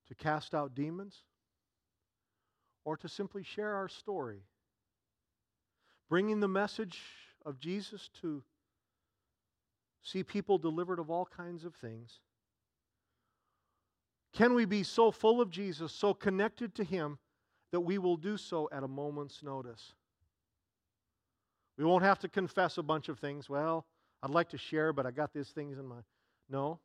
to 0.07 0.15
cast 0.15 0.55
out 0.55 0.73
demons 0.73 1.23
or 2.85 2.95
to 2.95 3.09
simply 3.09 3.43
share 3.43 3.75
our 3.75 3.89
story, 3.89 4.39
bringing 6.07 6.39
the 6.39 6.47
message 6.47 6.97
of 7.45 7.59
Jesus 7.59 8.09
to 8.21 8.41
see 10.01 10.23
people 10.23 10.57
delivered 10.57 10.97
of 10.97 11.09
all 11.09 11.25
kinds 11.25 11.65
of 11.65 11.75
things, 11.75 12.21
can 14.31 14.53
we 14.53 14.63
be 14.63 14.81
so 14.81 15.11
full 15.11 15.41
of 15.41 15.49
Jesus, 15.49 15.91
so 15.91 16.13
connected 16.13 16.73
to 16.75 16.85
Him, 16.85 17.17
that 17.73 17.81
we 17.81 17.97
will 17.97 18.15
do 18.15 18.37
so 18.37 18.69
at 18.71 18.81
a 18.81 18.87
moment's 18.87 19.43
notice? 19.43 19.91
We 21.77 21.83
won't 21.83 22.05
have 22.05 22.19
to 22.19 22.29
confess 22.29 22.77
a 22.77 22.83
bunch 22.83 23.09
of 23.09 23.19
things. 23.19 23.49
Well, 23.49 23.85
I'd 24.23 24.29
like 24.29 24.47
to 24.51 24.57
share, 24.57 24.93
but 24.93 25.05
I 25.05 25.11
got 25.11 25.33
these 25.33 25.49
things 25.49 25.77
in 25.77 25.85
my. 25.85 25.97
No. 26.49 26.79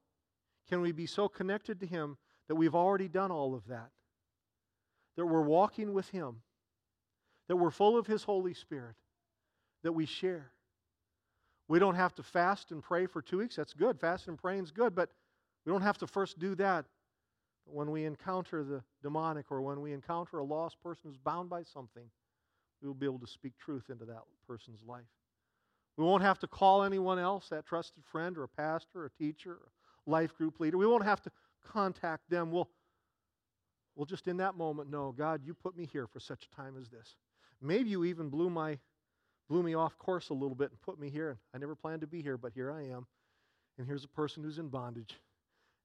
Can 0.71 0.81
we 0.81 0.93
be 0.93 1.07
so 1.07 1.29
connected 1.29 1.81
to 1.81 1.87
Him 1.87 2.17
that 2.49 2.55
we've 2.55 2.77
already 2.77 3.09
done 3.09 3.33
all 3.33 3.55
of 3.55 3.67
that? 3.67 3.91
That 5.17 5.27
we're 5.27 5.43
walking 5.43 5.93
with 5.93 6.09
Him, 6.09 6.37
that 7.49 7.57
we're 7.57 7.73
full 7.73 7.99
of 7.99 8.07
His 8.07 8.23
Holy 8.23 8.55
Spirit, 8.55 8.95
that 9.83 9.93
we 9.93 10.07
share. 10.07 10.53
We 11.67 11.81
don't 11.81 11.97
have 11.97 12.15
to 12.15 12.23
fast 12.23 12.71
and 12.71 12.83
pray 12.83 13.07
for 13.07 13.21
two 13.21 13.39
weeks. 13.39 13.57
That's 13.57 13.75
good. 13.75 13.99
Fasting 13.99 14.33
and 14.33 14.39
praying 14.39 14.63
is 14.63 14.71
good, 14.71 14.95
but 14.95 15.11
we 15.67 15.73
don't 15.73 15.83
have 15.83 15.99
to 15.99 16.07
first 16.07 16.39
do 16.39 16.55
that 16.55 16.85
when 17.65 17.91
we 17.91 18.05
encounter 18.05 18.65
the 18.65 18.83
demonic 19.03 19.47
or 19.51 19.63
when 19.63 19.81
we 19.81 19.93
encounter 19.93 20.39
a 20.39 20.45
lost 20.45 20.81
person 20.83 21.03
who's 21.05 21.19
bound 21.19 21.51
by 21.51 21.63
something, 21.63 22.05
we 22.81 22.89
will 22.89 22.95
be 22.95 23.07
able 23.07 23.19
to 23.19 23.27
speak 23.27 23.53
truth 23.59 23.91
into 23.91 24.05
that 24.05 24.23
person's 24.47 24.83
life. 24.87 25.05
We 25.97 26.05
won't 26.05 26.23
have 26.23 26.39
to 26.41 26.47
call 26.47 26.83
anyone 26.83 27.19
else, 27.19 27.49
that 27.49 27.67
trusted 27.67 28.05
friend 28.05 28.39
or 28.39 28.45
a 28.45 28.49
pastor 28.49 29.03
or 29.03 29.07
a 29.07 29.11
teacher 29.11 29.53
or 29.53 29.69
life 30.07 30.35
group 30.37 30.61
leader. 30.61 30.79
We 30.79 30.87
won't 30.87 31.05
have 31.05 31.21
to 31.23 31.31
contact 31.67 32.29
them. 32.31 32.51
We'll, 32.51 32.69
we'll 33.95 34.07
just 34.07 34.29
in 34.29 34.39
that 34.39 34.57
moment 34.57 34.91
know, 34.91 35.15
God, 35.17 35.43
you 35.45 35.55
put 35.55 35.77
me 35.77 35.89
here 35.91 36.07
for 36.07 36.21
such 36.21 36.47
a 36.51 36.57
time 36.57 36.75
as 36.79 36.89
this. 36.89 37.17
Maybe 37.61 37.91
you 37.91 38.05
even 38.05 38.29
blew 38.29 38.51
my 38.51 38.79
blew 39.49 39.63
me 39.65 39.75
off 39.75 39.99
course 39.99 40.31
a 40.31 40.35
little 40.35 40.55
bit 40.55 40.71
and 40.71 40.81
put 40.81 40.99
me 40.99 41.11
here. 41.11 41.37
I 41.53 41.59
never 41.59 41.75
planned 41.75 42.03
to 42.03 42.07
be 42.07 42.23
here, 42.23 42.39
but 42.39 42.53
here 42.55 42.71
I 42.71 42.83
am. 42.83 43.07
And 43.79 43.87
here's 43.87 44.05
a 44.05 44.09
person 44.09 44.45
who's 44.45 44.59
in 44.59 44.69
bondage. 44.69 45.19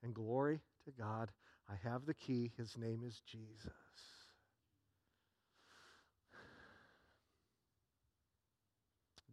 And 0.04 0.14
glory 0.14 0.60
to 0.86 0.92
God. 0.92 1.32
I 1.68 1.74
have 1.84 2.06
the 2.06 2.14
key. 2.14 2.52
His 2.58 2.78
name 2.78 3.02
is 3.04 3.22
Jesus. 3.26 3.72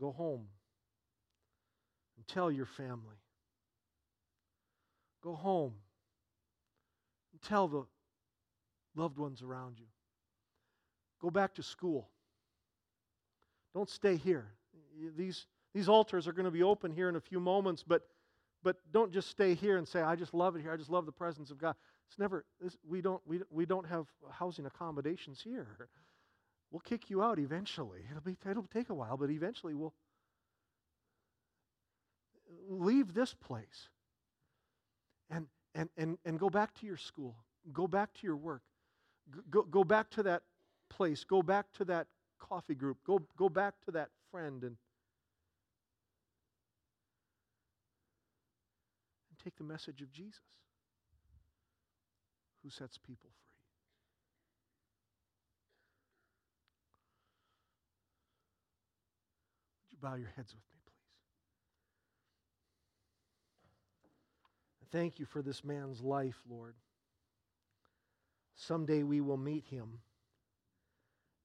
Go 0.00 0.12
home 0.12 0.46
and 2.16 2.26
tell 2.26 2.50
your 2.50 2.66
family. 2.66 3.21
Go 5.22 5.34
home 5.34 5.74
and 7.32 7.42
tell 7.42 7.68
the 7.68 7.84
loved 8.96 9.18
ones 9.18 9.42
around 9.42 9.78
you. 9.78 9.86
Go 11.20 11.30
back 11.30 11.54
to 11.54 11.62
school. 11.62 12.08
Don't 13.74 13.88
stay 13.88 14.16
here. 14.16 14.48
These, 15.16 15.46
these 15.72 15.88
altars 15.88 16.26
are 16.26 16.32
going 16.32 16.44
to 16.44 16.50
be 16.50 16.62
open 16.62 16.90
here 16.90 17.08
in 17.08 17.16
a 17.16 17.20
few 17.20 17.40
moments, 17.40 17.84
but, 17.86 18.02
but 18.62 18.76
don't 18.92 19.12
just 19.12 19.30
stay 19.30 19.54
here 19.54 19.78
and 19.78 19.86
say, 19.86 20.02
I 20.02 20.16
just 20.16 20.34
love 20.34 20.56
it 20.56 20.62
here. 20.62 20.72
I 20.72 20.76
just 20.76 20.90
love 20.90 21.06
the 21.06 21.12
presence 21.12 21.50
of 21.50 21.58
God. 21.58 21.76
It's 22.08 22.18
never, 22.18 22.44
this, 22.60 22.76
we, 22.86 23.00
don't, 23.00 23.22
we, 23.24 23.40
we 23.50 23.64
don't 23.64 23.86
have 23.86 24.06
housing 24.30 24.66
accommodations 24.66 25.40
here. 25.42 25.88
We'll 26.70 26.80
kick 26.80 27.08
you 27.08 27.22
out 27.22 27.38
eventually. 27.38 28.00
It'll, 28.10 28.22
be, 28.22 28.36
it'll 28.50 28.64
take 28.64 28.90
a 28.90 28.94
while, 28.94 29.16
but 29.16 29.30
eventually 29.30 29.74
we'll 29.74 29.94
leave 32.68 33.14
this 33.14 33.32
place 33.32 33.88
and, 35.32 35.46
and, 35.74 35.88
and, 35.96 36.18
and 36.24 36.38
go 36.38 36.50
back 36.50 36.74
to 36.80 36.86
your 36.86 36.96
school. 36.96 37.34
Go 37.72 37.86
back 37.86 38.12
to 38.14 38.26
your 38.26 38.36
work. 38.36 38.62
Go, 39.50 39.62
go 39.62 39.82
back 39.84 40.10
to 40.10 40.22
that 40.24 40.42
place. 40.90 41.24
Go 41.24 41.42
back 41.42 41.66
to 41.78 41.84
that 41.86 42.06
coffee 42.38 42.74
group. 42.74 42.98
Go, 43.06 43.20
go 43.36 43.48
back 43.48 43.74
to 43.86 43.90
that 43.92 44.10
friend 44.30 44.62
and, 44.62 44.76
and 49.30 49.38
take 49.42 49.56
the 49.56 49.64
message 49.64 50.02
of 50.02 50.12
Jesus 50.12 50.40
who 52.62 52.70
sets 52.70 52.98
people 52.98 53.30
free. 53.30 53.52
Would 59.80 59.92
you 59.92 59.98
bow 60.00 60.14
your 60.16 60.32
heads 60.36 60.52
with 60.52 60.62
me, 60.72 60.78
please? 60.84 61.02
Thank 64.92 65.18
you 65.18 65.24
for 65.24 65.40
this 65.40 65.64
man's 65.64 66.02
life, 66.02 66.36
Lord. 66.48 66.74
Someday 68.54 69.02
we 69.02 69.22
will 69.22 69.38
meet 69.38 69.64
him, 69.64 70.00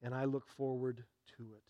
and 0.03 0.13
I 0.13 0.25
look 0.25 0.45
forward 0.57 1.05
to 1.37 1.43
it. 1.43 1.63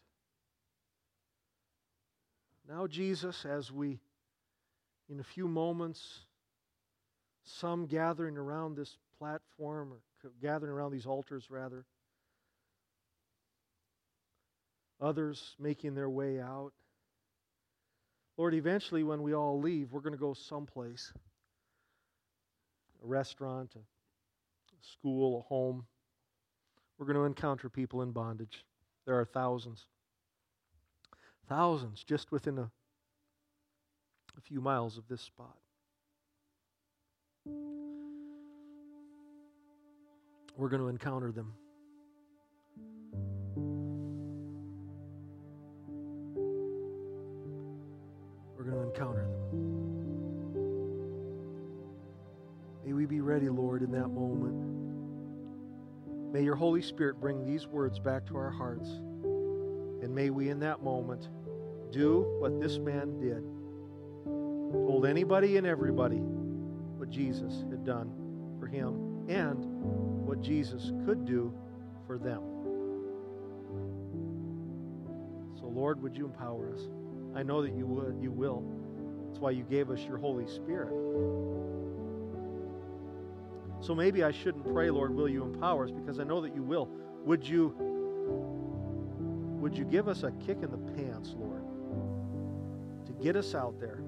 Now, 2.67 2.87
Jesus, 2.87 3.45
as 3.45 3.71
we, 3.71 3.99
in 5.07 5.19
a 5.19 5.23
few 5.23 5.47
moments, 5.47 6.21
some 7.43 7.85
gathering 7.85 8.37
around 8.37 8.75
this 8.75 8.97
platform 9.19 9.93
or 9.93 10.31
gathering 10.41 10.71
around 10.71 10.91
these 10.91 11.05
altars, 11.05 11.45
rather. 11.51 11.85
Others 14.99 15.55
making 15.59 15.93
their 15.93 16.09
way 16.09 16.41
out. 16.41 16.71
Lord, 18.35 18.55
eventually, 18.55 19.03
when 19.03 19.21
we 19.21 19.33
all 19.33 19.59
leave, 19.59 19.93
we're 19.93 20.01
going 20.01 20.13
to 20.13 20.19
go 20.19 20.33
someplace 20.33 21.13
restaurant, 23.07 23.71
a 23.75 23.79
school, 24.81 25.39
a 25.39 25.41
home. 25.41 25.85
We're 26.97 27.05
going 27.05 27.17
to 27.17 27.25
encounter 27.25 27.69
people 27.69 28.01
in 28.01 28.11
bondage. 28.11 28.65
There 29.05 29.19
are 29.19 29.25
thousands. 29.25 29.85
Thousands 31.47 32.03
just 32.03 32.31
within 32.31 32.57
a, 32.57 32.69
a 34.37 34.41
few 34.41 34.61
miles 34.61 34.97
of 34.97 35.07
this 35.07 35.21
spot. 35.21 35.57
we're 40.57 40.69
going 40.69 40.81
to 40.81 40.87
encounter 40.87 41.31
them. 41.31 41.53
We're 48.57 48.63
going 48.63 48.75
to 48.75 48.89
encounter 48.89 49.27
them. 49.51 49.66
May 52.87 52.93
we 52.93 53.05
be 53.05 53.19
ready, 53.19 53.49
Lord, 53.49 53.83
in 53.83 53.91
that 53.91 54.07
moment. 54.07 54.55
May 56.31 56.41
your 56.41 56.55
Holy 56.55 56.81
Spirit 56.81 57.19
bring 57.19 57.45
these 57.45 57.67
words 57.67 57.99
back 57.99 58.25
to 58.27 58.37
our 58.37 58.49
hearts. 58.49 58.87
And 58.87 60.15
may 60.15 60.29
we, 60.29 60.49
in 60.49 60.61
that 60.61 60.81
moment, 60.81 61.27
do 61.91 62.25
what 62.39 62.61
this 62.61 62.77
man 62.77 63.19
did. 63.19 63.43
Told 64.23 65.05
anybody 65.05 65.57
and 65.57 65.67
everybody 65.67 66.15
what 66.15 67.09
Jesus 67.09 67.65
had 67.69 67.83
done 67.83 68.09
for 68.57 68.67
him 68.67 69.25
and 69.27 69.65
what 70.25 70.39
Jesus 70.39 70.93
could 71.05 71.25
do 71.25 71.53
for 72.05 72.17
them. 72.17 72.41
So, 75.59 75.67
Lord, 75.67 76.01
would 76.01 76.15
you 76.15 76.23
empower 76.23 76.71
us? 76.71 76.87
I 77.35 77.43
know 77.43 77.61
that 77.61 77.73
you 77.73 77.85
would, 77.85 78.17
you 78.21 78.31
will. 78.31 78.63
That's 79.27 79.41
why 79.41 79.51
you 79.51 79.63
gave 79.63 79.89
us 79.89 79.99
your 80.05 80.17
Holy 80.17 80.47
Spirit. 80.47 80.93
So 83.79 83.93
maybe 83.95 84.23
I 84.23 84.31
shouldn't 84.31 84.71
pray, 84.73 84.89
Lord, 84.89 85.13
will 85.13 85.29
you 85.29 85.43
empower 85.43 85.85
us? 85.85 85.91
Because 85.91 86.19
I 86.19 86.23
know 86.23 86.41
that 86.41 86.55
you 86.55 86.63
will. 86.63 86.89
Would 87.25 87.47
you 87.47 87.75
would 89.59 89.77
you 89.77 89.85
give 89.85 90.07
us 90.07 90.23
a 90.23 90.31
kick 90.45 90.59
in 90.61 90.71
the 90.71 90.77
pants, 90.77 91.33
Lord, 91.35 91.63
to 93.05 93.11
get 93.13 93.35
us 93.35 93.55
out 93.55 93.79
there 93.79 93.99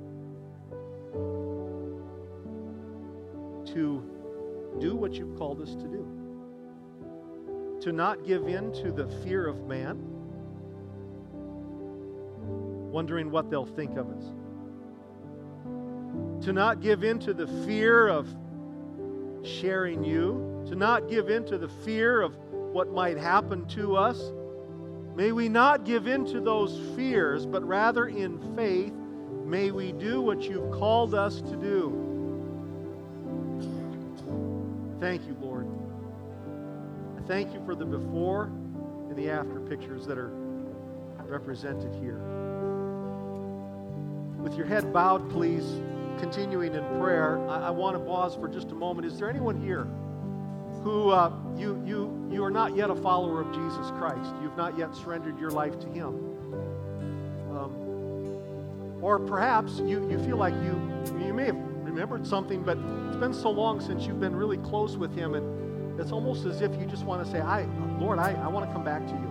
to 3.74 4.04
do 4.80 4.96
what 4.96 5.14
you've 5.14 5.38
called 5.38 5.62
us 5.62 5.76
to 5.76 5.88
do. 5.88 6.08
To 7.82 7.92
not 7.92 8.26
give 8.26 8.48
in 8.48 8.72
to 8.74 8.92
the 8.92 9.08
fear 9.24 9.48
of 9.48 9.66
man, 9.66 9.98
wondering 12.92 13.32
what 13.32 13.50
they'll 13.50 13.66
think 13.66 13.98
of 13.98 14.10
us. 14.10 14.24
To 16.46 16.54
not 16.54 16.82
give 16.82 17.04
in 17.04 17.20
to 17.20 17.34
the 17.34 17.48
fear 17.66 18.08
of 18.08 18.34
sharing 19.44 20.04
you. 20.04 20.64
To 20.70 20.76
not 20.76 21.10
give 21.10 21.30
in 21.30 21.46
to 21.46 21.58
the 21.58 21.70
fear 21.70 22.22
of 22.22 22.36
what 22.52 22.92
might 22.92 23.18
happen 23.18 23.66
to 23.70 23.96
us. 23.96 24.32
May 25.16 25.32
we 25.32 25.50
not 25.50 25.84
give 25.84 26.08
in 26.08 26.26
to 26.28 26.40
those 26.40 26.80
fears, 26.96 27.46
but 27.46 27.64
rather 27.68 28.08
in 28.08 28.40
faith, 28.56 28.94
may 29.46 29.72
we 29.72 29.92
do 29.92 30.22
what 30.22 30.44
you've 30.44 30.72
called 30.72 31.16
us 31.16 31.42
to 31.42 31.56
do. 31.56 32.06
Thank 35.00 35.26
you, 35.26 35.36
Lord. 35.42 35.68
I 37.18 37.22
thank 37.28 37.54
you 37.54 37.62
for 37.66 37.74
the 37.74 37.86
before 37.86 38.46
and 39.10 39.16
the 39.16 39.30
after 39.30 39.60
pictures 39.62 40.06
that 40.06 40.18
are 40.18 40.32
represented 41.26 41.94
here. 41.96 42.20
With 44.40 44.56
your 44.56 44.66
head 44.66 44.94
bowed, 44.94 45.30
please, 45.30 45.66
continuing 46.20 46.76
in 46.76 46.84
prayer, 47.00 47.40
I, 47.50 47.68
I 47.68 47.70
want 47.70 47.98
to 47.98 48.04
pause 48.04 48.36
for 48.36 48.48
just 48.48 48.72
a 48.72 48.76
moment. 48.76 49.08
Is 49.08 49.18
there 49.18 49.30
anyone 49.30 49.60
here 49.60 49.88
who 50.84 51.10
uh, 51.10 51.32
you, 51.58 51.82
you, 51.86 52.30
you 52.32 52.44
are 52.44 52.52
not 52.52 52.76
yet 52.76 52.90
a 52.90 52.96
follower 52.96 53.42
of 53.42 53.54
Jesus 53.54 53.90
Christ? 53.92 54.34
You've 54.42 54.58
not 54.58 54.78
yet 54.78 54.96
surrendered 54.96 55.40
your 55.40 55.52
life 55.52 55.80
to 55.80 55.88
Him? 55.88 56.08
Um, 57.52 59.00
or 59.02 59.20
perhaps 59.20 59.80
you, 59.80 60.10
you 60.10 60.20
feel 60.24 60.38
like 60.38 60.54
you, 60.56 60.80
you 61.26 61.34
may 61.34 61.46
have 61.46 61.58
remembered 61.84 62.28
something, 62.28 62.64
but 62.64 62.78
it's 63.08 63.18
been 63.18 63.34
so 63.34 63.50
long 63.50 63.80
since 63.80 64.06
you've 64.06 64.20
been 64.20 64.36
really 64.36 64.58
close 64.58 64.98
with 64.98 65.16
Him, 65.16 65.36
and 65.36 66.00
it's 66.00 66.12
almost 66.12 66.46
as 66.46 66.62
if 66.62 66.72
you 66.80 66.86
just 66.86 67.04
want 67.04 67.26
to 67.26 67.32
say, 67.32 67.40
I, 67.40 67.64
Lord, 68.00 68.20
I, 68.20 68.34
I 68.34 68.48
want 68.48 68.68
to 68.68 68.74
come 68.74 68.84
back 68.84 69.06
to 69.08 69.14
you. 69.14 69.30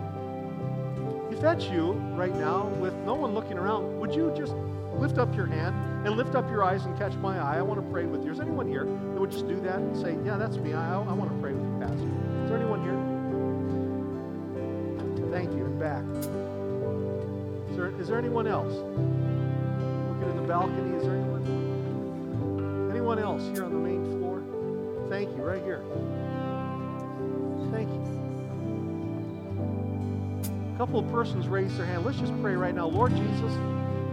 If 1.31 1.41
that's 1.41 1.65
you 1.65 1.93
right 2.15 2.35
now, 2.35 2.67
with 2.79 2.93
no 3.05 3.13
one 3.13 3.33
looking 3.33 3.57
around, 3.57 3.99
would 3.99 4.13
you 4.13 4.33
just 4.35 4.53
lift 4.99 5.17
up 5.17 5.35
your 5.35 5.45
hand 5.45 5.75
and 6.05 6.15
lift 6.15 6.35
up 6.35 6.49
your 6.49 6.63
eyes 6.63 6.85
and 6.85 6.97
catch 6.97 7.15
my 7.15 7.39
eye. 7.39 7.57
I 7.57 7.61
want 7.61 7.79
to 7.83 7.91
pray 7.91 8.05
with 8.05 8.23
you. 8.23 8.31
Is 8.31 8.39
anyone 8.39 8.67
here 8.67 8.85
that 8.85 9.19
would 9.19 9.31
just 9.31 9.47
do 9.47 9.59
that 9.61 9.77
and 9.77 9.95
say, 9.95 10.17
Yeah, 10.25 10.37
that's 10.37 10.57
me. 10.57 10.73
I, 10.73 10.95
I 10.95 11.13
want 11.13 11.31
to 11.31 11.37
pray 11.37 11.53
with 11.53 11.63
you, 11.63 11.77
Pastor? 11.79 12.09
Is 12.43 12.49
there 12.49 12.57
anyone 12.57 12.83
here? 12.83 13.19
Thank 15.31 15.53
you. 15.53 15.65
And 15.65 15.79
back. 15.79 16.03
Is 17.69 17.77
there, 17.77 17.91
is 17.99 18.07
there 18.07 18.17
anyone 18.17 18.47
else? 18.47 18.73
Looking 18.73 20.29
in 20.29 20.35
the 20.35 20.47
balcony, 20.47 20.97
is 20.97 21.03
there 21.03 21.15
anyone? 21.15 22.89
Anyone 22.91 23.19
else 23.19 23.43
here 23.53 23.63
on 23.63 23.71
the 23.71 23.79
main 23.79 24.03
floor? 24.19 24.41
Thank 25.09 25.29
you. 25.37 25.43
Right 25.43 25.63
here. 25.63 25.83
Thank 27.71 27.89
you. 27.89 28.01
A 30.73 30.77
couple 30.77 30.99
of 30.99 31.11
persons 31.11 31.47
raised 31.47 31.77
their 31.77 31.85
hand. 31.85 32.05
Let's 32.05 32.17
just 32.19 32.33
pray 32.41 32.55
right 32.55 32.73
now. 32.73 32.87
Lord 32.87 33.15
Jesus, 33.15 33.53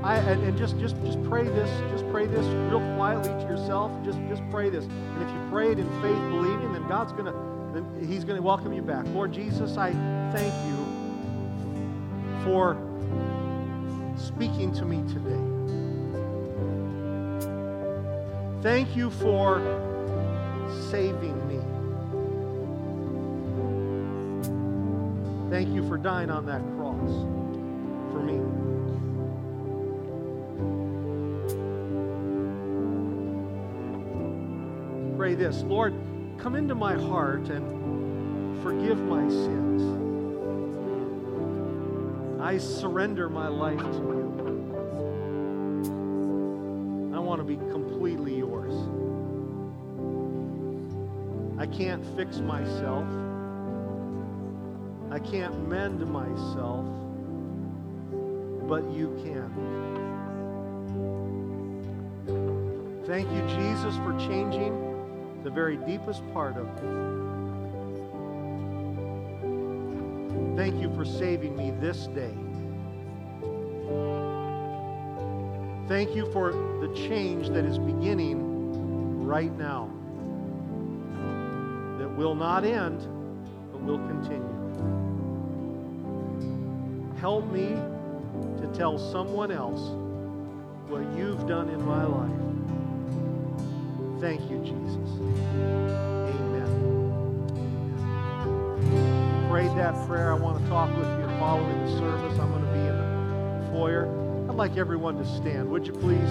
I, 0.03 0.19
and, 0.19 0.43
and, 0.43 0.57
just, 0.57 0.79
just, 0.79 0.97
just 1.03 1.23
pray 1.25 1.45
this, 1.45 1.71
just 1.91 2.09
pray 2.11 2.27
this 2.27 2.47
real 2.71 2.81
quietly 2.97 3.31
to 3.31 3.51
yourself. 3.51 3.91
Just, 4.05 4.19
just 4.29 4.43
pray 4.51 4.71
this. 4.71 4.85
And 4.85 5.23
if 5.23 5.29
you 5.29 5.49
pray 5.51 5.73
it 5.73 5.79
in 5.79 5.89
faith, 6.01 6.19
believing, 6.31 6.73
then 6.73 6.87
God's 6.89 7.13
gonna, 7.13 7.35
then 7.73 8.07
He's 8.09 8.25
gonna 8.25 8.43
welcome 8.43 8.73
you 8.73 8.83
back. 8.83 9.07
Lord 9.09 9.33
Jesus, 9.33 9.77
I 9.77 9.93
thank 10.33 10.55
you 10.69 10.77
for 12.45 12.77
speaking 14.17 14.73
to 14.75 14.85
me 14.85 15.03
today. 15.13 15.57
Thank 18.63 18.97
you 18.97 19.11
for 19.11 19.61
saving 20.91 21.37
me. 21.49 21.61
Thank 25.51 25.75
you 25.75 25.87
for 25.89 25.97
dying 25.97 26.31
on 26.31 26.47
that 26.47 26.63
cross 26.77 27.11
for 28.13 28.21
me. 28.21 28.66
This 35.37 35.63
Lord, 35.63 35.95
come 36.39 36.57
into 36.57 36.75
my 36.75 36.95
heart 36.95 37.49
and 37.51 38.63
forgive 38.63 38.99
my 38.99 39.29
sins. 39.29 39.83
I 42.41 42.57
surrender 42.59 43.29
my 43.29 43.49
life 43.49 43.79
to 43.79 43.85
you. 43.85 44.33
I 47.15 47.19
want 47.19 47.41
to 47.41 47.45
be 47.45 47.57
completely 47.57 48.37
yours. 48.39 48.73
I 51.59 51.67
can't 51.67 52.05
fix 52.17 52.39
myself. 52.39 53.05
I 55.11 55.19
can't 55.19 55.69
mend 55.69 56.07
myself, 56.07 56.87
but 58.69 58.91
you 58.91 59.19
can. 59.23 59.53
Thank 63.07 63.31
you, 63.31 63.43
Jesus, 63.49 63.97
for 63.97 64.17
changing 64.19 64.86
the 65.47 65.53
very 65.53 65.77
deepest 65.77 66.23
part 66.33 66.57
of 66.57 66.67
me. 66.83 66.89
Thank 70.57 70.83
you 70.83 70.93
for 70.97 71.05
saving 71.05 71.57
me 71.57 71.71
this 71.71 72.09
day. 72.09 72.35
Thank 75.87 76.17
you 76.17 76.29
for 76.33 76.51
the 76.81 76.93
change 77.09 77.51
that 77.51 77.65
is 77.65 77.79
beginning 77.79 79.25
right 79.25 79.57
now, 79.57 79.89
that 82.01 82.09
will 82.17 82.35
not 82.35 82.65
end, 82.65 83.03
but 83.71 83.81
will 83.83 83.99
continue. 83.99 84.43
Help 87.21 87.49
me 87.53 87.69
to 88.61 88.67
tell 88.75 88.99
someone 88.99 89.53
else 89.53 89.95
what 90.89 91.03
you've 91.17 91.47
done 91.47 91.69
in 91.69 91.87
my 91.87 92.03
life. 92.03 92.33
Thank 94.21 94.51
you, 94.51 94.59
Jesus. 94.59 95.26
Prayed 99.57 99.75
that 99.79 99.95
prayer. 100.07 100.33
I 100.33 100.35
want 100.35 100.63
to 100.63 100.69
talk 100.69 100.95
with 100.95 101.09
you 101.19 101.27
following 101.39 101.87
the 101.87 101.99
service. 101.99 102.39
I'm 102.39 102.51
going 102.51 102.63
to 102.63 102.73
be 102.73 102.79
in 102.79 102.95
the 102.95 103.71
foyer. 103.73 104.07
I'd 104.51 104.55
like 104.55 104.77
everyone 104.77 105.17
to 105.17 105.25
stand. 105.25 105.71
Would 105.71 105.87
you 105.87 105.95
please? 105.95 106.31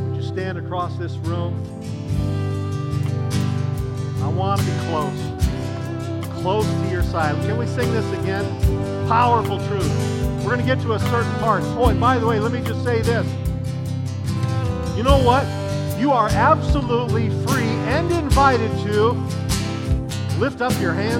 Would 0.00 0.16
you 0.16 0.22
stand 0.24 0.58
across 0.58 0.96
this 0.96 1.12
room? 1.18 1.54
I 4.20 4.26
want 4.26 4.60
to 4.60 4.66
be 4.66 4.72
close. 4.88 6.42
Close 6.42 6.66
to 6.66 6.88
your 6.90 7.04
side. 7.04 7.36
Can 7.42 7.56
we 7.56 7.68
sing 7.68 7.92
this 7.92 8.12
again? 8.18 8.44
Powerful 9.06 9.64
truth. 9.68 9.88
We're 10.38 10.56
going 10.56 10.58
to 10.58 10.66
get 10.66 10.80
to 10.80 10.94
a 10.94 10.98
certain 10.98 11.32
part. 11.34 11.62
Oh, 11.76 11.86
and 11.86 12.00
by 12.00 12.18
the 12.18 12.26
way, 12.26 12.40
let 12.40 12.50
me 12.50 12.62
just 12.62 12.82
say 12.82 13.00
this. 13.00 13.28
You 14.96 15.04
know 15.04 15.22
what? 15.22 15.46
you 16.00 16.10
are 16.12 16.28
absolutely 16.30 17.28
free 17.46 17.62
and 17.62 18.10
invited 18.10 18.70
to 18.86 19.12
lift 20.38 20.60
up 20.60 20.72
your 20.80 20.94
hands 20.94 21.16